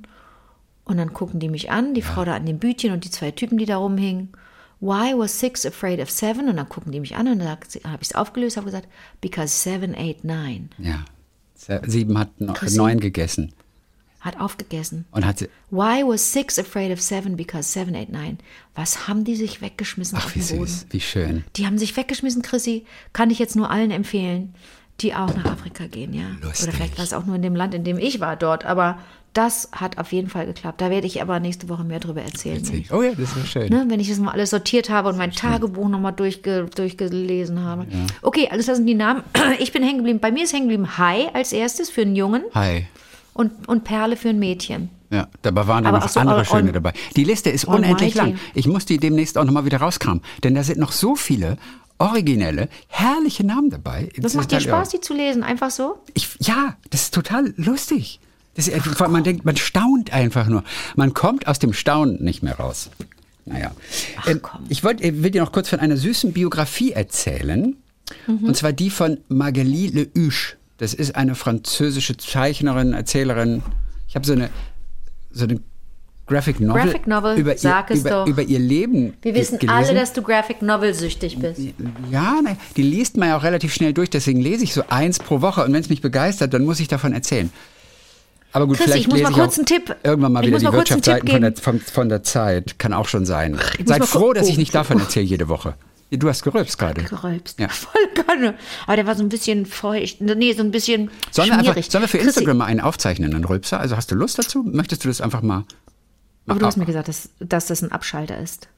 Und 0.84 0.96
dann 0.96 1.12
gucken 1.12 1.40
die 1.40 1.48
mich 1.48 1.70
an, 1.70 1.94
die 1.94 2.02
Frau 2.02 2.24
da 2.24 2.34
an 2.34 2.46
dem 2.46 2.58
Bütchen 2.58 2.92
und 2.92 3.04
die 3.04 3.10
zwei 3.10 3.30
Typen, 3.30 3.58
die 3.58 3.66
da 3.66 3.76
rumhingen. 3.76 4.32
Why 4.80 5.16
was 5.16 5.38
six 5.38 5.64
afraid 5.64 6.00
of 6.00 6.10
seven? 6.10 6.48
Und 6.48 6.56
dann 6.56 6.68
gucken 6.68 6.90
die 6.90 6.98
mich 6.98 7.16
an 7.16 7.28
und 7.28 7.38
dann 7.38 7.48
habe 7.48 7.60
ich 8.00 8.08
es 8.08 8.14
aufgelöst, 8.14 8.56
habe 8.56 8.66
gesagt, 8.66 8.88
because 9.20 9.54
seven, 9.54 9.94
eight, 9.94 10.24
nine. 10.24 10.70
Ja. 10.78 11.04
Sieben 11.86 12.18
hat 12.18 12.40
no, 12.40 12.54
neun 12.70 12.98
gegessen. 12.98 13.52
Hat 14.22 14.40
aufgegessen. 14.40 15.04
Und 15.10 15.26
hat 15.26 15.38
sie. 15.40 15.48
Why 15.70 16.02
was 16.06 16.32
six 16.32 16.58
afraid 16.58 16.92
of 16.92 17.00
seven? 17.02 17.36
Because 17.36 17.70
seven, 17.72 17.94
eight, 17.94 18.10
nine. 18.10 18.38
Was 18.74 19.06
haben 19.08 19.24
die 19.24 19.34
sich 19.36 19.60
weggeschmissen 19.60 20.16
Ach, 20.18 20.26
auf 20.26 20.34
wie 20.36 20.38
den 20.40 20.58
Boden? 20.58 20.68
süß. 20.70 20.86
Wie 20.90 21.00
schön. 21.00 21.44
Die 21.56 21.66
haben 21.66 21.76
sich 21.76 21.96
weggeschmissen, 21.96 22.40
Chrissy. 22.42 22.84
Kann 23.12 23.30
ich 23.30 23.38
jetzt 23.40 23.56
nur 23.56 23.68
allen 23.70 23.90
empfehlen, 23.90 24.54
die 25.00 25.14
auch 25.14 25.34
nach 25.34 25.46
Afrika 25.46 25.86
gehen, 25.88 26.14
ja. 26.14 26.26
Lustig. 26.40 26.68
Oder 26.68 26.76
vielleicht 26.76 26.98
war 26.98 27.04
es 27.04 27.12
auch 27.12 27.26
nur 27.26 27.34
in 27.34 27.42
dem 27.42 27.56
Land, 27.56 27.74
in 27.74 27.82
dem 27.82 27.98
ich 27.98 28.20
war 28.20 28.36
dort. 28.36 28.64
Aber 28.64 28.98
das 29.32 29.70
hat 29.72 29.98
auf 29.98 30.12
jeden 30.12 30.28
Fall 30.28 30.46
geklappt. 30.46 30.80
Da 30.80 30.88
werde 30.90 31.06
ich 31.08 31.20
aber 31.20 31.40
nächste 31.40 31.68
Woche 31.68 31.82
mehr 31.82 31.98
drüber 31.98 32.22
erzählen. 32.22 32.62
Ich, 32.72 32.92
Oh 32.92 33.02
ja, 33.02 33.14
das 33.16 33.34
ist 33.36 33.48
schön. 33.48 33.70
ne, 33.70 33.86
wenn 33.88 33.98
ich 33.98 34.08
das 34.08 34.18
mal 34.18 34.30
alles 34.30 34.50
sortiert 34.50 34.88
habe 34.88 35.08
und 35.08 35.16
mein 35.16 35.32
Tagebuch 35.32 35.88
nochmal 35.88 36.12
durchge, 36.12 36.66
durchgelesen 36.72 37.58
habe. 37.60 37.86
Okay, 38.20 38.48
alles 38.52 38.66
das 38.66 38.76
sind 38.76 38.86
die 38.86 38.94
Namen. 38.94 39.24
Ich 39.58 39.72
bin 39.72 39.82
hängen 39.82 39.98
geblieben. 39.98 40.20
Bei 40.20 40.30
mir 40.30 40.44
ist 40.44 40.52
hängen 40.52 40.68
geblieben 40.68 40.96
Hai 40.98 41.28
als 41.34 41.52
erstes 41.52 41.90
für 41.90 42.02
einen 42.02 42.14
Jungen 42.14 42.44
Hi. 42.54 42.86
Und, 43.34 43.68
und 43.68 43.84
Perle 43.84 44.16
für 44.16 44.30
ein 44.30 44.38
Mädchen. 44.38 44.90
Ja, 45.10 45.28
dabei 45.42 45.66
waren 45.66 45.84
da 45.84 45.92
noch 45.92 46.04
ach 46.04 46.08
so, 46.08 46.20
andere 46.20 46.38
on- 46.38 46.44
schöne 46.46 46.72
dabei. 46.72 46.92
Die 47.16 47.24
Liste 47.24 47.50
ist 47.50 47.64
unendlich 47.66 48.14
lang. 48.14 48.38
Ich 48.54 48.66
muss 48.66 48.86
die 48.86 48.96
demnächst 48.98 49.36
auch 49.36 49.44
nochmal 49.44 49.64
wieder 49.66 49.78
rauskramen. 49.78 50.22
Denn 50.42 50.54
da 50.54 50.62
sind 50.64 50.78
noch 50.78 50.92
so 50.92 51.16
viele 51.16 51.58
originelle, 51.98 52.68
herrliche 52.88 53.44
Namen 53.44 53.70
dabei. 53.70 54.08
Das 54.16 54.34
macht 54.34 54.50
dir 54.50 54.60
Spaß, 54.60 54.88
die 54.88 55.00
zu 55.00 55.14
lesen, 55.14 55.42
einfach 55.42 55.70
so? 55.70 55.96
Ich, 56.14 56.30
ja, 56.40 56.76
das 56.90 57.02
ist 57.02 57.14
total 57.14 57.52
lustig. 57.56 58.20
Das 58.54 58.68
ist, 58.68 58.74
einfach- 58.74 59.08
man 59.08 59.22
denkt, 59.24 59.44
man 59.44 59.56
staunt 59.56 60.12
einfach 60.12 60.46
nur. 60.48 60.64
Man 60.96 61.14
kommt 61.14 61.46
aus 61.46 61.58
dem 61.58 61.72
Staunen 61.72 62.22
nicht 62.22 62.42
mehr 62.42 62.56
raus. 62.58 62.90
Naja. 63.44 63.72
Ähm, 64.26 64.40
komm. 64.40 64.60
ich 64.68 64.84
wollt, 64.84 65.00
will 65.02 65.30
dir 65.30 65.42
noch 65.42 65.52
kurz 65.52 65.68
von 65.68 65.80
einer 65.80 65.96
süßen 65.96 66.32
Biografie 66.32 66.92
erzählen. 66.92 67.76
Mhm. 68.26 68.44
Und 68.44 68.56
zwar 68.56 68.72
die 68.72 68.90
von 68.90 69.18
Magali 69.28 69.88
Le 69.88 70.08
Huche. 70.16 70.56
Das 70.78 70.94
ist 70.94 71.14
eine 71.14 71.34
französische 71.34 72.16
Zeichnerin, 72.16 72.92
Erzählerin. 72.92 73.62
Ich 74.08 74.14
habe 74.14 74.26
so 74.26 74.32
eine, 74.32 74.50
so 75.30 75.44
eine 75.44 75.60
Graphic 76.26 76.60
Novel, 76.60 76.82
Graphic 76.84 77.06
Novel, 77.06 77.38
über, 77.38 77.56
sag 77.56 77.90
ihr, 77.90 77.96
es 77.96 78.00
über, 78.00 78.10
doch. 78.10 78.26
über 78.26 78.42
ihr 78.42 78.58
Leben 78.58 79.14
Wir 79.22 79.34
wissen 79.34 79.58
gelesen. 79.58 79.76
alle, 79.76 79.94
dass 79.94 80.12
du 80.12 80.22
Graphic 80.22 80.62
Novel 80.62 80.94
süchtig 80.94 81.38
bist. 81.38 81.60
Ja, 82.10 82.40
ne, 82.42 82.56
die 82.76 82.82
liest 82.82 83.16
man 83.16 83.28
ja 83.28 83.36
auch 83.36 83.42
relativ 83.42 83.74
schnell 83.74 83.92
durch, 83.92 84.08
deswegen 84.08 84.40
lese 84.40 84.64
ich 84.64 84.72
so 84.72 84.84
eins 84.88 85.18
pro 85.18 85.40
Woche 85.40 85.64
und 85.64 85.72
wenn 85.72 85.80
es 85.80 85.88
mich 85.88 86.00
begeistert, 86.00 86.54
dann 86.54 86.64
muss 86.64 86.80
ich 86.80 86.88
davon 86.88 87.12
erzählen. 87.12 87.52
Aber 88.52 88.66
gut, 88.66 88.76
Chris, 88.76 88.84
vielleicht 88.86 89.00
ich 89.00 89.08
muss 89.08 89.18
lese 89.18 89.24
mal 89.24 89.30
ich 89.30 89.36
kurz 89.36 89.54
auch 89.54 89.58
einen 89.58 89.66
Tipp- 89.66 89.96
irgendwann 90.02 90.32
mal 90.32 90.40
ich 90.42 90.48
wieder 90.48 90.58
die 90.58 90.64
mal 90.64 90.72
Wirtschaftsseiten 90.74 91.28
von 91.28 91.40
der, 91.40 91.56
von, 91.56 91.80
von 91.80 92.08
der 92.08 92.22
Zeit. 92.22 92.78
Kann 92.78 92.92
auch 92.92 93.08
schon 93.08 93.26
sein. 93.26 93.58
Seid 93.84 94.04
froh, 94.04 94.32
dass 94.32 94.48
ich 94.48 94.56
oh. 94.56 94.60
nicht 94.60 94.74
davon 94.74 95.00
erzähle 95.00 95.24
jede 95.26 95.48
Woche. 95.48 95.74
Du 96.18 96.28
hast 96.28 96.42
gerülpst 96.42 96.78
gerade. 96.78 97.02
Gerülpst. 97.04 97.58
Ja. 97.58 97.68
Voll 97.68 98.02
gerne. 98.26 98.54
Aber 98.86 98.96
der 98.96 99.06
war 99.06 99.14
so 99.14 99.22
ein 99.22 99.30
bisschen 99.30 99.64
feucht. 99.64 100.20
Nee, 100.20 100.52
so 100.52 100.62
ein 100.62 100.70
bisschen 100.70 101.10
Sollen 101.30 101.48
wir, 101.48 101.58
einfach, 101.58 101.82
sollen 101.90 102.02
wir 102.04 102.08
für 102.08 102.18
Instagram 102.18 102.58
mal 102.58 102.66
einen 102.66 102.80
aufzeichnen, 102.80 103.34
einen 103.34 103.44
Rülpser? 103.44 103.80
Also 103.80 103.96
hast 103.96 104.10
du 104.10 104.14
Lust 104.14 104.38
dazu? 104.38 104.62
Möchtest 104.62 105.04
du 105.04 105.08
das 105.08 105.20
einfach 105.22 105.40
mal? 105.42 105.64
Aber 106.46 106.58
du 106.58 106.66
hast 106.66 106.76
mir 106.76 106.84
gesagt, 106.86 107.08
dass, 107.08 107.30
dass 107.40 107.66
das 107.66 107.82
ein 107.82 107.92
Abschalter 107.92 108.38
ist. 108.38 108.68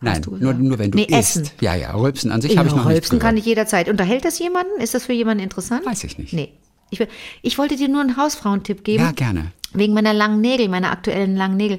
Nein, 0.00 0.22
nur, 0.40 0.54
nur 0.54 0.78
wenn 0.78 0.90
du 0.90 0.98
Nee, 0.98 1.04
isst. 1.04 1.36
essen. 1.36 1.50
Ja, 1.60 1.74
ja, 1.74 1.94
Rülpsen 1.94 2.30
an 2.30 2.40
sich 2.42 2.52
Ja, 2.52 2.58
habe 2.58 2.68
ich 2.68 2.74
noch 2.74 2.84
nicht 2.84 2.94
Rülpsen 2.94 3.18
gehört. 3.18 3.30
kann 3.30 3.36
ich 3.38 3.44
jederzeit. 3.46 3.88
Unterhält 3.88 4.24
das 4.24 4.38
jemanden? 4.38 4.80
Ist 4.80 4.94
das 4.94 5.04
für 5.06 5.12
jemanden 5.14 5.42
interessant? 5.42 5.84
Weiß 5.86 6.04
ich 6.04 6.16
nicht. 6.18 6.32
Nee. 6.32 6.52
Ich, 6.90 7.00
ich 7.42 7.58
wollte 7.58 7.76
dir 7.76 7.88
nur 7.88 8.00
einen 8.02 8.16
Hausfrauentipp 8.16 8.84
geben. 8.84 9.02
Ja, 9.04 9.12
gerne. 9.12 9.52
Wegen 9.76 9.94
meiner 9.94 10.12
langen 10.14 10.40
Nägel, 10.40 10.68
meiner 10.68 10.90
aktuellen 10.90 11.36
langen 11.36 11.56
Nägel. 11.56 11.78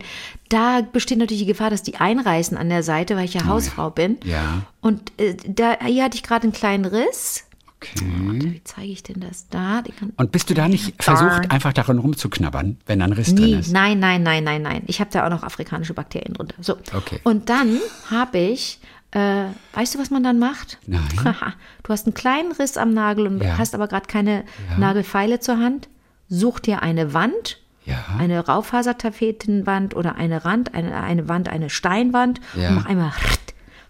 Da 0.50 0.82
besteht 0.82 1.18
natürlich 1.18 1.42
die 1.44 1.48
Gefahr, 1.48 1.70
dass 1.70 1.84
die 1.84 1.98
einreißen 1.98 2.58
an 2.58 2.70
der 2.70 2.84
Seite, 2.84 3.16
weil 3.16 3.26
ich 3.26 3.34
ja 3.34 3.46
Hausfrau 3.46 3.90
bin. 3.90 4.18
Oh 4.24 4.28
Ja. 4.28 4.62
Und 4.82 5.12
äh, 5.20 5.36
da, 5.48 5.78
hier 5.86 6.04
hatte 6.06 6.16
ich 6.16 6.24
gerade 6.24 6.44
einen 6.44 6.54
kleinen 6.54 6.86
Riss. 6.86 7.44
Okay. 7.80 8.06
Wie 8.06 8.62
zeige 8.64 8.92
ich 8.92 9.04
denn 9.04 9.20
das 9.20 9.50
da? 9.50 9.84
Und 10.16 10.32
bist 10.32 10.50
du 10.50 10.56
da 10.56 10.68
nicht 10.68 10.96
versucht, 11.04 11.52
einfach 11.52 11.74
daran 11.74 12.00
rumzuknabbern, 12.00 12.78
wenn 12.88 13.00
da 13.00 13.06
ein 13.06 13.14
Riss 13.14 13.36
drin 13.36 13.46
Nie, 13.46 13.54
ist? 13.60 13.72
nein, 13.72 14.00
nein, 14.00 14.24
nein, 14.24 14.44
nein, 14.44 14.64
nein. 14.64 14.82
Ich 14.88 15.00
habe 15.00 15.12
da 15.12 15.26
auch 15.26 15.30
noch 15.30 15.44
afrikanische 15.44 15.94
Bakterien 15.94 16.34
drunter. 16.34 16.56
So. 16.60 16.78
Okay. 16.96 17.20
Und 17.24 17.50
dann 17.50 17.78
habe 18.10 18.40
ich, 18.40 18.80
äh, 19.12 19.44
weißt 19.74 19.94
du, 19.94 20.00
was 20.00 20.10
man 20.10 20.24
dann 20.24 20.40
macht? 20.40 20.80
Nein. 20.88 21.04
du 21.84 21.90
hast 21.94 22.08
einen 22.08 22.16
kleinen 22.16 22.52
Riss 22.54 22.78
am 22.78 22.96
Nagel 22.96 23.28
und 23.28 23.44
Ja. 23.44 23.60
hast 23.60 23.76
aber 23.76 23.88
gerade 23.88 24.08
keine 24.08 24.44
Nagelfeile 24.80 25.40
zur 25.40 25.60
Hand. 25.60 25.88
Such 26.30 26.60
dir 26.60 26.82
eine 26.82 27.14
Wand, 27.14 27.60
Ja. 27.88 28.04
eine 28.20 28.46
Raufasertapetenwand 28.46 29.96
oder 29.96 30.16
eine 30.16 30.44
Rand, 30.46 30.74
eine, 30.74 30.96
eine 30.96 31.28
Wand, 31.30 31.50
eine 31.50 31.70
Steinwand 31.70 32.42
Ja. 32.56 32.70
und 32.70 32.76
mach 32.76 32.86
einmal. 32.86 33.12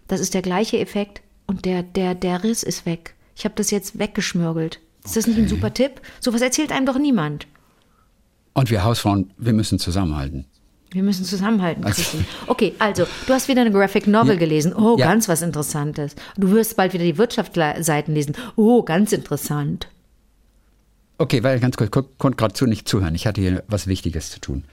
Das 0.06 0.20
ist 0.20 0.34
der 0.34 0.42
gleiche 0.42 0.78
Effekt 0.78 1.20
und 1.46 1.64
der, 1.64 1.82
der, 1.82 2.14
der 2.14 2.42
Riss 2.44 2.62
ist 2.62 2.86
weg. 2.86 3.14
Ich 3.36 3.44
habe 3.44 3.54
das 3.56 3.70
jetzt 3.70 3.98
weggeschmürgelt. 3.98 4.80
Ist 5.04 5.16
das 5.16 5.26
nicht 5.26 5.38
ein 5.38 5.48
super 5.48 5.72
Tipp? 5.74 6.00
Sowas 6.20 6.40
erzählt 6.40 6.72
einem 6.72 6.86
doch 6.86 6.98
niemand. 6.98 7.46
Und 8.54 8.70
wir 8.70 8.84
Hausfrauen, 8.84 9.32
wir 9.36 9.52
müssen 9.52 9.78
zusammenhalten. 9.78 10.44
Wir 10.90 11.02
müssen 11.02 11.24
zusammenhalten, 11.24 11.84
Also- 11.84 12.02
Chrissy. 12.02 12.24
Okay, 12.46 12.74
also, 12.78 13.06
du 13.26 13.32
hast 13.34 13.46
wieder 13.48 13.60
eine 13.60 13.70
Graphic 13.70 14.06
Novel 14.06 14.34
Ja. 14.34 14.38
gelesen. 14.38 14.74
Oh, 14.74 14.96
Ja. 14.98 15.06
ganz 15.06 15.28
was 15.28 15.42
Interessantes. 15.42 16.14
Du 16.36 16.50
wirst 16.50 16.76
bald 16.76 16.94
wieder 16.94 17.04
die 17.04 17.18
Wirtschaftsseiten 17.18 18.14
lesen. 18.14 18.34
Oh, 18.56 18.82
ganz 18.82 19.12
interessant. 19.12 19.88
Okay, 21.18 21.42
weil 21.42 21.58
ganz 21.60 21.76
kurz, 21.76 21.90
kon- 21.90 22.06
konnte 22.18 22.36
gerade 22.36 22.54
zu 22.54 22.66
nicht 22.66 22.88
zuhören. 22.88 23.14
Ich 23.14 23.26
hatte 23.26 23.40
hier 23.40 23.64
was 23.68 23.86
Wichtiges 23.86 24.30
zu 24.30 24.40
tun. 24.40 24.64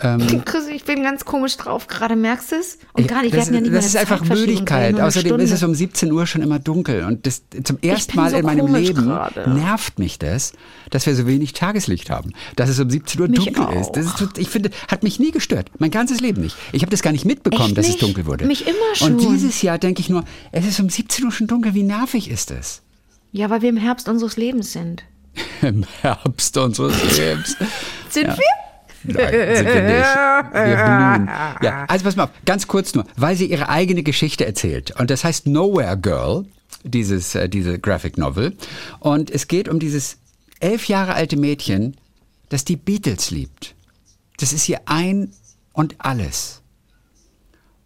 Ähm, 0.00 0.42
Chrissy, 0.46 0.72
ich 0.72 0.84
bin 0.84 1.02
ganz 1.02 1.24
komisch 1.26 1.56
drauf 1.58 1.86
gerade, 1.86 2.16
merkst 2.16 2.52
du 2.52 2.56
es? 2.56 2.78
Und 2.94 3.08
wir 3.10 3.30
das, 3.30 3.40
hatten 3.42 3.54
ja 3.54 3.60
nicht 3.60 3.74
das 3.74 3.86
ist 3.86 3.96
eine 3.96 4.00
einfach 4.10 4.24
Müdigkeit. 4.24 4.98
Außerdem 4.98 5.38
ist 5.40 5.50
es 5.50 5.62
um 5.62 5.74
17 5.74 6.10
Uhr 6.10 6.26
schon 6.26 6.40
immer 6.42 6.58
dunkel. 6.58 7.04
Und 7.04 7.26
das, 7.26 7.42
zum 7.64 7.78
ersten 7.82 8.16
Mal 8.16 8.30
so 8.30 8.36
in 8.36 8.46
meinem 8.46 8.74
Leben 8.74 9.04
gerade. 9.04 9.50
nervt 9.50 9.98
mich 9.98 10.18
das, 10.18 10.52
dass 10.90 11.04
wir 11.06 11.14
so 11.14 11.26
wenig 11.26 11.52
Tageslicht 11.52 12.08
haben. 12.10 12.32
Dass 12.56 12.70
es 12.70 12.80
um 12.80 12.88
17 12.88 13.20
Uhr 13.20 13.28
Mich 13.28 13.44
dunkel 13.44 13.76
ist. 13.78 13.92
Das 13.92 14.06
ist. 14.06 14.38
Ich 14.38 14.48
finde, 14.48 14.70
hat 14.88 15.02
mich 15.02 15.18
nie 15.20 15.30
gestört. 15.30 15.70
Mein 15.78 15.90
ganzes 15.90 16.20
Leben 16.20 16.40
nicht. 16.40 16.56
Ich 16.72 16.82
habe 16.82 16.90
das 16.90 17.02
gar 17.02 17.12
nicht 17.12 17.26
mitbekommen, 17.26 17.68
Echt 17.68 17.78
dass 17.78 17.86
es 17.86 17.92
nicht? 17.92 18.02
dunkel 18.02 18.24
wurde. 18.26 18.46
Mich 18.46 18.66
immer 18.66 19.06
Und 19.08 19.20
schon. 19.22 19.32
dieses 19.32 19.60
Jahr 19.62 19.78
denke 19.78 20.00
ich 20.00 20.08
nur, 20.08 20.24
es 20.50 20.66
ist 20.66 20.80
um 20.80 20.88
17 20.88 21.24
Uhr 21.26 21.32
schon 21.32 21.46
dunkel. 21.46 21.74
Wie 21.74 21.82
nervig 21.82 22.30
ist 22.30 22.50
es? 22.50 22.80
Ja, 23.32 23.50
weil 23.50 23.60
wir 23.62 23.68
im 23.68 23.76
Herbst 23.76 24.08
unseres 24.08 24.36
Lebens 24.38 24.72
sind. 24.72 25.04
Im 25.62 25.84
Herbst 26.00 26.56
unseres 26.56 27.16
Lebens. 27.16 27.56
Sind 28.10 28.28
wir? 28.28 28.62
Nein, 29.04 29.56
sind 29.56 29.66
wir 29.66 29.82
nicht. 29.82 30.14
Wir 30.54 30.76
blühen. 30.76 31.26
Ja, 31.62 31.84
also 31.88 32.04
pass 32.04 32.16
mal 32.16 32.24
auf, 32.24 32.30
ganz 32.44 32.68
kurz 32.68 32.94
nur, 32.94 33.04
weil 33.16 33.36
sie 33.36 33.46
ihre 33.46 33.68
eigene 33.68 34.02
Geschichte 34.02 34.46
erzählt. 34.46 34.92
Und 34.98 35.10
das 35.10 35.24
heißt 35.24 35.46
Nowhere 35.46 35.96
Girl, 35.96 36.44
dieses, 36.84 37.34
äh, 37.34 37.48
diese 37.48 37.78
Graphic 37.78 38.18
Novel. 38.18 38.56
Und 39.00 39.30
es 39.30 39.48
geht 39.48 39.68
um 39.68 39.78
dieses 39.78 40.18
elf 40.60 40.86
Jahre 40.88 41.14
alte 41.14 41.36
Mädchen, 41.36 41.96
das 42.48 42.64
die 42.64 42.76
Beatles 42.76 43.30
liebt. 43.30 43.74
Das 44.38 44.52
ist 44.52 44.68
ihr 44.68 44.80
ein 44.86 45.32
und 45.72 45.96
alles. 45.98 46.62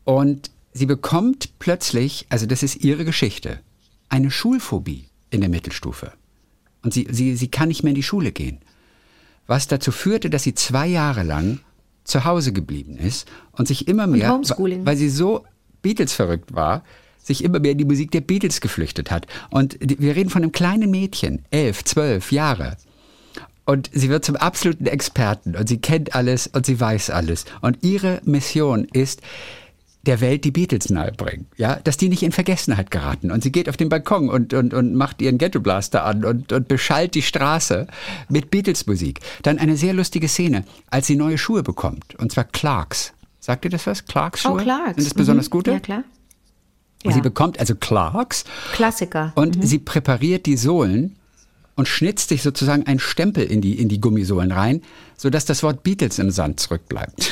Und 0.04 0.50
sie 0.72 0.86
bekommt 0.86 1.58
plötzlich, 1.58 2.26
also 2.28 2.46
das 2.46 2.62
ist 2.62 2.76
ihre 2.76 3.04
Geschichte, 3.04 3.60
eine 4.08 4.30
Schulphobie 4.30 5.08
in 5.30 5.40
der 5.40 5.50
Mittelstufe. 5.50 6.12
Und 6.86 6.94
sie, 6.94 7.08
sie, 7.10 7.34
sie 7.34 7.48
kann 7.48 7.66
nicht 7.66 7.82
mehr 7.82 7.90
in 7.90 7.96
die 7.96 8.04
Schule 8.04 8.30
gehen. 8.30 8.60
Was 9.48 9.66
dazu 9.66 9.90
führte, 9.90 10.30
dass 10.30 10.44
sie 10.44 10.54
zwei 10.54 10.86
Jahre 10.86 11.24
lang 11.24 11.58
zu 12.04 12.24
Hause 12.24 12.52
geblieben 12.52 12.96
ist 12.96 13.26
und 13.50 13.66
sich 13.66 13.88
immer 13.88 14.06
mehr, 14.06 14.32
Homeschooling. 14.32 14.86
weil 14.86 14.96
sie 14.96 15.08
so 15.08 15.44
Beatles 15.82 16.12
verrückt 16.12 16.54
war, 16.54 16.84
sich 17.20 17.42
immer 17.42 17.58
mehr 17.58 17.72
in 17.72 17.78
die 17.78 17.84
Musik 17.84 18.12
der 18.12 18.20
Beatles 18.20 18.60
geflüchtet 18.60 19.10
hat. 19.10 19.26
Und 19.50 19.76
wir 19.80 20.14
reden 20.14 20.30
von 20.30 20.44
einem 20.44 20.52
kleinen 20.52 20.88
Mädchen, 20.92 21.44
elf, 21.50 21.82
zwölf 21.82 22.30
Jahre. 22.30 22.76
Und 23.64 23.90
sie 23.92 24.08
wird 24.08 24.24
zum 24.24 24.36
absoluten 24.36 24.86
Experten 24.86 25.56
und 25.56 25.68
sie 25.68 25.78
kennt 25.78 26.14
alles 26.14 26.46
und 26.46 26.66
sie 26.66 26.78
weiß 26.78 27.10
alles. 27.10 27.46
Und 27.62 27.78
ihre 27.82 28.20
Mission 28.24 28.84
ist, 28.84 29.22
der 30.06 30.20
Welt 30.20 30.44
die 30.44 30.50
Beatles 30.50 30.88
nahebringen. 30.90 31.46
Ja, 31.56 31.76
dass 31.76 31.96
die 31.96 32.08
nicht 32.08 32.22
in 32.22 32.32
Vergessenheit 32.32 32.90
geraten. 32.90 33.30
Und 33.30 33.42
sie 33.42 33.52
geht 33.52 33.68
auf 33.68 33.76
den 33.76 33.88
Balkon 33.88 34.28
und, 34.28 34.54
und, 34.54 34.72
und 34.72 34.94
macht 34.94 35.20
ihren 35.20 35.38
Ghetto 35.38 35.60
Blaster 35.60 36.04
an 36.04 36.24
und, 36.24 36.52
und 36.52 36.68
beschallt 36.68 37.14
die 37.14 37.22
Straße 37.22 37.86
mit 38.28 38.50
Beatles-Musik. 38.50 39.20
Dann 39.42 39.58
eine 39.58 39.76
sehr 39.76 39.92
lustige 39.92 40.28
Szene, 40.28 40.64
als 40.90 41.06
sie 41.06 41.16
neue 41.16 41.38
Schuhe 41.38 41.62
bekommt. 41.62 42.14
Und 42.16 42.32
zwar 42.32 42.44
Clarks. 42.44 43.12
Sagt 43.40 43.64
ihr 43.64 43.70
das 43.70 43.86
was? 43.86 44.04
Clarks 44.06 44.42
Schuhe? 44.42 44.52
Oh, 44.52 44.56
Clarks. 44.56 44.94
Sind 44.96 45.06
das 45.06 45.14
besonders 45.14 45.46
Mhm. 45.46 45.50
gute? 45.50 45.70
Ja, 45.72 45.80
klar. 45.80 46.04
Ja. 47.04 47.12
Sie 47.12 47.20
bekommt 47.20 47.60
also 47.60 47.74
Clarks 47.76 48.44
Klassiker. 48.72 49.32
und 49.36 49.64
sie 49.64 49.78
präpariert 49.78 50.46
die 50.46 50.56
Sohlen 50.56 51.16
und 51.76 51.86
schnitzt 51.86 52.30
sich 52.30 52.42
sozusagen 52.42 52.86
einen 52.86 52.98
Stempel 52.98 53.44
in 53.44 53.60
die, 53.60 53.78
in 53.78 53.88
die 53.88 54.00
Gummisohlen 54.00 54.50
rein, 54.50 54.82
sodass 55.16 55.44
das 55.44 55.62
Wort 55.62 55.82
Beatles 55.82 56.18
im 56.18 56.30
Sand 56.30 56.58
zurückbleibt. 56.58 57.30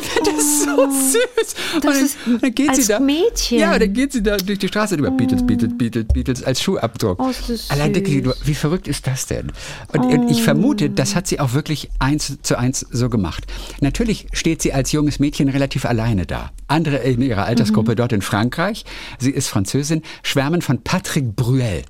Ich 0.00 0.06
finde 0.08 0.30
das 0.36 0.64
so 0.64 0.90
süß. 0.90 1.54
und 1.76 1.84
dann, 1.84 2.40
dann 2.40 2.54
geht 2.54 2.68
als 2.70 2.78
sie 2.86 2.92
da, 2.92 3.00
Mädchen. 3.00 3.58
Ja, 3.58 3.78
dann 3.78 3.92
geht 3.92 4.12
sie 4.12 4.22
da 4.22 4.36
durch 4.36 4.58
die 4.58 4.68
Straße 4.68 4.94
und 4.94 5.00
über 5.00 5.10
Beatles, 5.10 5.44
Beatles, 5.46 5.70
Beatles, 5.76 6.06
Beatles 6.12 6.42
als 6.44 6.62
Schuhabdruck. 6.62 7.20
Oh, 7.20 7.30
das 7.48 7.70
Allein 7.70 7.92
denke 7.92 8.10
ich, 8.10 8.22
nur, 8.24 8.34
wie 8.44 8.54
verrückt 8.54 8.88
ist 8.88 9.06
das 9.06 9.26
denn? 9.26 9.52
Und, 9.92 10.00
und 10.04 10.30
ich 10.30 10.42
vermute, 10.42 10.90
das 10.90 11.14
hat 11.14 11.26
sie 11.26 11.40
auch 11.40 11.52
wirklich 11.54 11.90
eins 11.98 12.38
zu 12.42 12.58
eins 12.58 12.86
so 12.90 13.08
gemacht. 13.08 13.44
Natürlich 13.80 14.26
steht 14.32 14.62
sie 14.62 14.72
als 14.72 14.92
junges 14.92 15.18
Mädchen 15.18 15.48
relativ 15.48 15.84
alleine 15.84 16.26
da. 16.26 16.50
Andere 16.66 16.96
in 16.98 17.22
ihrer 17.22 17.44
Altersgruppe 17.44 17.94
dort 17.96 18.12
in 18.12 18.22
Frankreich, 18.22 18.84
sie 19.18 19.30
ist 19.30 19.48
Französin, 19.48 20.02
schwärmen 20.22 20.62
von 20.62 20.82
Patrick 20.82 21.34
Bruel. 21.36 21.82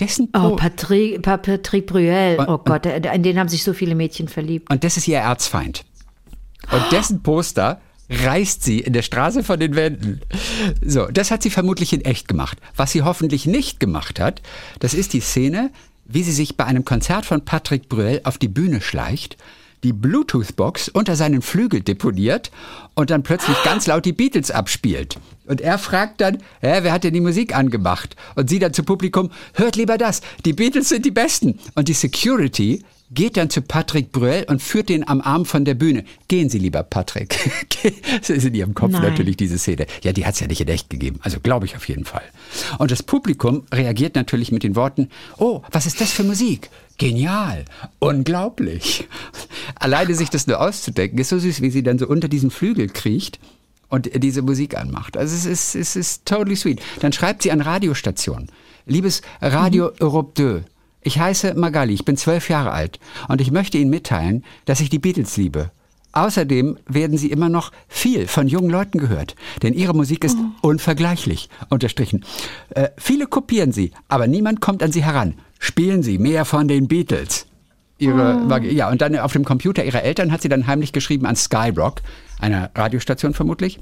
Dessen 0.00 0.30
Oh, 0.34 0.56
Patrick, 0.56 1.20
Pa- 1.20 1.36
Patrick 1.36 1.86
Bruel. 1.86 2.36
Und- 2.38 2.48
Oh 2.48 2.58
Gott, 2.58 2.86
an 2.86 3.22
den 3.22 3.38
haben 3.38 3.48
sich 3.48 3.62
so 3.62 3.74
viele 3.74 3.94
Mädchen 3.94 4.28
verliebt. 4.28 4.70
Und 4.72 4.82
das 4.82 4.96
ist 4.96 5.06
ihr 5.06 5.18
Erzfeind. 5.18 5.84
Und 6.70 6.92
dessen 6.92 7.22
Poster 7.22 7.80
reißt 8.10 8.62
sie 8.62 8.80
in 8.80 8.92
der 8.92 9.02
Straße 9.02 9.44
von 9.44 9.60
den 9.60 9.76
Wänden. 9.76 10.20
So, 10.84 11.06
das 11.06 11.30
hat 11.30 11.42
sie 11.42 11.50
vermutlich 11.50 11.92
in 11.92 12.04
echt 12.04 12.28
gemacht. 12.28 12.58
Was 12.76 12.92
sie 12.92 13.02
hoffentlich 13.02 13.46
nicht 13.46 13.78
gemacht 13.80 14.18
hat, 14.18 14.42
das 14.80 14.94
ist 14.94 15.12
die 15.12 15.20
Szene, 15.20 15.70
wie 16.06 16.24
sie 16.24 16.32
sich 16.32 16.56
bei 16.56 16.64
einem 16.64 16.84
Konzert 16.84 17.24
von 17.24 17.44
Patrick 17.44 17.88
Bruel 17.88 18.20
auf 18.24 18.36
die 18.36 18.48
Bühne 18.48 18.80
schleicht, 18.80 19.36
die 19.84 19.92
Bluetooth-Box 19.92 20.88
unter 20.90 21.16
seinen 21.16 21.40
Flügel 21.40 21.80
deponiert 21.80 22.50
und 22.94 23.10
dann 23.10 23.22
plötzlich 23.22 23.56
ganz 23.62 23.86
laut 23.86 24.04
die 24.04 24.12
Beatles 24.12 24.50
abspielt. 24.50 25.18
Und 25.46 25.60
er 25.60 25.78
fragt 25.78 26.20
dann, 26.20 26.38
hä, 26.60 26.80
wer 26.82 26.92
hat 26.92 27.04
denn 27.04 27.14
die 27.14 27.20
Musik 27.20 27.56
angemacht? 27.56 28.16
Und 28.34 28.50
sie 28.50 28.58
dann 28.58 28.74
zu 28.74 28.82
Publikum, 28.82 29.30
hört 29.54 29.76
lieber 29.76 29.96
das, 29.96 30.20
die 30.44 30.52
Beatles 30.52 30.90
sind 30.90 31.06
die 31.06 31.10
Besten. 31.10 31.58
Und 31.74 31.88
die 31.88 31.94
Security 31.94 32.84
geht 33.10 33.36
dann 33.36 33.50
zu 33.50 33.62
Patrick 33.62 34.12
Bruel 34.12 34.44
und 34.48 34.62
führt 34.62 34.88
den 34.88 35.06
am 35.06 35.20
Arm 35.20 35.44
von 35.44 35.64
der 35.64 35.74
Bühne. 35.74 36.04
Gehen 36.28 36.48
Sie, 36.48 36.58
lieber 36.58 36.82
Patrick. 36.82 37.36
das 38.20 38.30
ist 38.30 38.44
in 38.44 38.54
Ihrem 38.54 38.74
Kopf 38.74 38.92
Nein. 38.92 39.02
natürlich 39.02 39.36
diese 39.36 39.58
Szene. 39.58 39.86
Ja, 40.02 40.12
die 40.12 40.24
hat 40.24 40.34
es 40.34 40.40
ja 40.40 40.46
nicht 40.46 40.60
in 40.60 40.68
echt 40.68 40.90
gegeben. 40.90 41.18
Also 41.22 41.40
glaube 41.40 41.66
ich 41.66 41.76
auf 41.76 41.88
jeden 41.88 42.04
Fall. 42.04 42.22
Und 42.78 42.90
das 42.90 43.02
Publikum 43.02 43.64
reagiert 43.72 44.14
natürlich 44.14 44.52
mit 44.52 44.62
den 44.62 44.76
Worten, 44.76 45.08
oh, 45.38 45.62
was 45.72 45.86
ist 45.86 46.00
das 46.00 46.12
für 46.12 46.22
Musik? 46.22 46.70
Genial, 46.98 47.64
unglaublich. 47.98 49.08
Alleine 49.74 50.14
sich 50.14 50.30
das 50.30 50.46
nur 50.46 50.60
auszudenken, 50.60 51.18
ist 51.18 51.30
so 51.30 51.38
süß, 51.38 51.62
wie 51.62 51.70
sie 51.70 51.82
dann 51.82 51.98
so 51.98 52.06
unter 52.06 52.28
diesen 52.28 52.50
Flügel 52.50 52.88
kriecht 52.88 53.40
und 53.88 54.22
diese 54.22 54.42
Musik 54.42 54.76
anmacht. 54.76 55.16
Also 55.16 55.34
es 55.34 55.46
ist, 55.46 55.74
es 55.74 55.96
ist 55.96 56.26
totally 56.26 56.56
sweet. 56.56 56.80
Dann 57.00 57.12
schreibt 57.12 57.42
sie 57.42 57.50
an 57.50 57.60
Radiostationen. 57.60 58.50
Liebes 58.86 59.22
Radio 59.40 59.92
Europe 60.00 60.32
2, 60.34 60.64
ich 61.02 61.18
heiße 61.18 61.54
Magali, 61.54 61.94
ich 61.94 62.04
bin 62.04 62.16
zwölf 62.16 62.48
Jahre 62.48 62.72
alt 62.72 62.98
und 63.28 63.40
ich 63.40 63.50
möchte 63.50 63.78
Ihnen 63.78 63.90
mitteilen, 63.90 64.44
dass 64.64 64.80
ich 64.80 64.90
die 64.90 64.98
Beatles 64.98 65.36
liebe. 65.36 65.70
Außerdem 66.12 66.76
werden 66.88 67.16
sie 67.16 67.30
immer 67.30 67.48
noch 67.48 67.70
viel 67.86 68.26
von 68.26 68.48
jungen 68.48 68.70
Leuten 68.70 68.98
gehört, 68.98 69.36
denn 69.62 69.74
ihre 69.74 69.94
Musik 69.94 70.24
ist 70.24 70.36
unvergleichlich, 70.60 71.48
unterstrichen. 71.68 72.24
Äh, 72.70 72.88
viele 72.96 73.26
kopieren 73.28 73.70
sie, 73.70 73.92
aber 74.08 74.26
niemand 74.26 74.60
kommt 74.60 74.82
an 74.82 74.90
sie 74.90 75.04
heran. 75.04 75.34
Spielen 75.60 76.02
Sie 76.02 76.18
mehr 76.18 76.46
von 76.46 76.68
den 76.68 76.88
Beatles. 76.88 77.46
Ihre, 77.98 78.48
ja, 78.72 78.88
und 78.90 79.02
dann 79.02 79.16
auf 79.18 79.34
dem 79.34 79.44
Computer 79.44 79.84
ihrer 79.84 80.02
Eltern 80.02 80.32
hat 80.32 80.40
sie 80.40 80.48
dann 80.48 80.66
heimlich 80.66 80.92
geschrieben 80.94 81.26
an 81.26 81.36
Skyrock, 81.36 82.00
einer 82.40 82.70
Radiostation 82.74 83.34
vermutlich. 83.34 83.78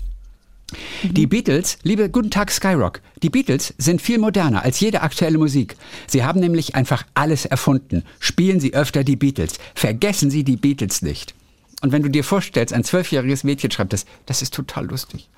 Die 1.02 1.26
Beatles, 1.26 1.78
liebe 1.82 2.10
Guten 2.10 2.30
Tag 2.30 2.50
Skyrock, 2.50 3.00
die 3.22 3.30
Beatles 3.30 3.72
sind 3.78 4.02
viel 4.02 4.18
moderner 4.18 4.64
als 4.64 4.80
jede 4.80 5.00
aktuelle 5.00 5.38
Musik. 5.38 5.76
Sie 6.06 6.24
haben 6.24 6.40
nämlich 6.40 6.74
einfach 6.74 7.04
alles 7.14 7.46
erfunden. 7.46 8.02
Spielen 8.18 8.60
Sie 8.60 8.74
öfter 8.74 9.04
die 9.04 9.16
Beatles. 9.16 9.54
Vergessen 9.74 10.30
Sie 10.30 10.44
die 10.44 10.56
Beatles 10.56 11.00
nicht. 11.00 11.34
Und 11.80 11.92
wenn 11.92 12.02
du 12.02 12.10
dir 12.10 12.24
vorstellst, 12.24 12.74
ein 12.74 12.84
zwölfjähriges 12.84 13.44
Mädchen 13.44 13.70
schreibt 13.70 13.92
das, 13.92 14.04
das 14.26 14.42
ist 14.42 14.52
total 14.52 14.86
lustig. 14.86 15.28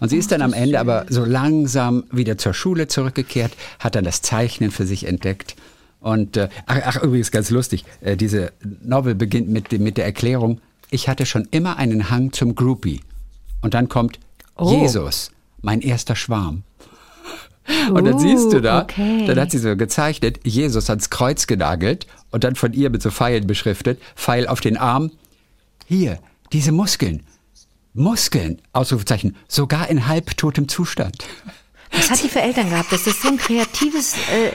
Und 0.00 0.08
sie 0.08 0.16
ist 0.16 0.32
dann 0.32 0.42
am 0.42 0.52
Ende 0.52 0.80
aber 0.80 1.06
so 1.08 1.24
langsam 1.24 2.04
wieder 2.10 2.38
zur 2.38 2.54
Schule 2.54 2.88
zurückgekehrt, 2.88 3.52
hat 3.80 3.94
dann 3.94 4.04
das 4.04 4.22
Zeichnen 4.22 4.70
für 4.70 4.86
sich 4.86 5.06
entdeckt. 5.06 5.56
Und 6.00 6.36
äh, 6.36 6.48
ach, 6.66 6.80
ach, 6.84 7.02
übrigens 7.02 7.30
ganz 7.30 7.50
lustig, 7.50 7.84
äh, 8.00 8.16
diese 8.16 8.52
Novel 8.82 9.14
beginnt 9.14 9.48
mit, 9.48 9.72
mit 9.72 9.96
der 9.96 10.04
Erklärung, 10.04 10.60
ich 10.90 11.08
hatte 11.08 11.26
schon 11.26 11.48
immer 11.50 11.76
einen 11.76 12.10
Hang 12.10 12.32
zum 12.32 12.54
Groupie. 12.54 13.00
Und 13.60 13.74
dann 13.74 13.88
kommt 13.88 14.20
Oh. 14.58 14.70
Jesus, 14.80 15.30
mein 15.62 15.80
erster 15.80 16.16
Schwarm. 16.16 16.62
Und 17.92 18.04
dann 18.06 18.18
siehst 18.18 18.50
du 18.52 18.60
da, 18.60 18.80
Uh, 18.80 18.82
okay. 18.82 19.26
dann 19.26 19.38
hat 19.38 19.50
sie 19.50 19.58
so 19.58 19.76
gezeichnet, 19.76 20.40
Jesus 20.44 20.88
ans 20.88 21.10
Kreuz 21.10 21.46
genagelt 21.46 22.06
und 22.30 22.44
dann 22.44 22.54
von 22.56 22.72
ihr 22.72 22.88
mit 22.88 23.02
so 23.02 23.10
Pfeilen 23.10 23.46
beschriftet, 23.46 24.00
Pfeil 24.16 24.46
auf 24.48 24.60
den 24.60 24.76
Arm. 24.78 25.10
Hier, 25.86 26.18
diese 26.52 26.72
Muskeln. 26.72 27.24
Muskeln, 27.92 28.62
Ausrufezeichen, 28.72 29.36
sogar 29.48 29.88
in 29.90 30.06
halbtotem 30.06 30.68
Zustand. 30.68 31.16
Was 31.92 32.10
hat 32.10 32.22
die 32.22 32.28
für 32.28 32.40
Eltern 32.40 32.70
gehabt, 32.70 32.92
dass 32.92 33.04
das 33.04 33.20
so 33.22 33.28
ein 33.28 33.38
kreatives 33.38 34.14
äh, 34.14 34.52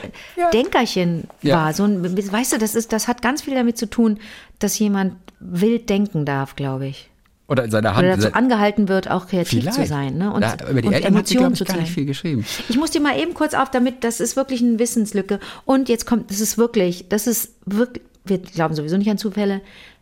Denkerchen 0.52 1.28
Ja. 1.42 1.56
war? 1.56 1.72
So 1.74 1.84
ein, 1.84 2.02
weißt 2.32 2.52
du, 2.54 2.58
das, 2.58 2.74
ist, 2.74 2.92
das 2.92 3.06
hat 3.08 3.22
ganz 3.22 3.42
viel 3.42 3.54
damit 3.54 3.76
zu 3.76 3.88
tun, 3.90 4.18
dass 4.60 4.78
jemand 4.78 5.16
wild 5.40 5.88
denken 5.90 6.24
darf, 6.24 6.56
glaube 6.56 6.86
ich. 6.86 7.10
Oder 7.46 7.64
in 7.64 7.70
seiner 7.70 7.94
Hand. 7.94 8.06
Oder 8.06 8.16
dazu 8.16 8.34
angehalten 8.34 8.88
wird, 8.88 9.10
auch 9.10 9.26
kreativ 9.26 9.60
Vielleicht. 9.60 9.76
zu 9.76 9.86
sein. 9.86 10.16
Ne? 10.16 10.32
Und, 10.32 10.40
da, 10.40 10.54
über 10.70 10.80
die 10.80 10.88
und 10.88 10.94
Eltern 10.94 11.16
hat 11.16 11.26
sie, 11.26 11.34
Emotionen 11.34 11.52
ich, 11.52 11.58
zu 11.58 11.64
gar 11.64 11.76
nicht 11.76 11.92
viel 11.92 12.06
geschrieben. 12.06 12.44
Ich 12.68 12.76
muss 12.78 12.90
dir 12.90 13.00
mal 13.00 13.18
eben 13.18 13.34
kurz 13.34 13.52
auf, 13.52 13.70
damit, 13.70 14.02
das 14.02 14.20
ist 14.20 14.36
wirklich 14.36 14.62
eine 14.62 14.78
Wissenslücke. 14.78 15.40
Und 15.66 15.90
jetzt 15.90 16.06
kommt, 16.06 16.30
das 16.30 16.40
ist 16.40 16.56
wirklich, 16.56 17.08
das 17.08 17.26
ist 17.26 17.54
wirklich, 17.66 18.02
wir 18.24 18.38
glauben 18.38 18.74
sowieso 18.74 18.96
nicht 18.96 19.10
an 19.10 19.18
Zufälle. 19.18 19.60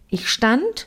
Ich 0.09 0.29
stand 0.29 0.87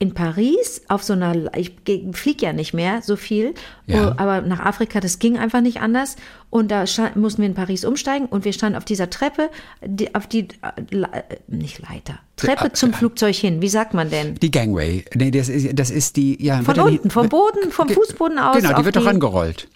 in 0.00 0.12
Paris 0.12 0.82
auf 0.88 1.02
so 1.04 1.12
einer, 1.12 1.56
ich 1.56 1.72
fliege 2.12 2.46
ja 2.46 2.52
nicht 2.52 2.74
mehr 2.74 3.00
so 3.02 3.14
viel, 3.16 3.54
Ja. 3.86 4.08
oh, 4.08 4.14
aber 4.16 4.40
nach 4.42 4.58
Afrika, 4.60 4.98
das 5.00 5.18
ging 5.20 5.38
einfach 5.38 5.60
nicht 5.60 5.80
anders. 5.80 6.16
Und 6.50 6.70
da 6.70 6.84
mussten 7.14 7.42
wir 7.42 7.48
in 7.48 7.54
Paris 7.54 7.84
umsteigen 7.84 8.26
und 8.26 8.44
wir 8.44 8.52
standen 8.52 8.76
auf 8.76 8.84
dieser 8.84 9.08
Treppe, 9.08 9.50
die, 9.84 10.14
auf 10.14 10.26
die, 10.26 10.48
äh, 10.90 10.96
äh, 10.96 11.22
nicht 11.46 11.78
Leiter, 11.80 12.18
Treppe 12.36 12.72
zum 12.72 12.92
Flugzeug 12.92 13.34
hin. 13.36 13.62
Wie 13.62 13.68
sagt 13.68 13.94
man 13.94 14.10
denn? 14.10 14.34
Die 14.36 14.50
Gangway. 14.50 15.04
Nee, 15.14 15.30
das 15.30 15.48
ist, 15.48 15.78
das 15.78 15.90
ist 15.90 16.16
die. 16.16 16.42
Ja, 16.44 16.60
Von 16.62 16.78
unten, 16.80 17.10
vom 17.10 17.28
Boden, 17.28 17.70
vom 17.70 17.88
Fußboden 17.88 18.38
aus. 18.38 18.56
Genau, 18.56 18.76
die 18.76 18.84
wird 18.84 18.96
doch 18.96 19.06
angerollt. 19.06 19.68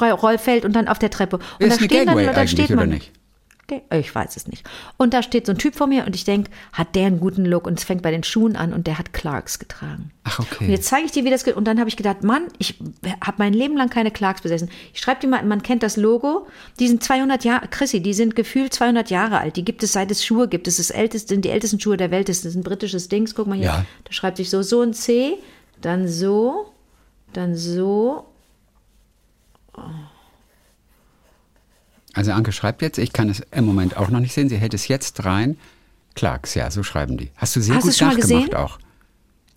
Roll- 0.00 0.10
Rollfeld 0.10 0.64
und 0.64 0.74
dann 0.74 0.88
auf 0.88 0.98
der 0.98 1.10
Treppe. 1.10 1.36
Und 1.36 1.44
Ist 1.58 1.72
da 1.72 1.76
eine 1.78 1.84
stehen 1.86 2.06
Gangway 2.06 2.24
dann, 2.26 2.34
da 2.34 2.40
eigentlich, 2.40 2.50
steht 2.52 2.70
oder 2.70 2.76
man. 2.76 2.88
nicht? 2.90 3.12
Okay, 3.66 3.82
Ich 3.98 4.14
weiß 4.14 4.36
es 4.36 4.46
nicht. 4.46 4.68
Und 4.98 5.14
da 5.14 5.22
steht 5.22 5.46
so 5.46 5.52
ein 5.52 5.58
Typ 5.58 5.74
vor 5.74 5.86
mir 5.86 6.06
und 6.06 6.14
ich 6.14 6.24
denke, 6.24 6.50
hat 6.74 6.94
der 6.94 7.06
einen 7.06 7.18
guten 7.18 7.46
Look? 7.46 7.66
Und 7.66 7.78
es 7.78 7.84
fängt 7.84 8.02
bei 8.02 8.10
den 8.10 8.22
Schuhen 8.22 8.56
an 8.56 8.74
und 8.74 8.86
der 8.86 8.98
hat 8.98 9.14
Clarks 9.14 9.58
getragen. 9.58 10.10
Ach, 10.24 10.38
okay. 10.38 10.64
Und 10.64 10.70
jetzt 10.70 10.86
zeige 10.86 11.06
ich 11.06 11.12
dir, 11.12 11.24
wie 11.24 11.30
das 11.30 11.44
geht. 11.44 11.56
Und 11.56 11.64
dann 11.64 11.78
habe 11.78 11.88
ich 11.88 11.96
gedacht, 11.96 12.22
Mann, 12.22 12.48
ich 12.58 12.78
habe 13.22 13.36
mein 13.38 13.54
Leben 13.54 13.76
lang 13.76 13.88
keine 13.88 14.10
Clarks 14.10 14.42
besessen. 14.42 14.70
Ich 14.92 15.00
schreibe 15.00 15.20
dir 15.22 15.28
mal, 15.28 15.42
man 15.44 15.62
kennt 15.62 15.82
das 15.82 15.96
Logo. 15.96 16.46
Die 16.78 16.88
sind 16.88 17.02
200 17.02 17.44
Jahre, 17.44 17.68
Chrissy, 17.68 18.00
die 18.02 18.12
sind 18.12 18.36
gefühlt 18.36 18.74
200 18.74 19.08
Jahre 19.08 19.38
alt. 19.38 19.56
Die 19.56 19.64
gibt 19.64 19.82
es 19.82 19.92
seit 19.92 20.10
es 20.10 20.24
Schuhe 20.24 20.46
gibt. 20.46 20.66
Das 20.66 20.78
ist 20.78 20.90
das 20.90 20.96
älteste, 20.96 21.34
sind 21.34 21.46
die 21.46 21.50
ältesten 21.50 21.80
Schuhe 21.80 21.96
der 21.96 22.10
Welt. 22.10 22.28
Das 22.28 22.44
ist 22.44 22.54
ein 22.54 22.62
britisches 22.62 23.08
Dings. 23.08 23.34
Guck 23.34 23.46
mal 23.46 23.56
hier. 23.56 23.66
Ja. 23.66 23.86
Da 24.04 24.12
schreibt 24.12 24.36
sich 24.36 24.50
so, 24.50 24.60
so 24.62 24.82
ein 24.82 24.92
C, 24.92 25.38
dann 25.80 26.06
so, 26.06 26.70
dann 27.32 27.54
so. 27.54 28.26
Also 32.14 32.32
Anke 32.32 32.52
schreibt 32.52 32.82
jetzt, 32.82 32.98
ich 32.98 33.12
kann 33.12 33.28
es 33.28 33.42
im 33.50 33.64
Moment 33.66 33.96
auch 33.96 34.08
noch 34.08 34.20
nicht 34.20 34.32
sehen, 34.32 34.48
sie 34.48 34.56
hält 34.56 34.74
es 34.74 34.88
jetzt 34.88 35.24
rein. 35.24 35.56
Clarks, 36.14 36.54
ja, 36.54 36.70
so 36.70 36.82
schreiben 36.82 37.16
die. 37.16 37.30
Hast 37.36 37.56
du 37.56 37.60
sehr 37.60 37.74
Hast 37.76 37.82
gut 37.82 37.94
schon 37.94 38.08
mal 38.08 38.14
nachgemacht 38.16 38.44
gesehen? 38.50 38.54
auch. 38.56 38.78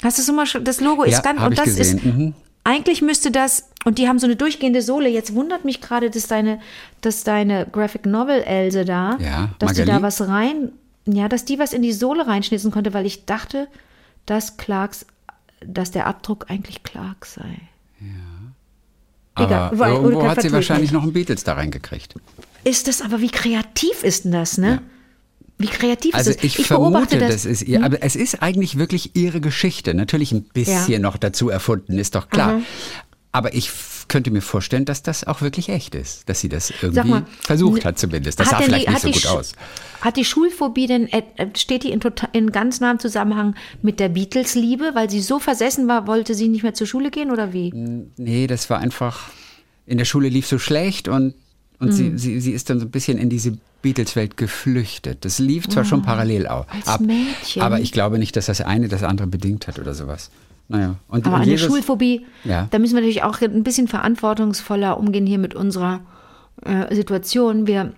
Hast 0.03 0.17
du 0.17 0.23
so 0.23 0.33
mal 0.33 0.45
schon, 0.47 0.63
das 0.63 0.81
Logo 0.81 1.03
ist 1.03 1.13
Ja, 1.13 1.21
ganz, 1.21 1.39
hab 1.39 1.47
und 1.47 1.53
ich 1.53 1.59
das 1.59 1.65
gesehen. 1.75 1.97
ist, 1.97 2.05
Mhm. 2.05 2.33
eigentlich 2.63 3.01
müsste 3.01 3.29
das, 3.31 3.69
und 3.85 3.97
die 3.99 4.07
haben 4.07 4.17
so 4.19 4.25
eine 4.25 4.35
durchgehende 4.35 4.81
Sohle. 4.81 5.07
Jetzt 5.09 5.33
wundert 5.35 5.65
mich 5.65 5.81
gerade, 5.81 6.09
dass 6.09 6.27
deine, 6.27 6.59
dass 7.01 7.23
deine 7.23 7.67
Graphic 7.71 8.05
Novel 8.07 8.41
Else 8.41 8.85
da, 8.85 9.17
Ja, 9.19 9.49
dass 9.59 9.73
die 9.73 9.81
Magali? 9.81 9.99
da 9.99 10.01
was 10.01 10.27
rein, 10.27 10.71
ja, 11.05 11.29
dass 11.29 11.45
die 11.45 11.59
was 11.59 11.73
in 11.73 11.81
die 11.83 11.93
Sohle 11.93 12.25
reinschnitzen 12.27 12.71
konnte, 12.71 12.93
weil 12.93 13.05
ich 13.05 13.25
dachte, 13.25 13.67
dass 14.25 14.57
Clarks, 14.57 15.05
dass 15.65 15.91
der 15.91 16.05
Abdruck 16.07 16.45
eigentlich 16.49 16.83
Clark 16.83 17.25
sei. 17.25 17.59
Egal, 18.01 18.11
Aber 19.45 19.77
weil- 19.79 19.93
irgendwo 19.93 20.19
oder 20.19 20.29
hat 20.31 20.41
sie 20.41 20.51
wahrscheinlich 20.51 20.91
noch 20.91 21.03
einen 21.03 21.13
Beatles 21.13 21.43
da 21.43 21.53
reingekriegt. 21.53 22.15
Ist 22.63 22.87
das 22.87 23.01
aber, 23.01 23.21
wie 23.21 23.29
kreativ 23.29 24.03
ist 24.03 24.25
denn 24.25 24.31
das, 24.31 24.57
ne? 24.57 24.81
Wie 25.59 25.67
kreativ 25.67 26.13
Also 26.13 26.29
ist 26.29 26.43
das? 26.43 26.59
ich, 26.59 26.67
beobachte 26.67 27.17
vermute, 27.17 27.17
das. 27.17 27.43
Hm? 27.45 27.51
das 27.51 27.61
ist 27.61 27.61
ihr, 27.67 27.83
aber 27.83 28.03
es 28.03 28.15
ist 28.15 28.43
eigentlich 28.43 28.77
wirklich 28.77 29.15
ihre 29.15 29.41
Geschichte. 29.41 29.93
Natürlich 29.95 30.31
ein 30.31 30.43
bisschen 30.43 30.91
Ja. 30.93 30.99
noch 30.99 31.17
dazu 31.17 31.49
erfunden, 31.49 31.97
ist 31.97 32.13
doch 32.13 32.29
klar. 32.29 32.57
Mhm. 32.57 32.65
Aber 33.33 33.53
ich 33.53 33.69
könnte 34.07 34.31
mir 34.31 34.41
vorstellen, 34.41 34.85
dass 34.85 35.03
das 35.03 35.25
auch 35.25 35.41
wirklich 35.41 35.69
echt 35.69 35.93
ist, 35.93 36.27
dass 36.29 36.39
sie 36.39 36.49
das 36.49 36.71
irgendwie 36.81 37.09
mal, 37.09 37.25
versucht 37.41 37.83
hat 37.85 37.99
zumindest. 37.99 38.39
Das 38.39 38.49
sah 38.49 38.57
vielleicht 38.61 38.87
die- 38.87 38.91
nicht 38.91 39.01
so 39.01 39.11
gut 39.11 39.21
Sch- 39.23 39.27
aus. 39.37 39.51
Hat 40.01 40.15
die 40.15 40.23
Schulphobie 40.25 40.87
denn, 40.87 41.07
äh, 41.11 41.23
steht 41.55 41.83
die 41.83 41.91
in, 41.91 41.99
tota- 41.99 42.29
in 42.31 42.51
ganz 42.51 42.79
nahem 42.79 42.99
Zusammenhang 42.99 43.55
mit 43.81 43.99
der 43.99 44.09
Beatles-Liebe, 44.09 44.91
weil 44.93 45.09
sie 45.09 45.21
so 45.21 45.39
versessen 45.39 45.87
war, 45.87 46.07
wollte 46.07 46.33
sie 46.35 46.47
nicht 46.47 46.63
mehr 46.63 46.73
zur 46.73 46.87
Schule 46.87 47.11
gehen 47.11 47.29
oder 47.31 47.51
wie? 47.53 47.71
Nee, 48.17 48.47
das 48.47 48.69
war 48.69 48.79
einfach, 48.79 49.29
in 49.85 49.97
der 49.97 50.05
Schule 50.05 50.29
lief 50.29 50.47
so 50.47 50.57
schlecht 50.57 51.07
und, 51.09 51.35
und 51.79 51.91
sie, 51.91 52.03
Mhm. 52.11 52.17
sie, 52.17 52.39
sie 52.39 52.51
ist 52.53 52.69
dann 52.69 52.79
so 52.79 52.85
ein 52.85 52.91
bisschen 52.91 53.17
in 53.17 53.29
diese 53.29 53.57
Beatles-Welt 53.81 54.37
geflüchtet. 54.37 55.25
Das 55.25 55.37
lief 55.37 55.67
zwar 55.67 55.83
schon 55.85 56.01
parallel 56.01 56.47
auch. 56.47 56.65
Als 56.85 56.99
Mädchen. 57.01 57.61
Aber 57.61 57.79
ich 57.81 57.91
glaube 57.91 58.17
nicht, 58.19 58.35
dass 58.35 58.47
das 58.47 58.61
eine 58.61 58.87
das 58.87 59.03
andere 59.03 59.27
bedingt 59.27 59.67
hat 59.67 59.77
oder 59.79 59.93
sowas. 59.93 60.31
Naja. 60.69 60.95
Und, 61.07 61.25
Aber 61.25 61.37
eine 61.37 61.45
Jesus- 61.51 61.67
Schulphobie, 61.67 62.25
Ja. 62.43 62.67
da 62.71 62.79
müssen 62.79 62.93
wir 62.95 63.01
natürlich 63.01 63.23
auch 63.23 63.39
ein 63.41 63.63
bisschen 63.63 63.87
verantwortungsvoller 63.87 64.97
umgehen 64.97 65.25
hier 65.25 65.37
mit 65.39 65.55
unserer 65.55 66.01
äh, 66.63 66.93
Situation. 66.93 67.67
Wir 67.67 67.93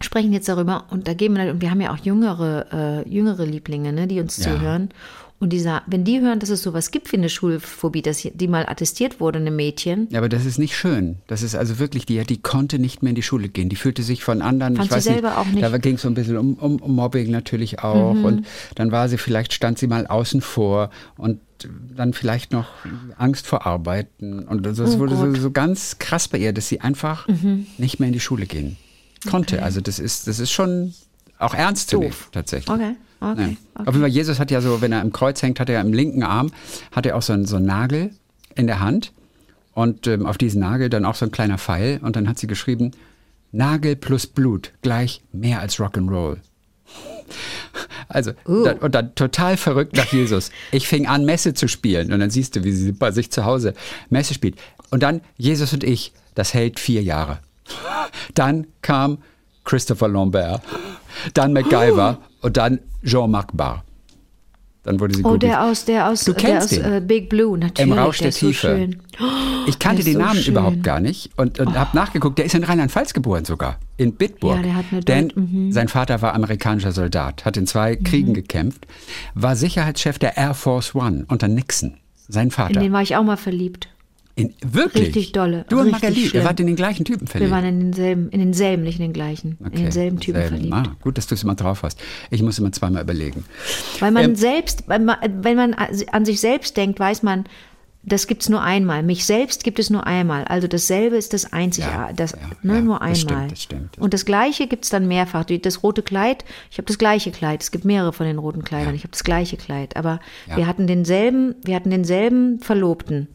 sprechen 0.00 0.32
jetzt 0.32 0.48
darüber 0.48 0.84
und 0.90 1.08
da 1.08 1.14
geben 1.14 1.36
wir, 1.36 1.50
und 1.50 1.60
wir 1.62 1.70
haben 1.70 1.80
ja 1.80 1.92
auch 1.92 1.98
jüngere, 1.98 2.66
äh, 3.06 3.08
jüngere 3.08 3.44
Lieblinge, 3.46 3.92
ne, 3.92 4.06
die 4.06 4.20
uns 4.20 4.36
Ja. 4.36 4.52
zuhören. 4.54 4.90
Und 5.40 5.52
dieser, 5.52 5.82
wenn 5.86 6.02
die 6.04 6.20
hören, 6.20 6.40
dass 6.40 6.48
es 6.48 6.62
sowas 6.62 6.90
gibt 6.90 7.12
wie 7.12 7.16
eine 7.16 7.28
Schulphobie, 7.28 8.02
dass 8.02 8.22
die 8.22 8.48
mal 8.48 8.66
attestiert 8.68 9.20
wurde, 9.20 9.38
eine 9.38 9.52
Mädchen, 9.52 10.08
Ja, 10.10 10.18
aber 10.18 10.28
das 10.28 10.44
ist 10.44 10.58
nicht 10.58 10.76
schön. 10.76 11.18
Das 11.28 11.42
ist 11.42 11.54
also 11.54 11.78
wirklich, 11.78 12.06
die, 12.06 12.20
die 12.24 12.38
konnte 12.42 12.80
nicht 12.80 13.02
mehr 13.02 13.10
in 13.10 13.14
die 13.14 13.22
Schule 13.22 13.48
gehen. 13.48 13.68
Die 13.68 13.76
fühlte 13.76 14.02
sich 14.02 14.24
von 14.24 14.42
anderen, 14.42 14.74
Fand 14.74 14.86
ich 14.86 14.90
sie 14.90 14.96
weiß 14.96 15.04
selber 15.04 15.28
nicht, 15.28 15.38
auch 15.38 15.44
nicht. 15.46 15.54
Mhm. 15.56 15.72
da 15.72 15.78
ging 15.78 15.94
es 15.94 16.02
so 16.02 16.08
ein 16.08 16.14
bisschen 16.14 16.36
um, 16.38 16.54
um, 16.54 16.76
um 16.82 16.94
Mobbing 16.94 17.30
natürlich 17.30 17.78
auch. 17.78 18.14
Und 18.20 18.46
dann 18.74 18.90
war 18.90 19.08
sie, 19.08 19.16
vielleicht 19.16 19.52
stand 19.52 19.78
sie 19.78 19.86
mal 19.86 20.08
außen 20.08 20.40
vor 20.40 20.90
und 21.16 21.40
dann 21.96 22.12
vielleicht 22.14 22.52
noch 22.52 22.66
Angst 23.16 23.46
vor 23.46 23.64
Arbeiten. 23.66 24.40
Und 24.40 24.66
das 24.66 24.80
Oh 24.80 24.98
wurde 24.98 25.16
so. 25.16 25.26
Mhm. 25.26 25.36
so 25.36 25.50
ganz 25.52 25.98
krass 25.98 26.26
bei 26.28 26.38
ihr, 26.38 26.52
dass 26.52 26.68
sie 26.68 26.80
einfach 26.80 27.26
nicht 27.78 28.00
mehr 28.00 28.08
in 28.08 28.12
die 28.12 28.20
Schule 28.20 28.46
gehen 28.46 28.76
konnte. 29.28 29.62
Also 29.62 29.80
das 29.80 29.98
ist, 30.00 30.26
das 30.26 30.40
ist 30.40 30.50
schon 30.50 30.94
auch 31.38 31.54
ernst 31.54 31.90
zu 31.90 31.98
nehmen, 31.98 32.14
tatsächlich. 32.32 32.68
Okay, 32.70 32.96
okay, 33.20 33.40
Ja. 33.40 33.46
okay. 33.46 33.56
Auf 33.74 33.86
jeden 33.86 34.00
Fall, 34.00 34.08
Jesus 34.08 34.38
hat 34.38 34.50
ja 34.50 34.60
so, 34.60 34.80
wenn 34.80 34.92
er 34.92 35.00
im 35.02 35.12
Kreuz 35.12 35.42
hängt, 35.42 35.60
hat 35.60 35.68
er 35.70 35.80
im 35.80 35.92
linken 35.92 36.22
Arm, 36.22 36.50
hat 36.92 37.06
er 37.06 37.16
auch 37.16 37.22
so 37.22 37.32
einen, 37.32 37.46
so 37.46 37.56
einen 37.56 37.66
Nagel 37.66 38.10
in 38.54 38.66
der 38.66 38.80
Hand. 38.80 39.12
Und 39.74 40.06
ähm, 40.08 40.26
auf 40.26 40.38
diesen 40.38 40.60
Nagel 40.60 40.88
dann 40.90 41.04
auch 41.04 41.14
so 41.14 41.24
ein 41.24 41.30
kleiner 41.30 41.56
Pfeil. 41.58 42.00
Und 42.02 42.16
dann 42.16 42.28
hat 42.28 42.38
sie 42.38 42.48
geschrieben, 42.48 42.90
Nagel 43.52 43.94
plus 43.96 44.26
Blut 44.26 44.72
gleich 44.82 45.22
mehr 45.32 45.60
als 45.60 45.76
Rock'n'Roll. 45.78 46.38
Also, 48.08 48.32
Uh. 48.46 48.64
dann, 48.64 48.78
und 48.78 48.94
dann 48.94 49.14
total 49.14 49.56
verrückt 49.58 49.94
nach 49.96 50.06
Jesus. 50.12 50.50
Ich 50.72 50.88
fing 50.88 51.06
an, 51.06 51.24
Messe 51.26 51.52
zu 51.52 51.68
spielen. 51.68 52.10
Und 52.12 52.20
dann 52.20 52.30
siehst 52.30 52.56
du, 52.56 52.64
wie 52.64 52.72
sie 52.72 52.92
bei 52.92 53.10
sich 53.10 53.30
zu 53.30 53.44
Hause 53.44 53.74
Messe 54.08 54.32
spielt. 54.32 54.56
Und 54.90 55.02
dann 55.02 55.20
Jesus 55.36 55.74
und 55.74 55.84
ich, 55.84 56.12
das 56.34 56.54
hält 56.54 56.80
vier 56.80 57.02
Jahre. 57.02 57.40
Dann 58.34 58.66
kam 58.80 59.18
Christopher 59.64 60.08
Lambert, 60.08 60.62
dann 61.34 61.52
MacGyver 61.52 62.18
und 62.42 62.56
dann 62.56 62.80
Jean-Marc 63.04 63.56
Barr. 63.56 63.84
Dann 64.84 65.00
wurde 65.00 65.14
sie 65.14 65.22
oh, 65.22 65.36
der 65.36 65.64
aus, 65.64 65.84
der 65.84 66.08
aus, 66.08 66.24
Du 66.24 66.32
der 66.32 66.42
kennst 66.42 66.72
aus 66.72 66.80
den. 66.80 66.92
äh, 66.94 67.00
Big 67.04 67.28
Blue, 67.28 67.58
natürlich. 67.58 67.92
Im 67.92 67.98
Rausch 67.98 68.18
der 68.18 68.28
der 68.28 68.32
so 68.32 68.46
Tiefe. 68.46 68.66
schön. 68.68 69.02
Ich 69.66 69.78
kannte 69.78 70.02
der 70.02 70.12
den 70.14 70.20
so 70.20 70.26
Namen 70.26 70.40
schön. 70.40 70.54
überhaupt 70.54 70.82
gar 70.82 71.00
nicht 71.00 71.30
und, 71.36 71.60
und 71.60 71.78
habe 71.78 71.94
nachgeguckt. 71.94 72.38
Der 72.38 72.46
ist 72.46 72.54
in 72.54 72.64
Rheinland-Pfalz 72.64 73.12
geboren 73.12 73.44
sogar, 73.44 73.76
in 73.98 74.14
Bitburg. 74.14 74.56
Ja, 74.56 74.62
der 74.62 74.74
hat 74.76 74.86
eine 74.90 75.00
Denn 75.02 75.32
mhm. 75.34 75.72
sein 75.72 75.88
Vater 75.88 76.22
war 76.22 76.34
amerikanischer 76.34 76.92
Soldat, 76.92 77.44
hat 77.44 77.58
in 77.58 77.66
zwei 77.66 77.96
Kriegen 77.96 78.32
gekämpft, 78.32 78.86
war 79.34 79.56
Sicherheitschef 79.56 80.18
der 80.18 80.38
Air 80.38 80.54
Force 80.54 80.94
One 80.94 81.26
unter 81.28 81.48
Nixon. 81.48 81.98
Sein 82.28 82.46
In 82.46 82.50
Vater. 82.50 82.80
den 82.80 82.92
war 82.92 83.02
ich 83.02 83.14
auch 83.16 83.24
mal 83.24 83.36
verliebt. 83.36 83.88
In, 84.38 84.54
wirklich? 84.64 85.06
Richtig 85.08 85.32
dolle, 85.32 85.64
Du 85.68 85.80
und 85.80 85.90
Magali, 85.90 86.28
ihr 86.32 86.44
wart 86.44 86.60
in 86.60 86.66
den 86.66 86.76
gleichen 86.76 87.04
Typen 87.04 87.26
verliebt. 87.26 87.50
Wir 87.50 87.54
waren 87.56 87.64
in 87.64 87.80
denselben, 87.80 88.28
in 88.30 88.38
denselben, 88.40 88.82
nicht 88.84 88.96
in 88.98 89.02
den 89.06 89.12
gleichen, 89.12 89.56
in 89.60 89.66
Okay, 89.66 89.76
denselben 89.82 90.20
Typen 90.20 90.40
selben. 90.40 90.56
verliebt. 90.56 90.74
Ah, 90.74 90.96
gut, 91.00 91.18
dass 91.18 91.26
du 91.26 91.34
es 91.34 91.42
immer 91.42 91.54
drauf 91.56 91.82
hast. 91.82 91.98
Ich 92.30 92.42
muss 92.42 92.58
immer 92.58 92.70
zweimal 92.72 93.02
überlegen. 93.02 93.44
Weil 94.00 94.12
man 94.12 94.24
Ähm, 94.24 94.36
selbst, 94.36 94.84
wenn 94.88 95.04
man, 95.04 95.74
an 95.74 96.24
sich 96.24 96.40
selbst 96.40 96.76
denkt, 96.76 97.00
weiß 97.00 97.22
man, 97.22 97.44
das 98.04 98.26
gibt 98.28 98.42
es 98.42 98.48
nur 98.48 98.62
einmal. 98.62 99.02
Mich 99.02 99.26
selbst 99.26 99.64
gibt 99.64 99.78
es 99.78 99.90
nur 99.90 100.06
einmal. 100.06 100.44
Also 100.44 100.68
dasselbe 100.68 101.16
ist 101.16 101.34
das 101.34 101.52
einzige, 101.52 101.88
Ja, 101.88 102.10
das, 102.14 102.30
ja, 102.32 102.38
ne, 102.62 102.74
ja, 102.76 102.80
nur 102.80 102.98
das 103.00 103.02
einmal. 103.02 103.16
stimmt, 103.16 103.52
das 103.52 103.62
stimmt, 103.62 103.88
das 103.96 104.02
Und 104.04 104.14
das 104.14 104.24
gleiche 104.24 104.66
gibt 104.66 104.84
es 104.84 104.90
dann 104.90 105.08
mehrfach. 105.08 105.44
Das 105.44 105.82
rote 105.82 106.02
Kleid, 106.02 106.44
ich 106.70 106.78
habe 106.78 106.86
das 106.86 106.96
gleiche 106.98 107.32
Kleid. 107.32 107.62
Es 107.62 107.70
gibt 107.70 107.84
mehrere 107.84 108.12
von 108.12 108.24
den 108.26 108.38
roten 108.38 108.62
Kleidern. 108.62 108.94
Ich 108.94 109.02
habe 109.02 109.10
das 109.10 109.24
gleiche 109.24 109.56
Kleid. 109.56 109.96
Aber 109.96 110.20
wir 110.54 110.66
hatten 110.66 110.86
denselben, 110.86 111.56
wir 111.64 111.74
hatten 111.74 111.90
denselben 111.90 112.60
Verlobten, 112.60 113.28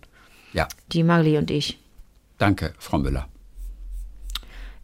Ja, 0.54 0.68
die 0.91 1.04
Magli 1.04 1.38
und 1.38 1.51
ich. 1.51 1.80
danke, 2.38 2.74
Frau 2.78 2.97
Müller. 2.99 3.28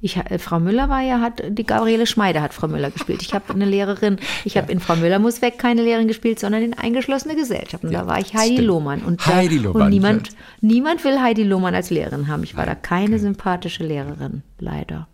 Ich, 0.01 0.15
äh, 0.15 0.39
Frau 0.39 0.59
Müller 0.59 0.87
war 0.87 1.01
ja, 1.01 1.19
hat, 1.19 1.43
die 1.49 1.65
Gabriele 1.65 2.07
Schmeider 2.07 2.41
hat 2.41 2.53
Frau 2.53 2.67
Müller 2.69 2.89
gespielt. 2.89 3.21
Ich 3.21 3.33
habe 3.33 3.53
eine 3.53 3.65
Lehrerin, 3.65 4.17
ich 4.45 4.55
habe 4.55 4.71
in 4.71 4.79
Frau 4.79 4.95
Müller 4.95 5.19
muss 5.19 5.41
weg 5.41 5.57
keine 5.57 5.83
Lehrerin 5.83 6.07
gespielt, 6.07 6.39
sondern 6.39 6.63
in 6.63 6.73
eingeschlossene 6.73 7.35
Gesellschaft. 7.35 7.83
Und 7.83 7.91
Ja, 7.91 8.01
da 8.01 8.07
war 8.07 8.19
ich 8.19 8.33
Heidi 8.33 8.53
stimmt. 8.53 8.67
Lohmann. 8.67 9.01
Und, 9.01 9.25
Heidi 9.25 9.57
Lohmann, 9.57 9.83
und 9.83 9.89
niemand, 9.89 10.29
niemand 10.61 11.03
will 11.03 11.19
Heidi 11.19 11.43
Lohmann 11.43 11.75
als 11.75 11.89
Lehrerin 11.89 12.29
haben. 12.29 12.43
Ich 12.43 12.55
war 12.55 12.65
da 12.65 12.75
keine 12.75 13.19
sympathische 13.19 13.83
Lehrerin, 13.83 14.41
leider. 14.57 15.07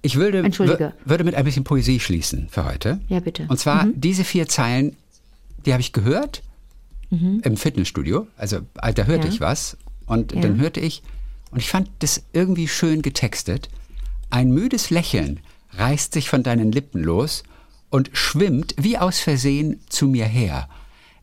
Ich 0.00 0.16
würde, 0.16 0.42
würde 1.04 1.24
mit 1.24 1.34
ein 1.34 1.44
bisschen 1.44 1.64
Poesie 1.64 2.00
schließen 2.00 2.48
für 2.50 2.64
heute. 2.64 3.00
Ja, 3.08 3.20
bitte. 3.20 3.46
Und 3.48 3.58
zwar 3.58 3.86
diese 3.94 4.24
vier 4.24 4.48
Zeilen, 4.48 4.96
die 5.64 5.72
habe 5.72 5.80
ich 5.80 5.92
gehört 5.92 6.42
im 7.10 7.56
Fitnessstudio. 7.56 8.26
Also 8.36 8.60
da 8.74 9.04
hörte 9.04 9.28
Ja. 9.28 9.32
ich 9.32 9.40
was 9.40 9.76
und 10.06 10.32
Ja. 10.32 10.40
dann 10.40 10.58
hörte 10.60 10.80
ich, 10.80 11.02
und 11.50 11.58
ich 11.60 11.68
fand 11.68 11.88
das 12.00 12.22
irgendwie 12.32 12.66
schön 12.68 13.02
getextet. 13.02 13.68
Ein 14.30 14.50
müdes 14.50 14.90
Lächeln 14.90 15.40
reißt 15.72 16.12
sich 16.12 16.28
von 16.28 16.42
deinen 16.42 16.72
Lippen 16.72 17.02
los 17.02 17.44
und 17.90 18.10
schwimmt 18.12 18.74
wie 18.76 18.98
aus 18.98 19.20
Versehen 19.20 19.80
zu 19.88 20.08
mir 20.08 20.26
her. 20.26 20.68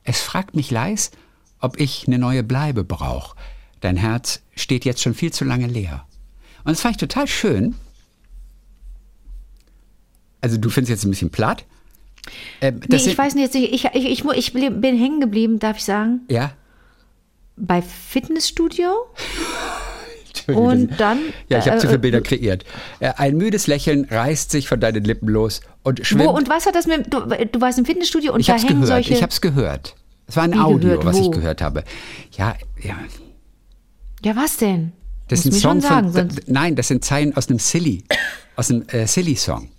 Es 0.04 0.22
fragt 0.22 0.56
mich 0.56 0.72
leis, 0.72 1.12
ob 1.60 1.80
ich 1.80 2.08
eine 2.08 2.18
neue 2.18 2.44
Bleibe 2.44 2.84
brauch. 2.84 3.36
Dein 3.82 3.98
Herz 3.98 4.42
steht 4.56 4.86
jetzt 4.86 5.02
schon 5.02 5.14
viel 5.14 5.34
zu 5.34 5.44
lange 5.44 5.68
leer. 5.68 6.06
Und 6.64 6.72
das 6.72 6.82
fand 6.82 6.96
ich 6.96 7.00
total 7.00 7.28
schön. 7.28 7.76
Also 10.40 10.58
du 10.58 10.70
findest 10.70 10.90
jetzt 10.90 11.04
ein 11.06 11.12
bisschen 11.12 11.30
platt. 11.32 11.66
Ähm, 12.62 12.80
Nee, 12.88 12.96
ich 12.98 13.04
sind- 13.04 13.18
weiß 13.18 13.36
nicht, 13.36 13.54
ich, 13.56 13.86
ich, 13.86 13.86
ich, 13.94 14.26
ich, 14.26 14.54
bin 14.54 14.98
hängen 14.98 15.20
geblieben, 15.22 15.60
darf 15.60 15.78
ich 15.78 15.84
sagen, 15.84 16.22
Ja. 16.30 16.52
bei 17.58 17.82
Fitnessstudio. 17.82 18.92
Und 20.48 21.00
dann, 21.00 21.20
Ja, 21.50 21.60
ich 21.60 21.66
habe 21.68 21.78
äh, 21.78 21.80
zu 21.80 21.88
viele 21.88 21.98
äh, 21.98 22.02
Bilder 22.02 22.22
kreiert. 22.22 22.66
Äh, 23.00 23.12
Ein 23.18 23.38
müdes 23.38 23.68
Lächeln 23.68 24.06
reißt 24.10 24.50
sich 24.50 24.68
von 24.68 24.80
deinen 24.80 25.04
Lippen 25.04 25.28
los 25.28 25.62
und 25.84 26.06
schwimmt. 26.06 26.26
Wo 26.26 26.30
und 26.32 26.50
was 26.50 26.66
hat 26.66 26.74
das 26.76 26.88
mit, 26.88 27.14
du, 27.14 27.20
du 27.22 27.62
warst 27.62 27.78
im 27.78 27.86
Fitnessstudio 27.86 28.34
und 28.34 28.40
ich 28.40 28.48
da 28.48 28.54
habe 28.54 28.62
es 28.64 28.68
hängen 28.70 28.82
gehört. 28.82 29.04
solche. 29.04 29.14
Ich 29.14 29.22
habe 29.22 29.32
es 29.32 29.40
gehört. 29.42 29.96
Es 30.28 30.36
war 30.38 30.44
ein 30.44 30.54
Wie 30.54 30.58
Audio, 30.60 30.80
gehört? 30.80 31.06
was 31.06 31.18
Wo? 31.20 31.26
ich 31.26 31.32
gehört 31.32 31.62
habe. 31.62 31.84
Ja, 32.38 32.56
ja. 32.82 32.96
ja, 34.24 34.36
was 34.36 34.58
denn? 34.58 34.94
Das 35.28 35.46
Musst 35.46 35.58
ist 35.58 35.66
ein 35.66 35.78
mir 35.78 35.82
Song 35.82 35.82
schon 35.82 35.90
sagen, 35.90 36.12
von. 36.14 36.30
sonst. 36.30 36.48
Nein, 36.48 36.76
das 36.76 36.88
sind 36.88 37.06
Zeilen 37.06 37.36
aus 37.38 37.48
einem 37.50 37.60
Silly, 37.60 38.04
aus 38.56 38.72
einem 38.72 38.84
äh, 38.88 39.06
Silly-Song. 39.08 39.70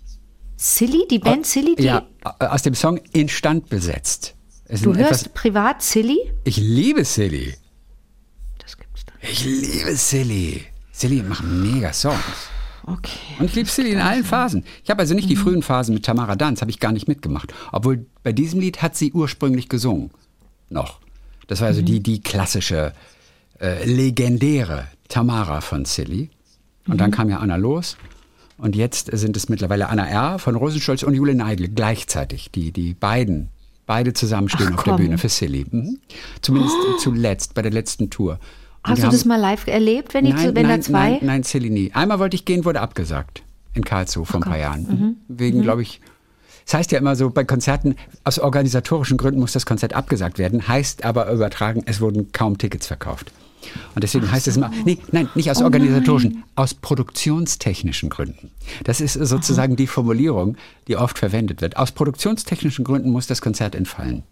Silly, 0.57 1.05
die 1.09 1.19
Band 1.19 1.45
Silly, 1.45 1.75
die, 1.75 1.83
Ja, 1.83 2.07
äh, 2.39 2.45
aus 2.45 2.61
dem 2.61 2.75
Song 2.75 2.97
Instand 3.11 3.69
besetzt. 3.69 4.35
Es 4.65 4.81
du 4.81 4.95
hörst 4.95 5.23
etwas, 5.25 5.29
privat 5.29 5.81
Silly? 5.81 6.17
ich 6.43 6.57
liebe 6.57 7.03
Silly. 7.05 7.53
Das 8.59 8.77
gibt's 8.77 9.05
dann. 9.05 9.15
Ich 9.21 9.43
liebe 9.45 9.95
Silly. 9.95 10.63
Silly 10.91 11.21
machen 11.23 11.61
mega 11.73 11.91
Songs. 11.91 12.17
Okay. 12.85 13.17
Und 13.39 13.45
ich 13.45 13.55
liebe 13.55 13.69
Silly 13.69 13.91
in 13.91 13.99
allen 13.99 14.23
Phasen. 14.23 14.63
Ich 14.83 14.89
habe 14.89 14.99
also 15.01 15.13
nicht 15.13 15.25
Mhm. 15.25 15.29
die 15.29 15.35
frühen 15.37 15.63
Phasen 15.63 15.93
mit 15.93 16.05
Tamara 16.05 16.35
Danz, 16.35 16.61
habe 16.61 16.71
ich 16.71 16.79
gar 16.79 16.91
nicht 16.91 17.07
mitgemacht. 17.07 17.53
Obwohl 17.71 18.05
bei 18.23 18.31
diesem 18.31 18.59
Lied 18.59 18.81
hat 18.81 18.95
sie 18.95 19.11
ursprünglich 19.13 19.69
gesungen. 19.69 20.11
Noch. 20.69 20.99
Das 21.47 21.59
war 21.61 21.67
also 21.67 21.81
Mhm. 21.81 21.85
die, 21.85 21.99
die 22.01 22.21
klassische, 22.21 22.93
äh, 23.59 23.85
legendäre 23.85 24.87
Tamara 25.09 25.61
von 25.61 25.85
Silly. 25.85 26.29
Und 26.87 26.95
Mhm. 26.95 26.97
dann 26.97 27.11
kam 27.11 27.29
ja 27.29 27.37
Anna 27.39 27.55
los. 27.57 27.97
Und 28.57 28.75
jetzt 28.75 29.09
sind 29.11 29.35
es 29.35 29.49
mittlerweile 29.49 29.89
Anna 29.89 30.07
R. 30.07 30.39
von 30.39 30.55
Rosenstolz 30.55 31.03
und 31.03 31.13
Jule 31.13 31.35
Neidl 31.35 31.69
gleichzeitig. 31.69 32.51
Die, 32.51 32.71
die 32.71 32.93
beiden, 32.93 33.49
beide 33.85 34.13
zusammenstehen 34.13 34.71
Ach, 34.73 34.77
auf 34.79 34.83
der. 34.83 34.93
Bühne 34.93 35.17
für 35.17 35.29
Silly. 35.29 35.65
Mhm. 35.69 35.99
Zumindest 36.41 36.75
zuletzt, 36.99 37.53
bei 37.53 37.61
der 37.61 37.71
letzten 37.71 38.09
Tour. 38.09 38.39
Und 38.83 38.91
Hast 38.91 38.99
die 38.99 39.03
du 39.03 39.11
das 39.11 39.25
mal 39.25 39.39
live 39.39 39.67
erlebt, 39.67 40.13
wenn, 40.13 40.25
die, 40.25 40.33
nein, 40.33 40.55
wenn 40.55 40.67
nein, 40.67 40.81
da 40.81 40.85
zwei? 40.85 41.09
Nein, 41.11 41.19
nein, 41.23 41.43
Silly 41.43 41.69
nie. 41.69 41.91
Einmal 41.93 42.19
wollte 42.19 42.35
ich 42.35 42.45
gehen, 42.45 42.65
wurde 42.65 42.81
abgesagt. 42.81 43.43
In 43.73 43.83
Karlsruhe 43.83 44.25
vor 44.25 44.39
ein 44.39 44.43
paar 44.43 44.59
Jahren. 44.59 45.17
Wegen, 45.27 45.63
glaube 45.63 45.81
ich, 45.81 45.99
es 46.65 46.73
heißt 46.73 46.91
ja 46.91 46.99
immer 46.99 47.15
so, 47.15 47.29
bei 47.29 47.43
Konzerten, 47.43 47.95
aus 48.23 48.39
organisatorischen 48.39 49.17
Gründen 49.17 49.39
muss 49.39 49.51
das 49.51 49.65
Konzert 49.65 49.93
abgesagt 49.93 50.37
werden, 50.37 50.67
heißt 50.67 51.03
aber 51.03 51.31
übertragen, 51.31 51.83
es 51.85 52.01
wurden 52.01 52.31
kaum 52.31 52.57
Tickets 52.57 52.87
verkauft. 52.87 53.31
Und 53.95 54.03
deswegen 54.03 54.31
heißt 54.31 54.47
es 54.47 54.57
immer, 54.57 54.71
nee, 54.85 54.97
nein, 55.11 55.29
nicht 55.35 55.49
aus 55.51 55.61
organisatorischen, 55.61 56.43
aus 56.55 56.73
produktionstechnischen 56.73 58.09
Gründen. 58.09 58.51
Das 58.83 59.01
ist 59.01 59.13
sozusagen 59.13 59.75
die 59.75 59.87
Formulierung, 59.87 60.57
die 60.87 60.97
oft 60.97 61.17
verwendet 61.17 61.61
wird. 61.61 61.77
Aus 61.77 61.91
produktionstechnischen 61.91 62.85
Gründen 62.85 63.11
muss 63.11 63.27
das 63.27 63.41
Konzert 63.41 63.75
entfallen. 63.75 64.23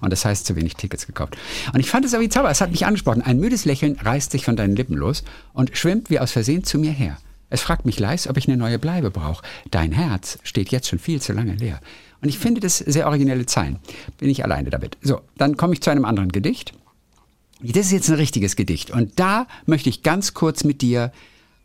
Und 0.00 0.12
das 0.12 0.24
heißt, 0.24 0.46
zu 0.46 0.56
wenig 0.56 0.76
Tickets 0.76 1.06
gekauft. 1.06 1.36
Und 1.72 1.80
ich 1.80 1.90
fand 1.90 2.04
es 2.04 2.14
aber 2.14 2.22
wie 2.22 2.28
Zauber. 2.28 2.50
Es 2.50 2.60
hat 2.60 2.70
mich 2.70 2.86
angesprochen. 2.86 3.22
Ein 3.22 3.40
müdes 3.40 3.64
Lächeln 3.64 3.98
reißt 4.00 4.30
sich 4.30 4.44
von 4.44 4.56
deinen 4.56 4.76
Lippen 4.76 4.96
los 4.96 5.24
und 5.52 5.76
schwimmt 5.76 6.10
wie 6.10 6.20
aus 6.20 6.30
Versehen 6.32 6.64
zu 6.64 6.78
mir 6.78 6.92
her. 6.92 7.18
Es 7.50 7.62
fragt 7.62 7.84
mich 7.84 7.98
leis, 7.98 8.28
ob 8.28 8.36
ich 8.36 8.46
eine 8.46 8.56
neue 8.56 8.78
Bleibe 8.78 9.10
brauche. 9.10 9.44
Dein 9.72 9.90
Herz 9.90 10.38
steht 10.44 10.70
jetzt 10.70 10.88
schon 10.88 11.00
viel 11.00 11.20
zu 11.20 11.32
lange 11.32 11.54
leer. 11.54 11.80
Und 12.22 12.28
ich 12.28 12.38
finde 12.38 12.60
das 12.60 12.78
sehr 12.78 13.06
originelle 13.06 13.46
Zeilen. 13.46 13.80
Bin 14.18 14.30
ich 14.30 14.44
alleine 14.44 14.70
damit. 14.70 14.96
So, 15.02 15.20
dann 15.36 15.56
komme 15.56 15.74
ich 15.74 15.80
zu 15.80 15.90
einem 15.90 16.04
anderen 16.04 16.30
Gedicht. 16.30 16.72
Das 17.62 17.86
ist 17.86 17.92
jetzt 17.92 18.08
ein 18.08 18.16
richtiges 18.16 18.56
Gedicht. 18.56 18.90
Und 18.90 19.18
da 19.18 19.46
möchte 19.66 19.88
ich 19.88 20.02
ganz 20.02 20.34
kurz 20.34 20.64
mit 20.64 20.80
dir 20.80 21.12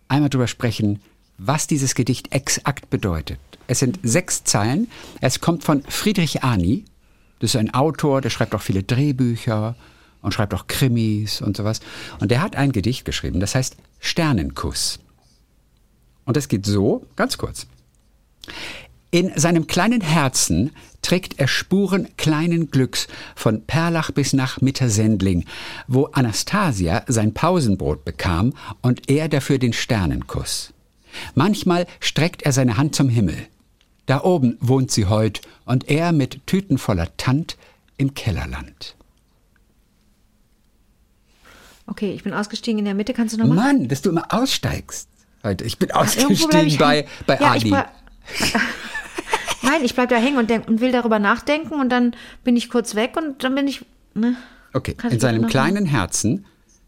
einmal 0.08 0.30
drüber 0.30 0.48
sprechen, 0.48 1.00
was 1.38 1.68
dieses 1.68 1.96
Gedicht 1.96 2.32
exakt 2.32 2.90
bedeutet. 2.90 3.40
Es 3.68 3.80
sind 3.80 4.00
sechs 4.04 4.44
Zeilen. 4.44 4.90
Es 5.22 5.40
kommt 5.42 5.64
von 5.64 5.84
Friedrich 5.84 6.44
Ani. 6.44 6.86
Das 7.40 7.52
ist 7.52 7.56
ein 7.56 7.74
Autor, 7.74 8.22
der 8.22 8.30
schreibt 8.30 8.56
auch 8.56 8.62
viele 8.62 8.84
Drehbücher 8.84 9.76
und 10.22 10.34
schreibt 10.34 10.54
auch 10.54 10.68
Krimis 10.68 11.42
und 11.42 11.58
sowas. 11.58 11.80
Und 12.20 12.32
der 12.32 12.42
hat 12.42 12.56
ein 12.56 12.72
Gedicht 12.72 13.06
geschrieben, 13.06 13.40
das 13.40 13.56
heißt 13.56 13.76
Sternenkuss. 14.00 15.00
Und 16.26 16.38
es 16.38 16.48
geht 16.48 16.66
so, 16.66 17.06
ganz 17.16 17.38
kurz. 17.38 17.68
In 19.12 19.32
seinem 19.38 19.68
kleinen 19.68 20.02
Herzen 20.02 20.72
trägt 21.06 21.40
er 21.40 21.48
Spuren 21.48 22.08
kleinen 22.18 22.72
Glücks 22.72 23.08
von 23.36 23.62
Perlach 23.62 24.10
bis 24.10 24.34
nach 24.34 24.60
Mittersendling, 24.60 25.46
wo 25.88 26.06
Anastasia 26.06 27.04
sein 27.06 27.32
Pausenbrot 27.32 28.04
bekam 28.04 28.54
und 28.82 29.08
er 29.08 29.30
dafür 29.30 29.60
den 29.60 29.72
Sternenkuss. 29.72 30.74
Manchmal 31.36 31.86
streckt 32.00 32.42
er 32.42 32.52
seine 32.52 32.78
Hand 32.78 32.96
zum 32.96 33.10
Himmel. 33.10 33.38
Da 34.08 34.24
oben 34.24 34.58
wohnt 34.60 34.90
sie 34.90 35.06
heut 35.06 35.42
und 35.66 35.90
er 35.90 36.12
mit 36.12 36.48
Tüten 36.48 36.80
voller 36.80 37.16
Tant 37.18 37.56
im 37.98 38.16
Kellerland. 38.16 38.96
Okay, 41.86 42.14
ich 42.14 42.24
bin 42.24 42.34
ausgestiegen 42.34 42.80
in 42.80 42.86
der 42.86 42.96
Mitte. 42.96 43.14
Kannst 43.14 43.36
du 43.36 43.40
nochmal? 43.40 43.74
Mann, 43.74 43.88
dass 43.90 44.02
du 44.02 44.10
immer 44.10 44.34
aussteigst 44.34 45.08
heute. 45.44 45.66
Ich 45.66 45.78
bin 45.78 45.92
ausgestiegen 45.92 46.68
ich 46.68 46.80
bei, 46.80 47.06
bei 47.28 47.38
ja, 47.38 47.52
Adi. 47.52 47.76
Nein, 49.66 49.84
ich 49.84 49.96
bleib 49.96 50.10
da 50.10 50.16
hängen 50.16 50.38
und, 50.38 50.50
denk, 50.50 50.68
und 50.68 50.82
will 50.82 50.92
darüber 50.92 51.20
nachdenken 51.20 51.76
und 51.76 51.90
dann 51.90 52.16
bin 52.44 52.56
ich 52.56 52.70
kurz 52.70 52.96
weg 52.96 53.18
und 53.18 53.44
dann 53.44 53.56
bin 53.56 53.68
ich. 53.68 53.86
Ne? 54.14 54.36
Okay, 54.74 54.96
in 55.10 55.20
seinem 55.20 55.48
kleinen 55.48 55.86
Herzen 55.86 56.46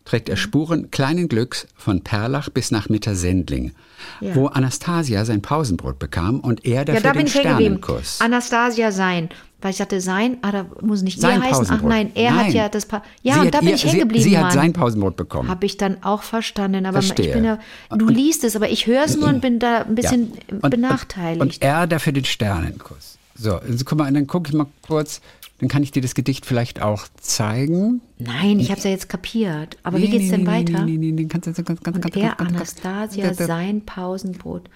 trägt 0.08 0.30
er 0.30 0.38
Spuren 0.38 0.90
kleinen 0.90 1.28
Glücks 1.28 1.68
von 1.76 2.02
Perlach 2.02 2.50
bis 2.50 2.72
nach 2.72 2.88
Mittersendling, 2.88 3.74
Ja. 4.22 4.36
wo 4.36 4.48
Anastasia 4.48 5.26
sein 5.26 5.42
Pausenbrot 5.42 6.00
bekam 6.00 6.40
und 6.40 6.66
er 6.66 6.76
Ja, 6.76 6.86
dafür 6.86 7.02
da 7.02 7.12
den 7.12 7.18
bin 7.18 7.28
ich 7.28 7.36
hängen 7.36 7.50
geblieben. 7.50 7.78
Sternenkuss. 7.84 8.22
Anastasia 8.22 8.92
sein. 8.92 9.30
Weil 9.60 9.72
ich 9.72 9.78
dachte, 9.78 10.00
sein, 10.02 10.38
ah, 10.44 10.52
da 10.52 10.66
muss 10.82 11.02
nicht 11.02 11.20
Sein 11.20 11.42
ihr 11.42 11.50
heißen. 11.50 11.66
Ach 11.72 11.82
nein, 11.82 12.12
er 12.14 12.32
Nein. 12.32 12.46
hat 12.46 12.54
ja 12.54 12.70
das 12.70 12.86
Pa 12.86 13.02
Ja, 13.24 13.34
Sie 13.34 13.40
und 13.40 13.46
hat 13.48 13.54
da 13.56 13.60
bin 13.60 13.70
ihr- 13.70 13.74
ich 13.76 13.84
hängen 13.86 13.92
sie, 13.94 14.00
geblieben. 14.00 14.24
Sie 14.24 14.38
hat 14.38 14.44
Mann. 14.46 14.54
sein 14.54 14.74
Pausenbrot 14.74 15.16
bekommen. 15.18 15.50
Habe 15.50 15.66
ich 15.66 15.78
dann 15.78 16.04
auch 16.04 16.22
verstanden, 16.22 16.86
aber 16.86 17.00
ich 17.00 17.08
Verstehe. 17.08 17.34
bin 17.34 17.44
ja, 17.44 17.58
du 17.90 18.08
liest 18.08 18.44
es, 18.44 18.56
aber 18.56 18.70
ich 18.70 18.86
höre 18.86 19.04
es 19.04 19.18
nur 19.18 19.28
und 19.30 19.42
bin 19.42 19.58
da 19.58 19.80
ein 19.82 19.96
bisschen 19.96 20.32
Und- 20.62 20.70
benachteiligt. 20.70 21.42
Und, 21.42 21.54
und 21.56 21.62
er 21.64 21.88
dafür 21.88 22.14
den 22.14 22.24
Sternenkuss. 22.26 23.18
So, 23.36 23.56
also 23.56 23.84
guck 23.84 23.98
mal, 23.98 24.14
dann 24.14 24.28
gucke 24.28 24.50
ich 24.50 24.56
mal 24.56 24.68
kurz, 24.84 25.22
dann 25.60 25.70
kann 25.70 25.82
ich 25.82 25.92
dir 25.92 26.02
das 26.02 26.14
Gedicht 26.14 26.46
vielleicht 26.46 26.82
auch 26.82 27.08
zeigen. 27.20 28.02
Nein, 28.20 28.60
ich 28.60 28.70
habe 28.70 28.78
es 28.78 28.84
ja 28.84 28.92
jetzt 28.92 29.10
kapiert. 29.10 29.78
Aber 29.84 29.98
wie 29.98 30.04
Nee, 30.04 30.12
geht's 30.12 30.26
nee, 30.26 30.32
denn 30.32 30.42
nee, 30.42 30.48
weiter? 30.48 30.86
Nee, 30.86 30.98
nee, 30.98 31.12
nee, 31.12 31.26
kannst 31.26 31.48
du 31.48 31.54
ganz, 31.54 31.66
ganz, 31.66 31.82
ganz, 31.82 32.02
ganz, 32.02 32.14
ganz, 32.14 32.40
Anastasia, 32.40 33.26
ganz, 33.26 33.38
sein 33.38 33.82
Pausenbrot. 33.86 34.70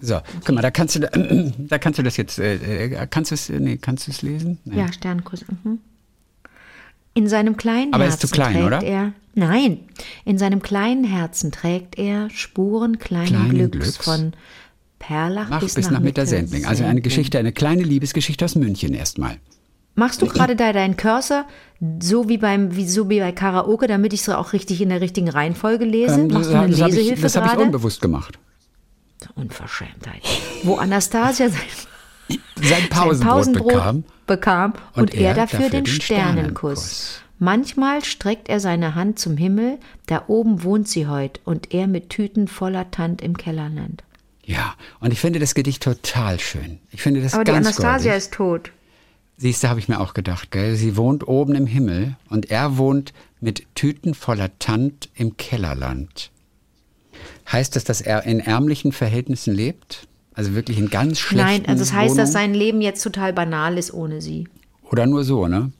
So, 0.00 0.20
guck 0.44 0.54
mal, 0.54 0.62
da 0.62 0.70
kannst 0.70 0.96
du, 0.96 1.00
da 1.58 1.78
kannst 1.78 1.98
du 1.98 2.02
das 2.02 2.16
jetzt, 2.18 2.38
äh, 2.38 2.84
äh, 2.84 3.06
kannst 3.08 3.30
du 3.30 3.34
es, 3.34 3.48
nee, 3.48 3.78
kannst 3.78 4.06
du 4.06 4.10
es 4.10 4.22
lesen? 4.22 4.58
Nee. 4.64 4.78
Ja, 4.78 4.92
Sternkuss. 4.92 5.44
Mhm. 5.64 5.78
In 7.14 7.26
seinem 7.28 7.56
kleinen 7.56 7.94
Aber 7.94 8.04
er 8.04 8.10
Herzen 8.10 8.24
ist 8.26 8.28
zu 8.30 8.34
klein, 8.34 8.52
trägt 8.52 8.66
oder? 8.66 8.82
er. 8.82 9.12
Nein, 9.34 9.78
in 10.24 10.38
seinem 10.38 10.62
kleinen 10.62 11.04
Herzen 11.04 11.52
trägt 11.52 11.98
er 11.98 12.28
Spuren 12.30 12.98
kleinen, 12.98 13.26
Kleinen 13.28 13.70
Glücks, 13.70 13.94
Glücks. 13.94 14.04
von 14.04 14.32
Perlach 14.98 15.48
Nach, 15.48 15.60
bis, 15.60 15.74
bis, 15.74 15.90
nach 15.90 16.00
Mittersendling. 16.00 16.66
Also 16.66 16.84
eine. 16.84 17.00
Geschichte, 17.00 17.38
eine 17.38 17.52
kleine 17.52 17.82
Liebesgeschichte 17.82 18.44
aus 18.44 18.56
München 18.56 18.94
erstmal. 18.94 19.38
Machst 19.98 20.22
du 20.22 20.26
gerade 20.26 20.54
da 20.54 20.72
deinen 20.72 20.96
Cursor 20.96 21.44
so 22.00 22.28
wie 22.28 22.38
beim 22.38 22.76
wie 22.76 22.88
so 22.88 23.10
wie 23.10 23.18
bei 23.18 23.32
Karaoke, 23.32 23.88
damit 23.88 24.12
ich 24.12 24.20
es 24.20 24.28
auch 24.28 24.52
richtig 24.52 24.80
in 24.80 24.90
der 24.90 25.00
richtigen 25.00 25.28
Reihenfolge 25.28 25.84
lese? 25.84 26.20
Ähm, 26.20 26.28
Machst 26.28 26.46
das 26.46 26.48
du 26.50 26.58
eine 26.58 26.70
das 26.70 26.80
habe 26.80 26.90
ich, 26.90 26.96
Lesehilfe 26.96 27.22
das 27.22 27.36
hab 27.36 27.52
ich 27.52 27.58
unbewusst 27.58 28.00
gemacht. 28.00 28.38
Unverschämtheit. 29.34 30.22
Wo 30.62 30.76
Anastasia 30.76 31.48
sein, 31.48 31.60
Sein 32.28 32.38
sein 32.62 32.88
Pausenbrot, 32.88 33.32
Pausenbrot 33.32 33.72
bekam. 33.72 34.04
bekam 34.26 34.72
und, 34.94 35.02
und 35.02 35.14
er 35.14 35.30
er 35.30 35.34
dafür, 35.34 35.58
dafür 35.58 35.70
den 35.70 35.84
den 35.84 35.86
Sternenkuss. 35.86 36.80
Sternenkuss. 36.80 37.22
Manchmal 37.40 38.04
streckt 38.04 38.48
er 38.48 38.60
seine 38.60 38.94
Hand 38.94 39.18
zum 39.18 39.36
Himmel, 39.36 39.78
da 40.06 40.24
oben 40.28 40.62
wohnt 40.64 40.88
sie 40.88 41.06
heut 41.06 41.40
und 41.44 41.72
er 41.72 41.86
mit 41.86 42.10
Tüten 42.10 42.48
voller 42.48 42.90
Tant 42.90 43.20
im 43.22 43.36
Kellerland. 43.36 44.02
Ja, 44.44 44.74
und 45.00 45.12
ich 45.12 45.20
finde 45.20 45.38
das 45.38 45.54
Gedicht 45.54 45.82
total 45.82 46.40
schön. 46.40 46.78
Ich 46.90 47.02
finde 47.02 47.20
das 47.22 47.34
Aber 47.34 47.44
die 47.44 47.52
ganz 47.52 47.66
Anastasia 47.66 48.12
goldig. 48.12 48.16
ist 48.16 48.32
tot. 48.34 48.70
Siehst 49.40 49.62
du, 49.62 49.68
habe 49.68 49.78
ich 49.78 49.88
mir 49.88 50.00
auch 50.00 50.14
gedacht, 50.14 50.50
gell? 50.50 50.74
Sie 50.74 50.96
wohnt 50.96 51.26
oben 51.26 51.54
im 51.54 51.66
Himmel 51.66 52.16
und 52.28 52.50
er 52.50 52.76
wohnt 52.76 53.12
mit 53.40 53.64
Tüten 53.76 54.14
voller 54.14 54.50
Tant 54.58 55.08
im 55.14 55.36
Kellerland. 55.36 56.32
Heißt 57.50 57.76
das, 57.76 57.84
dass 57.84 58.00
er 58.00 58.24
in 58.24 58.40
ärmlichen 58.40 58.90
Verhältnissen 58.90 59.54
lebt? 59.54 60.08
Also 60.34 60.54
wirklich 60.54 60.78
in 60.78 60.90
ganz 60.90 61.20
schlechten 61.20 61.46
Nein, 61.46 61.66
also 61.66 61.80
das 61.80 61.92
heißt, 61.92 62.18
dass 62.18 62.30
Wohnungen? 62.30 62.32
sein 62.32 62.54
Leben 62.54 62.80
jetzt 62.80 63.02
total 63.02 63.32
banal 63.32 63.78
ist 63.78 63.94
ohne 63.94 64.20
sie. 64.20 64.48
Oder 64.90 65.06
nur 65.06 65.22
so, 65.24 65.46
ne? 65.46 65.72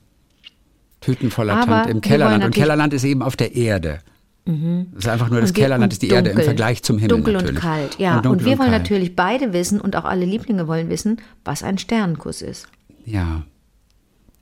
Tüten 1.01 1.29
voller 1.29 1.53
Aber 1.57 1.65
Tant 1.65 1.89
im 1.89 1.91
wollen 1.95 2.01
Kellerland. 2.01 2.43
Und 2.45 2.55
Kellerland 2.55 2.93
ist 2.93 3.03
eben 3.03 3.21
auf 3.21 3.35
der 3.35 3.55
Erde. 3.55 3.99
Das 4.45 5.03
ist 5.03 5.07
einfach 5.07 5.29
nur 5.29 5.41
das 5.41 5.51
Und 5.51 5.55
Kellerland 5.57 5.83
und 5.83 5.93
ist 5.93 6.01
die 6.01 6.07
Erde 6.07 6.29
im 6.29 6.35
dunkel. 6.37 6.45
Vergleich 6.45 6.81
zum 6.81 6.97
Himmel 6.97 7.09
Dunkel 7.09 7.33
natürlich. 7.33 7.55
und 7.55 7.61
kalt, 7.61 7.99
ja. 7.99 8.17
Und, 8.17 8.25
dunkel 8.25 8.45
wir 8.45 8.57
wollen 8.57 8.71
kalt. 8.71 8.81
natürlich 8.83 9.15
beide 9.15 9.53
wissen 9.53 9.79
und 9.79 9.95
auch 9.95 10.05
alle 10.05 10.25
Lieblinge 10.25 10.67
wollen 10.67 10.89
wissen, 10.89 11.21
was 11.45 11.61
ein 11.61 11.77
Sternenkuss 11.77 12.41
ist. 12.41 12.67
Ja. 13.09 13.43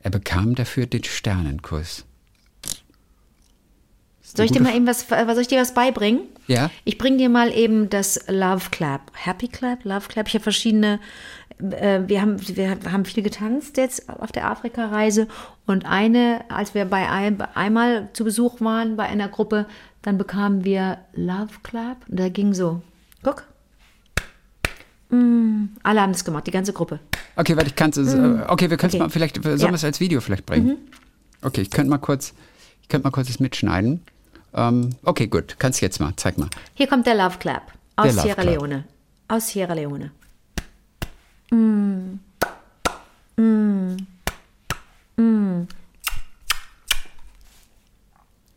Er 0.02 0.12
bekam 0.12 0.56
dafür 0.56 0.86
den 0.86 1.04
Sternenkuss. 1.04 2.06
Soll 4.22 4.46
ich 4.46 4.52
dir 4.52 4.62
mal 4.62 4.76
eben 4.76 4.86
was, 4.86 5.10
äh, 5.10 5.26
soll 5.26 5.40
ich 5.40 5.48
dir 5.48 5.60
was 5.60 5.74
beibringen? 5.74 6.22
Ja. 6.48 6.70
Ich 6.84 6.98
bringe 6.98 7.18
dir 7.18 7.30
mal 7.30 7.52
eben 7.52 7.90
das 7.90 8.26
Love 8.28 8.70
Clap. 8.72 9.12
Happy 9.14 9.48
Clap, 9.48 9.86
Love 9.86 10.08
Clap. 10.10 10.28
Ich 10.28 10.34
habe 10.34 10.44
verschiedene, 10.44 11.00
äh, 11.60 12.02
wir, 12.06 12.22
haben, 12.22 12.38
wir 12.56 12.78
haben 12.92 13.06
viel 13.06 13.24
getanzt 13.24 13.78
jetzt 13.78 14.10
auf 14.10 14.34
der 14.34 14.50
Afrika-Reise. 14.50 15.28
Und 15.66 15.86
eine, 15.86 16.44
als 16.50 16.76
wir 16.76 16.86
bei 16.86 17.10
ein, 17.10 17.42
einmal 17.56 18.10
zu 18.14 18.26
Besuch 18.26 18.60
waren 18.60 18.98
bei 18.98 19.06
einer 19.06 19.30
Gruppe, 19.30 19.66
dann 20.02 20.18
bekamen 20.18 20.66
wir 20.66 21.00
Love 21.14 21.54
Clap. 21.64 21.98
Und 22.10 22.20
da 22.20 22.28
ging 22.28 22.54
so, 22.54 22.82
guck. 23.24 23.46
Mm, 25.10 25.70
alle 25.84 26.02
haben 26.02 26.12
das 26.12 26.26
gemacht, 26.26 26.48
die 26.48 26.52
ganze 26.52 26.74
Gruppe. 26.74 27.00
Okay, 27.36 27.56
warte, 27.56 27.70
ich 27.70 27.76
kann 27.76 27.92
es. 27.92 27.98
äh, 27.98 28.40
Okay, 28.48 28.70
wir 28.70 28.78
können 28.78 28.90
es 28.90 28.96
Okay. 28.96 29.04
mal 29.04 29.10
vielleicht. 29.10 29.42
Sollen 29.42 29.58
Ja. 29.58 29.68
Mhm. 29.68 29.72
wir 29.72 29.76
es 29.76 29.84
als 29.84 30.00
Video 30.00 30.20
vielleicht 30.22 30.46
bringen? 30.46 30.78
Okay, 31.42 31.62
ich 31.62 31.70
könnte 31.72 31.90
mal 31.90 31.98
kurz. 32.00 32.34
Ich 32.82 32.90
könnte 32.90 33.06
mal 33.08 33.12
kurz 33.12 33.30
es 33.30 33.40
mitschneiden. 33.40 34.02
Ähm, 34.54 34.90
okay, 35.04 35.28
gut. 35.28 35.56
Kannst 35.60 35.82
jetzt 35.82 36.00
mal. 36.00 36.14
Zeig 36.16 36.38
mal. 36.38 36.50
Hier 36.74 36.88
kommt 36.88 37.06
der 37.06 37.16
Love 37.16 37.38
Clap 37.38 37.72
aus 37.96 38.14
Der 38.14 38.24
Sierra 38.24 38.42
Clap. 38.42 38.46
Leone. 38.56 38.84
Aus 39.28 39.50
Sierra 39.50 39.74
Leone. 39.74 40.12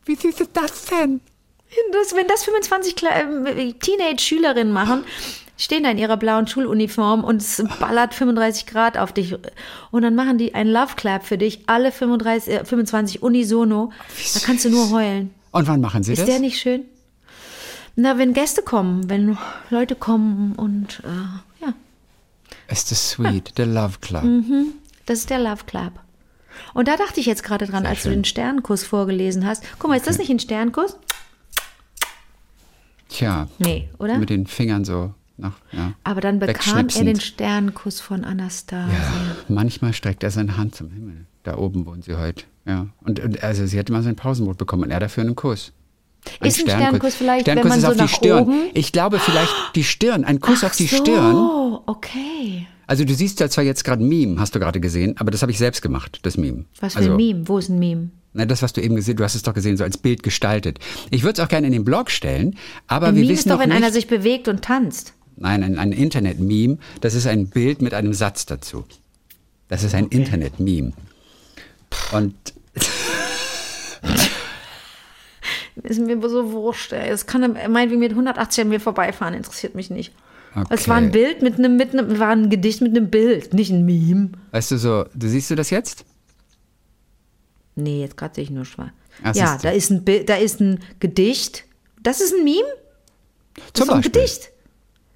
Wie 0.05 0.15
süß 0.17 0.41
ist 0.41 0.51
das 0.55 0.87
denn? 0.87 1.21
Das, 1.93 2.15
wenn 2.17 2.27
das 2.27 2.45
25 2.45 2.95
Kle- 2.97 3.47
äh, 3.47 3.73
Teenage-Schülerinnen 3.75 4.73
machen, 4.73 5.05
stehen 5.63 5.85
da 5.85 5.91
in 5.91 5.99
ihrer 5.99 6.17
blauen 6.17 6.47
Schuluniform 6.47 7.23
und 7.23 7.43
es 7.43 7.63
ballert 7.79 8.15
35 8.15 8.67
Grad 8.67 8.97
auf 8.99 9.13
dich. 9.13 9.37
Und 9.91 10.03
dann 10.03 10.15
machen 10.15 10.39
die 10.39 10.55
einen 10.55 10.71
Love 10.73 10.95
Clap 10.97 11.25
für 11.25 11.39
dich, 11.39 11.69
alle 11.69 11.93
35, 11.93 12.53
äh, 12.53 12.65
25 12.65 13.23
unisono. 13.23 13.93
Da 14.35 14.41
kannst 14.41 14.65
du 14.65 14.71
nur 14.71 14.91
heulen. 14.91 15.35
Und 15.53 15.67
wann 15.69 15.81
machen 15.81 16.03
Sie 16.03 16.13
Ist 16.13 16.21
das? 16.21 16.27
der 16.27 16.39
nicht 16.39 16.59
schön? 16.59 16.83
Na, 17.97 18.17
wenn 18.19 18.33
Gäste 18.35 18.63
kommen, 18.63 19.11
wenn 19.11 19.37
Leute 19.69 19.97
kommen 19.97 20.55
und 20.55 21.03
äh, 21.05 21.65
ja, 21.67 21.75
Ist 22.69 22.91
das 22.91 23.11
sweet, 23.11 23.59
der 23.59 23.67
Love 23.67 23.99
Club. 24.01 24.23
Mhm. 24.23 24.67
das 25.07 25.19
ist 25.19 25.31
der 25.31 25.41
Love 25.41 25.65
Clap. 25.67 26.01
Und 26.73 26.89
da 26.89 26.97
dachte 26.97 27.21
ich 27.21 27.27
jetzt 27.27 27.43
gerade 27.43 27.67
dran, 27.67 27.85
als 27.87 28.01
schön. 28.01 28.13
du 28.13 28.17
den 28.19 28.25
Sternkuss 28.25 28.85
vorgelesen 28.85 29.45
hast. 29.47 29.65
Guck 29.79 29.91
mal, 29.91 29.97
ist 29.97 30.07
das 30.07 30.19
nicht 30.19 30.31
ein 30.31 30.39
Sternkuss? 30.39 30.97
Tja, 33.09 33.49
Nee, 33.59 33.89
oder? 33.99 34.19
mit 34.19 34.31
den 34.31 34.47
Fingern 34.47 34.85
so 34.85 35.13
nach, 35.41 35.59
ja. 35.73 35.95
Aber 36.05 36.21
dann 36.21 36.39
bekam 36.39 36.89
er 36.95 37.05
den 37.05 37.21
Sternkuss 37.21 38.01
von 38.01 38.25
Anastasia. 38.25 38.93
Ja, 38.93 39.37
manchmal 39.49 39.93
streckt 39.93 40.23
er 40.23 40.31
seine 40.31 40.57
Hand 40.57 40.75
zum 40.75 40.91
Himmel. 40.91 41.27
Da 41.43 41.57
oben 41.57 41.87
wohnen 41.87 42.03
sie 42.03 42.17
heute. 42.17 42.45
Ja. 42.67 42.87
Und, 43.03 43.21
und 43.21 43.43
also 43.43 43.67
sie 43.67 43.79
hat 43.79 43.89
immer 43.89 44.03
sein 44.03 44.17
Pausenbrot 44.17 44.59
bekommen 44.59 44.85
und 44.85 44.91
er 44.91 45.01
dafür 45.01 45.25
einen 45.25 45.35
Kuss. 45.35 45.73
Ist 46.41 46.61
ein 46.61 46.69
Sternkuss 46.69 47.15
vielleicht, 47.15 47.47
wenn 47.47 47.59
Sternkuss 47.59 47.71
man 47.71 47.79
ist 47.79 47.85
so 47.85 47.89
auf 47.89 47.95
die 47.95 48.03
nach 48.03 48.09
Stirn. 48.09 48.43
oben? 48.43 48.71
Ich 48.75 48.93
glaube 48.93 49.19
vielleicht 49.19 49.53
die 49.75 49.85
Stirn, 49.85 50.25
ein 50.25 50.41
Kuss 50.41 50.65
auf 50.65 50.77
die 50.77 50.89
Stirn. 50.89 51.35
Oh, 51.35 51.81
okay. 51.87 52.67
Also 52.87 53.05
du 53.05 53.15
siehst 53.15 53.41
ja 53.41 53.49
zwar 53.49 53.65
jetzt 53.65 53.85
gerade 53.85 54.05
ein 54.05 54.09
Meme, 54.09 54.41
hast 54.41 54.55
du 54.55 54.59
gerade 54.59 54.81
gesehen, 54.81 55.15
aber 55.19 55.31
das 55.31 55.43
habe 55.43 55.53
ich 55.53 55.59
selbst 55.59 55.81
gemacht, 55.81 56.19
das 56.23 56.37
Meme. 56.37 56.65
Was 56.81 56.95
für 56.95 56.99
also, 56.99 57.13
ein 57.13 57.17
Meme? 57.17 57.49
Wo 57.49 57.59
ist 57.59 57.69
ein 57.69 57.79
Meme? 57.79 58.11
Na, 58.33 58.45
das, 58.45 58.63
was 58.63 58.73
du 58.73 58.81
eben 58.81 58.97
gesehen, 58.97 59.17
du 59.17 59.25
hast 59.25 59.35
es 59.35 59.43
doch 59.43 59.55
gesehen, 59.55 59.77
so 59.77 59.85
als 59.85 59.99
Bild 59.99 60.23
gestaltet. 60.23 60.79
Ich 61.11 61.23
würde 61.23 61.41
es 61.41 61.45
auch 61.45 61.49
gerne 61.49 61.67
in 61.67 61.73
den 61.73 61.85
Blog 61.85 62.11
stellen, 62.11 62.57
aber 62.87 63.09
Ein 63.09 63.15
wir 63.15 63.23
Meme 63.23 63.33
wissen 63.33 63.49
ist 63.49 63.55
doch, 63.55 63.61
wenn 63.61 63.71
nicht. 63.71 63.79
einer 63.79 63.93
sich 63.93 64.07
bewegt 64.07 64.47
und 64.49 64.63
tanzt. 64.63 65.15
Nein, 65.41 65.63
ein, 65.65 65.79
ein 65.79 65.93
Internet-Meme, 65.93 66.77
das 67.01 67.15
ist 67.15 67.27
ein 67.27 67.49
Bild 67.49 67.81
mit 67.81 67.95
einem 67.95 68.13
Satz 68.13 68.45
dazu. 68.47 68.85
Das 69.69 69.83
ist 69.83 69.95
ein 69.95 70.07
Internet-Meme. 70.09 70.93
Und 72.13 72.35
Ist 75.83 75.99
mir 75.99 76.21
so 76.29 76.53
wurscht. 76.53 76.93
ey. 76.93 77.09
Es 77.09 77.27
kann 77.27 77.41
meinetwegen 77.71 78.01
mit 78.01 78.11
180 78.11 78.63
an 78.65 78.69
mir 78.69 78.81
vorbeifahren, 78.81 79.33
interessiert 79.35 79.75
mich 79.75 79.89
nicht. 79.89 80.13
Okay. 80.55 80.67
Es 80.71 80.89
war 80.89 80.97
ein 80.97 81.11
Bild 81.11 81.41
mit 81.43 81.59
einem, 81.59 81.77
mit 81.77 81.93
einem, 81.95 82.19
war 82.19 82.31
ein 82.31 82.51
Gedicht 82.51 82.83
mit 82.83 82.95
einem 82.95 83.09
Bild, 83.09 83.55
nicht 83.55 83.71
ein 83.71 83.87
Meme. 83.87 84.33
weißt 84.51 84.73
du 84.73 84.77
so, 84.79 85.07
du 85.15 85.29
siehst 85.29 85.51
du 85.51 85.55
das 85.55 85.71
jetzt? 85.71 86.05
Nee, 87.77 88.03
jetzt 88.03 88.17
gerade 88.17 88.35
sehe 88.35 88.45
ich 88.45 88.51
nur 88.51 88.65
schwarz. 88.67 88.91
Ah, 89.23 89.33
ja, 89.35 89.59
da 89.63 89.71
ist 89.71 89.91
ein 89.91 90.05
Bild, 90.05 90.29
da 90.29 90.35
ist 90.37 90.61
ein 90.61 90.81
Gedicht. 90.99 91.65
Das 92.03 92.21
ist 92.21 92.35
ein 92.35 92.45
Meme? 92.45 92.67
Das 93.55 93.65
Zum 93.73 93.85
ist 93.85 93.91
ein 93.91 93.97
Beispiel. 94.03 94.13
Gedicht. 94.13 94.51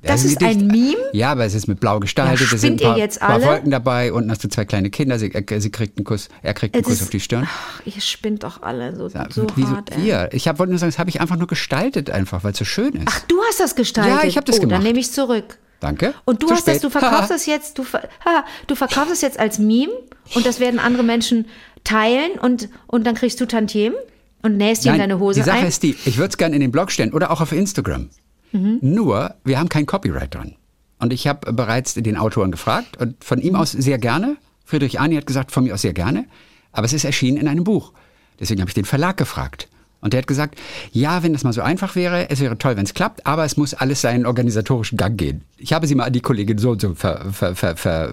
Das 0.07 0.25
ist 0.25 0.43
ein. 0.43 0.67
Meme? 0.67 0.97
Ja, 1.13 1.33
aber 1.33 1.45
es 1.45 1.55
ist 1.55 1.67
mit 1.67 1.81
blau 1.81 2.01
gestaltet. 2.01 2.41
Ja, 2.49 2.55
es 2.55 2.61
sind 2.61 2.81
ein 2.81 2.87
paar, 2.87 2.97
ihr 2.97 3.03
jetzt 3.03 3.21
paar 3.21 3.31
alle? 3.31 3.47
Wolken 3.47 3.71
dabei. 3.71 4.13
Unten 4.13 4.31
hast 4.31 4.45
du 4.45 4.49
zwei 4.49 4.65
kleine 4.65 4.91
Kinder. 4.91 5.19
Sie, 5.19 5.33
äh, 5.33 5.61
sie 5.61 5.71
kriegt 5.71 5.99
einen 5.99 6.05
Kuss, 6.05 6.29
er 6.43 6.55
kriegt 6.55 6.75
einen 6.75 6.83
Es 6.83 6.87
Kuss 6.89 6.97
ist- 6.97 7.03
auf 7.03 7.11
die 7.11 7.21
Stirn. 7.21 7.49
Ach, 7.49 7.81
ihr 7.85 8.01
spinnt 8.01 8.43
doch 8.43 8.63
alle 8.63 8.95
so, 8.97 9.09
Ja, 9.09 9.27
so 9.31 9.47
wieso 9.57 9.69
hart. 9.71 9.91
Ey. 9.97 10.05
wir? 10.05 10.29
Ich 10.33 10.49
hab- 10.49 10.59
wollte 10.59 10.71
nur 10.73 10.79
sagen, 10.79 10.91
das 10.91 10.99
habe 10.99 11.11
ich 11.11 11.21
einfach 11.21 11.37
nur 11.37 11.47
gestaltet, 11.47 12.11
einfach, 12.11 12.45
weil 12.45 12.53
es 12.53 12.59
so 12.59 12.65
schön 12.65 12.93
ist. 12.95 13.03
Ach, 13.07 13.21
du 13.29 13.37
hast 13.49 13.61
das 13.61 13.75
gestaltet. 13.75 14.23
Ja, 14.23 14.29
ich 14.29 14.37
hab 14.37 14.45
das 14.45 14.57
oh, 14.59 14.61
gemacht. 14.61 14.77
Dann 14.79 14.83
nehme 14.85 14.99
ich 14.99 15.11
zurück. 15.13 15.59
Danke. 15.81 16.15
Und 16.25 16.43
du 16.43 16.47
Zu 16.47 16.55
hast 16.55 16.69
das, 16.69 16.81
du 16.81 16.89
verkaufst 16.91 17.31
das 17.31 17.47
jetzt, 17.47 17.79
du, 17.79 17.85
haha, 18.25 18.45
du 18.67 18.75
verkaufst 18.75 19.13
es 19.13 19.21
jetzt 19.21 19.39
als 19.39 19.59
Meme 19.59 19.93
und 20.35 20.47
das 20.47 20.61
werden 20.61 20.79
andere 20.81 21.03
Menschen 21.03 21.47
teilen 21.85 22.33
und, 22.41 22.69
und 22.87 23.07
dann 23.07 23.15
kriegst 23.15 23.41
du 23.41 23.47
Tantiemen 23.47 23.99
und 24.43 24.57
nähst 24.57 24.85
dir 24.85 24.93
in 24.93 24.99
deine 24.99 25.19
Hose 25.19 25.41
die 25.41 25.45
Sache 25.47 25.59
ein. 25.59 25.67
ist 25.67 25.83
die, 25.83 25.97
ich 26.07 26.17
würde 26.17 26.31
es 26.31 26.37
gerne 26.39 26.55
in 26.55 26.61
den 26.63 26.71
Blog 26.71 26.91
stellen 26.91 27.13
oder 27.13 27.31
auch 27.31 27.41
auf 27.43 27.53
Instagram. 27.53 28.09
Mhm. 28.55 28.79
Nur, 28.81 29.35
wir 29.45 29.59
haben 29.59 29.69
kein 29.69 29.85
Copyright 29.85 30.35
dran. 30.35 30.55
Und 30.99 31.13
ich 31.13 31.27
habe 31.27 31.53
bereits 31.53 31.95
den 31.95 32.17
Autoren 32.17 32.51
gefragt 32.51 32.97
und 32.99 33.23
von 33.23 33.41
ihm 33.41 33.57
aus 33.57 33.73
sehr 33.73 33.99
gerne. 33.99 34.37
Friedrich 34.65 35.01
Arni 35.01 35.17
hat 35.17 35.27
gesagt, 35.27 35.53
von 35.53 35.65
mir 35.65 35.75
aus 35.75 35.83
sehr 35.83 35.93
gerne. 35.93 36.25
Aber 36.73 36.87
es 36.87 36.93
ist 36.93 37.05
erschienen 37.05 37.37
in 37.37 37.49
einem 37.49 37.65
Buch. 37.65 37.93
Deswegen 38.41 38.61
habe 38.61 38.71
ich 38.71 38.75
den 38.75 38.85
Verlag 38.85 39.17
gefragt. 39.17 39.69
Und 40.01 40.13
der 40.13 40.19
hat 40.19 40.27
gesagt, 40.27 40.59
ja, 40.93 41.23
wenn 41.23 41.33
das 41.33 41.45
mal 41.45 41.53
so 41.53 41.63
einfach 41.63 41.97
wäre, 41.97 42.31
es 42.31 42.41
wäre 42.41 42.59
toll, 42.59 42.77
wenn 42.77 42.85
es 42.85 42.95
klappt, 42.95 43.27
aber 43.27 43.45
es 43.45 43.57
muss 43.57 43.75
alles 43.75 44.03
seinen 44.03 44.27
organisatorischen 44.27 44.99
Gang 44.99 45.17
gehen. 45.17 45.43
Ich 45.57 45.73
habe 45.73 45.87
sie 45.87 45.95
mal 45.95 46.05
an 46.05 46.13
die 46.13 46.21
Kollegin 46.21 46.59
so 46.59 46.73
und 46.73 46.81
so 46.81 46.95
ver, 46.95 47.33
ver, 47.33 47.55
ver, 47.55 48.13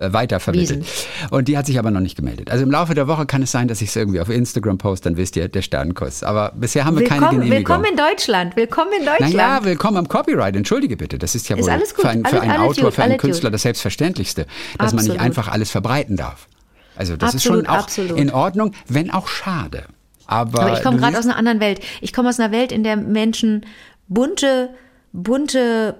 äh, 0.00 0.12
weitervermittelt. 0.12 0.84
Und 1.30 1.48
die 1.48 1.56
hat 1.58 1.66
sich 1.66 1.78
aber 1.78 1.90
noch 1.90 2.00
nicht 2.00 2.16
gemeldet. 2.16 2.50
Also 2.50 2.64
im 2.64 2.70
Laufe 2.70 2.94
der 2.94 3.06
Woche 3.08 3.26
kann 3.26 3.42
es 3.42 3.50
sein, 3.52 3.68
dass 3.68 3.80
ich 3.82 3.88
es 3.90 3.96
irgendwie 3.96 4.20
auf 4.20 4.28
Instagram 4.28 4.78
poste, 4.78 5.08
dann 5.08 5.16
wisst 5.16 5.36
ihr, 5.36 5.48
der 5.48 5.62
Sternenkuss. 5.62 6.22
Aber 6.22 6.52
bisher 6.56 6.84
haben 6.84 6.98
wir 6.98 7.04
keine 7.06 7.20
Willkommen, 7.22 7.40
Genehmigung. 7.42 7.58
willkommen 7.58 7.84
in 7.90 7.96
Deutschland. 7.96 8.56
Willkommen 8.56 8.90
in 8.98 9.06
Deutschland. 9.06 9.34
Naja, 9.34 9.64
willkommen 9.64 9.96
am 9.98 10.08
Copyright. 10.08 10.56
Entschuldige 10.56 10.96
bitte. 10.96 11.18
Das 11.18 11.34
ist 11.34 11.48
ja 11.48 11.56
Ist 11.56 11.66
wohl 11.66 11.78
für, 12.02 12.08
einen- 12.08 12.24
für 12.24 12.30
Alles- 12.32 12.42
einen 12.42 12.50
alles 12.52 12.62
Autor, 12.62 12.84
gut, 12.84 12.94
für 12.94 13.02
einen 13.02 13.12
alles 13.12 13.22
gut. 13.22 13.30
Künstler 13.30 13.50
das 13.50 13.62
Selbstverständlichste, 13.62 14.46
dass 14.78 14.92
man 14.92 15.04
nicht 15.04 15.12
Absolut. 15.12 15.20
einfach 15.20 15.48
alles 15.48 15.70
verbreiten 15.70 16.16
darf. 16.16 16.48
Also 16.96 17.16
das 17.16 17.34
Absolut, 17.34 17.60
ist 17.60 17.66
schon 17.66 17.74
auch 17.74 17.82
absolut. 17.84 18.18
in 18.18 18.30
Ordnung, 18.32 18.72
wenn 18.88 19.10
auch 19.10 19.28
schade. 19.28 19.84
Aber, 20.26 20.60
Aber 20.62 20.72
ich 20.76 20.82
komme 20.82 20.98
gerade 20.98 21.18
aus 21.18 21.24
einer 21.24 21.36
anderen 21.36 21.60
Welt. 21.60 21.80
Ich 22.00 22.12
komme 22.12 22.28
aus 22.28 22.38
einer 22.38 22.52
Welt, 22.52 22.70
in 22.72 22.82
der 22.84 22.96
Menschen 22.96 23.64
bunte, 24.08 24.70
bunte, 25.12 25.94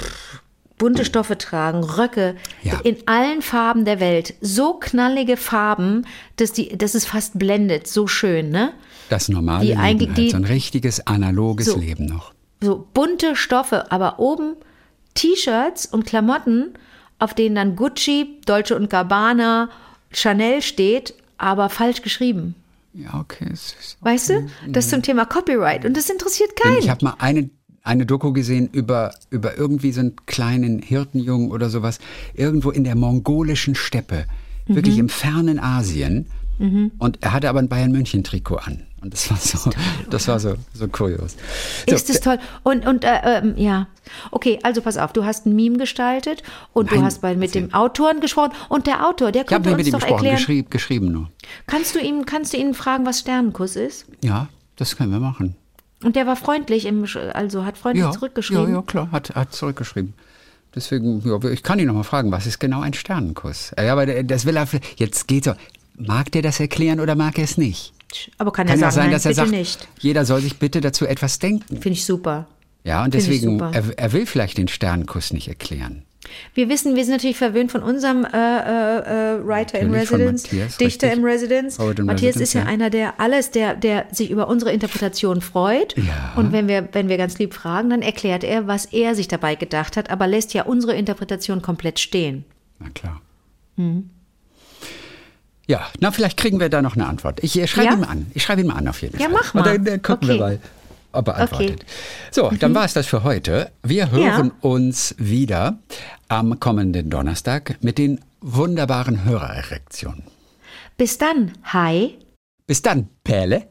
pff, 0.00 0.27
bunte 0.78 1.04
Stoffe 1.04 1.36
tragen, 1.36 1.82
Röcke 1.84 2.36
Ja. 2.62 2.80
in 2.84 2.96
allen 3.06 3.42
Farben 3.42 3.84
der 3.84 4.00
Welt. 4.00 4.34
So 4.40 4.74
knallige 4.74 5.36
Farben, 5.36 6.06
dass, 6.36 6.52
die, 6.52 6.76
dass 6.78 6.94
es 6.94 7.04
fast 7.04 7.38
blendet. 7.38 7.86
So 7.88 8.06
schön, 8.06 8.50
ne? 8.50 8.72
das 9.10 9.28
normale 9.30 9.60
die 9.62 9.68
Leben 9.68 9.80
halt, 9.82 10.16
die- 10.18 10.30
so 10.30 10.36
ein 10.36 10.44
richtiges 10.44 11.06
analoges 11.06 11.66
So. 11.66 11.78
Leben 11.78 12.06
noch. 12.06 12.32
so 12.62 12.86
bunte 12.92 13.36
Stoffe, 13.36 13.90
aber 13.90 14.18
oben 14.18 14.54
T-Shirts 15.14 15.86
und 15.86 16.06
Klamotten, 16.06 16.74
auf 17.18 17.34
denen 17.34 17.54
dann 17.54 17.76
Gucci, 17.76 18.38
Dolce 18.46 18.76
und 18.76 18.90
Gabbana, 18.90 19.70
Chanel 20.12 20.62
steht, 20.62 21.14
aber 21.38 21.68
falsch 21.68 22.02
geschrieben. 22.02 22.54
Ja, 22.94 23.18
okay. 23.20 23.52
Weißt 24.00 24.30
du? 24.30 24.46
Das 24.66 24.88
zum 24.88 25.02
Thema 25.02 25.24
Copyright. 25.24 25.84
Und 25.84 25.96
das 25.96 26.08
interessiert 26.10 26.56
keinen. 26.56 26.78
Ich 26.78 26.88
habe 26.90 27.04
mal 27.04 27.14
eine, 27.18 27.48
eine 27.88 28.06
Doku 28.06 28.32
gesehen 28.32 28.68
über, 28.72 29.14
über 29.30 29.56
irgendwie 29.58 29.92
so 29.92 30.00
einen 30.00 30.14
kleinen 30.26 30.80
Hirtenjungen 30.80 31.50
oder 31.50 31.70
sowas, 31.70 31.98
irgendwo 32.34 32.70
in 32.70 32.84
der 32.84 32.94
mongolischen 32.94 33.74
Steppe, 33.74 34.26
wirklich 34.66 34.94
Mhm. 34.94 35.00
im 35.00 35.08
fernen 35.08 35.58
Asien. 35.58 36.26
Und 36.98 37.18
er 37.22 37.32
hatte 37.32 37.48
aber 37.48 37.60
ein 37.60 37.68
Bayern-München-Trikot 37.68 38.56
an. 38.56 38.82
Und 39.00 39.12
das 39.14 39.30
war 39.30 39.36
so, 39.36 39.70
das 40.10 40.26
war 40.26 40.40
so, 40.40 40.56
so 40.74 40.88
kurios. 40.88 41.36
So, 41.88 41.94
Ist 41.94 42.10
es 42.10 42.20
toll. 42.20 42.38
Und, 42.64 42.84
und 42.84 43.04
äh, 43.04 43.20
ähm, 43.24 43.54
ja. 43.56 43.86
Okay, 44.32 44.58
also 44.64 44.82
pass 44.82 44.96
auf, 44.96 45.12
du 45.12 45.24
hast 45.24 45.46
ein 45.46 45.54
Meme 45.54 45.78
gestaltet 45.78 46.42
und 46.72 46.90
du 46.90 46.96
Nein, 46.96 47.04
hast 47.04 47.20
bei, 47.20 47.36
mit 47.36 47.54
dem 47.54 47.72
Autoren 47.72 48.18
gesprochen 48.20 48.50
und 48.68 48.88
der 48.88 49.06
Autor, 49.08 49.30
der 49.30 49.44
ich 49.46 49.52
habe 49.52 49.62
könnte 49.62 49.76
mit 49.76 49.78
uns 49.78 49.86
ihm 49.86 49.92
doch 49.92 49.98
gesprochen, 50.00 50.14
erklären. 50.24 50.36
geschrieben, 50.36 50.70
geschrieben 50.70 51.12
nur. 51.12 51.30
Kannst 51.68 51.94
du 51.94 52.00
ihm, 52.00 52.26
kannst 52.26 52.52
du 52.52 52.56
ihn 52.56 52.74
fragen, 52.74 53.06
was 53.06 53.20
Sternenkuss 53.20 53.76
ist? 53.76 54.06
Ja, 54.24 54.48
das 54.74 54.96
können 54.96 55.12
wir 55.12 55.20
machen. 55.20 55.54
Und 56.02 56.14
der 56.16 56.26
war 56.26 56.36
freundlich, 56.36 56.86
im, 56.86 57.06
also 57.32 57.64
hat 57.64 57.76
freundlich 57.78 58.04
Ja, 58.04 58.12
zurückgeschrieben. 58.12 58.68
ja, 58.68 58.74
ja, 58.76 58.82
klar, 58.82 59.10
hat, 59.10 59.34
hat 59.34 59.52
zurückgeschrieben. 59.52 60.14
Deswegen, 60.74 61.22
ja, 61.26 61.42
ich 61.50 61.62
kann 61.62 61.78
ihn 61.78 61.86
noch 61.86 61.94
mal 61.94 62.02
fragen, 62.04 62.30
was 62.30 62.46
ist 62.46 62.58
genau 62.60 62.82
ein 62.82 62.94
Sternenkuss? 62.94 63.72
Ja, 63.76 63.92
aber 63.92 64.06
das 64.22 64.44
will 64.44 64.56
er, 64.56 64.68
jetzt 64.96 65.26
geht 65.26 65.44
so. 65.44 65.54
Mag 65.96 66.30
der 66.32 66.42
das 66.42 66.60
erklären 66.60 67.00
oder 67.00 67.16
mag 67.16 67.38
er 67.38 67.44
es 67.44 67.58
nicht? 67.58 67.92
Aber 68.38 68.52
kann, 68.52 68.66
Kann 68.68 68.78
er 68.78 68.82
ja 68.86 68.90
sagen, 68.90 68.94
sein, 68.94 69.04
nein, 69.06 69.12
dass 69.12 69.24
er 69.24 69.30
bitte 69.30 69.40
sagt, 69.40 69.50
nicht. 69.50 69.88
jeder 69.98 70.24
soll 70.24 70.40
sich 70.40 70.58
bitte 70.58 70.80
dazu 70.80 71.04
etwas 71.06 71.38
denken. 71.40 71.76
Finde 71.80 71.90
ich 71.90 72.04
super. 72.04 72.46
Ja, 72.84 73.02
und 73.04 73.12
Finde 73.14 73.18
ich 73.34 73.40
deswegen, 73.40 73.60
er, 73.60 73.98
er 73.98 74.12
will 74.12 74.24
vielleicht 74.24 74.56
den 74.58 74.68
Sternenkuss 74.68 75.32
nicht 75.32 75.48
erklären. 75.48 76.04
Wir 76.54 76.68
wissen, 76.68 76.94
wir 76.96 77.04
sind 77.04 77.14
natürlich 77.14 77.36
verwöhnt 77.38 77.70
von 77.72 77.82
unserem 77.82 78.24
äh, 78.24 78.28
äh, 78.36 79.36
äh, 79.36 79.46
Writer 79.46 79.78
in 79.78 79.94
Residence, 79.94 80.44
Matthias, 80.44 80.76
Dichter 80.76 81.06
richtig. 81.06 81.18
in 81.18 81.24
Residence. 81.24 81.78
Matthias 81.78 82.08
Residence, 82.08 82.40
ist 82.42 82.52
ja, 82.54 82.60
ja. 82.62 82.66
einer, 82.66 82.90
der 82.90 83.20
alles, 83.20 83.50
der, 83.52 83.74
der 83.74 84.06
sich 84.10 84.30
über 84.30 84.48
unsere 84.48 84.72
Interpretation 84.72 85.40
freut. 85.40 85.96
Ja. 85.96 86.32
Und 86.36 86.52
wenn 86.52 86.68
wir, 86.68 86.88
wenn 86.92 87.08
wir 87.08 87.16
ganz 87.16 87.38
lieb 87.38 87.54
fragen, 87.54 87.88
dann 87.90 88.02
erklärt 88.02 88.44
er, 88.44 88.66
was 88.66 88.84
er 88.86 89.14
sich 89.14 89.28
dabei 89.28 89.54
gedacht 89.54 89.96
hat, 89.96 90.10
aber 90.10 90.26
lässt 90.26 90.52
ja 90.54 90.64
unsere 90.64 90.94
Interpretation 90.94 91.62
komplett 91.62 91.98
stehen. 92.00 92.44
Na 92.78 92.88
klar. 92.90 93.22
Mhm. 93.76 94.10
Ja, 95.66 95.86
na, 96.00 96.10
vielleicht 96.10 96.36
kriegen 96.38 96.58
wir 96.60 96.68
da 96.70 96.80
noch 96.82 96.96
eine 96.96 97.06
Antwort. 97.06 97.40
Ich 97.44 97.58
äh, 97.58 97.66
schreibe 97.66 97.88
Ja? 97.88 97.92
ihn 97.94 98.00
mal 98.00 98.06
an. 98.08 98.26
Ich 98.34 98.42
schreibe 98.42 98.62
ihn 98.62 98.66
mal 98.66 98.76
an 98.76 98.88
auf 98.88 99.02
jeden 99.02 99.18
Ja, 99.18 99.26
Fall. 99.28 99.34
mach 99.40 99.54
Und 99.54 99.64
mal. 99.66 99.78
dann 99.78 99.86
äh, 99.86 99.98
gucken 99.98 100.26
wir 100.28 100.34
Okay. 100.36 100.42
mal, 100.42 100.58
ob 101.12 101.28
er 101.28 101.48
Okay. 101.52 101.72
Mhm. 101.72 101.76
So, 102.30 102.50
dann 102.50 102.74
war 102.74 102.84
es 102.84 102.92
das 102.92 103.06
für 103.06 103.24
heute. 103.24 103.70
Wir 103.82 104.10
hören 104.10 104.52
uns 104.60 105.14
wieder 105.18 105.78
am 106.28 106.60
kommenden 106.60 107.10
Donnerstag 107.10 107.76
mit 107.80 107.98
den 107.98 108.20
wunderbaren 108.40 109.24
Hörererektionen. 109.24 110.24
Bis 110.96 111.18
dann. 111.18 111.52
Hi. 111.64 112.18
Bis 112.66 112.82
dann, 112.82 113.08
Perle. 113.24 113.68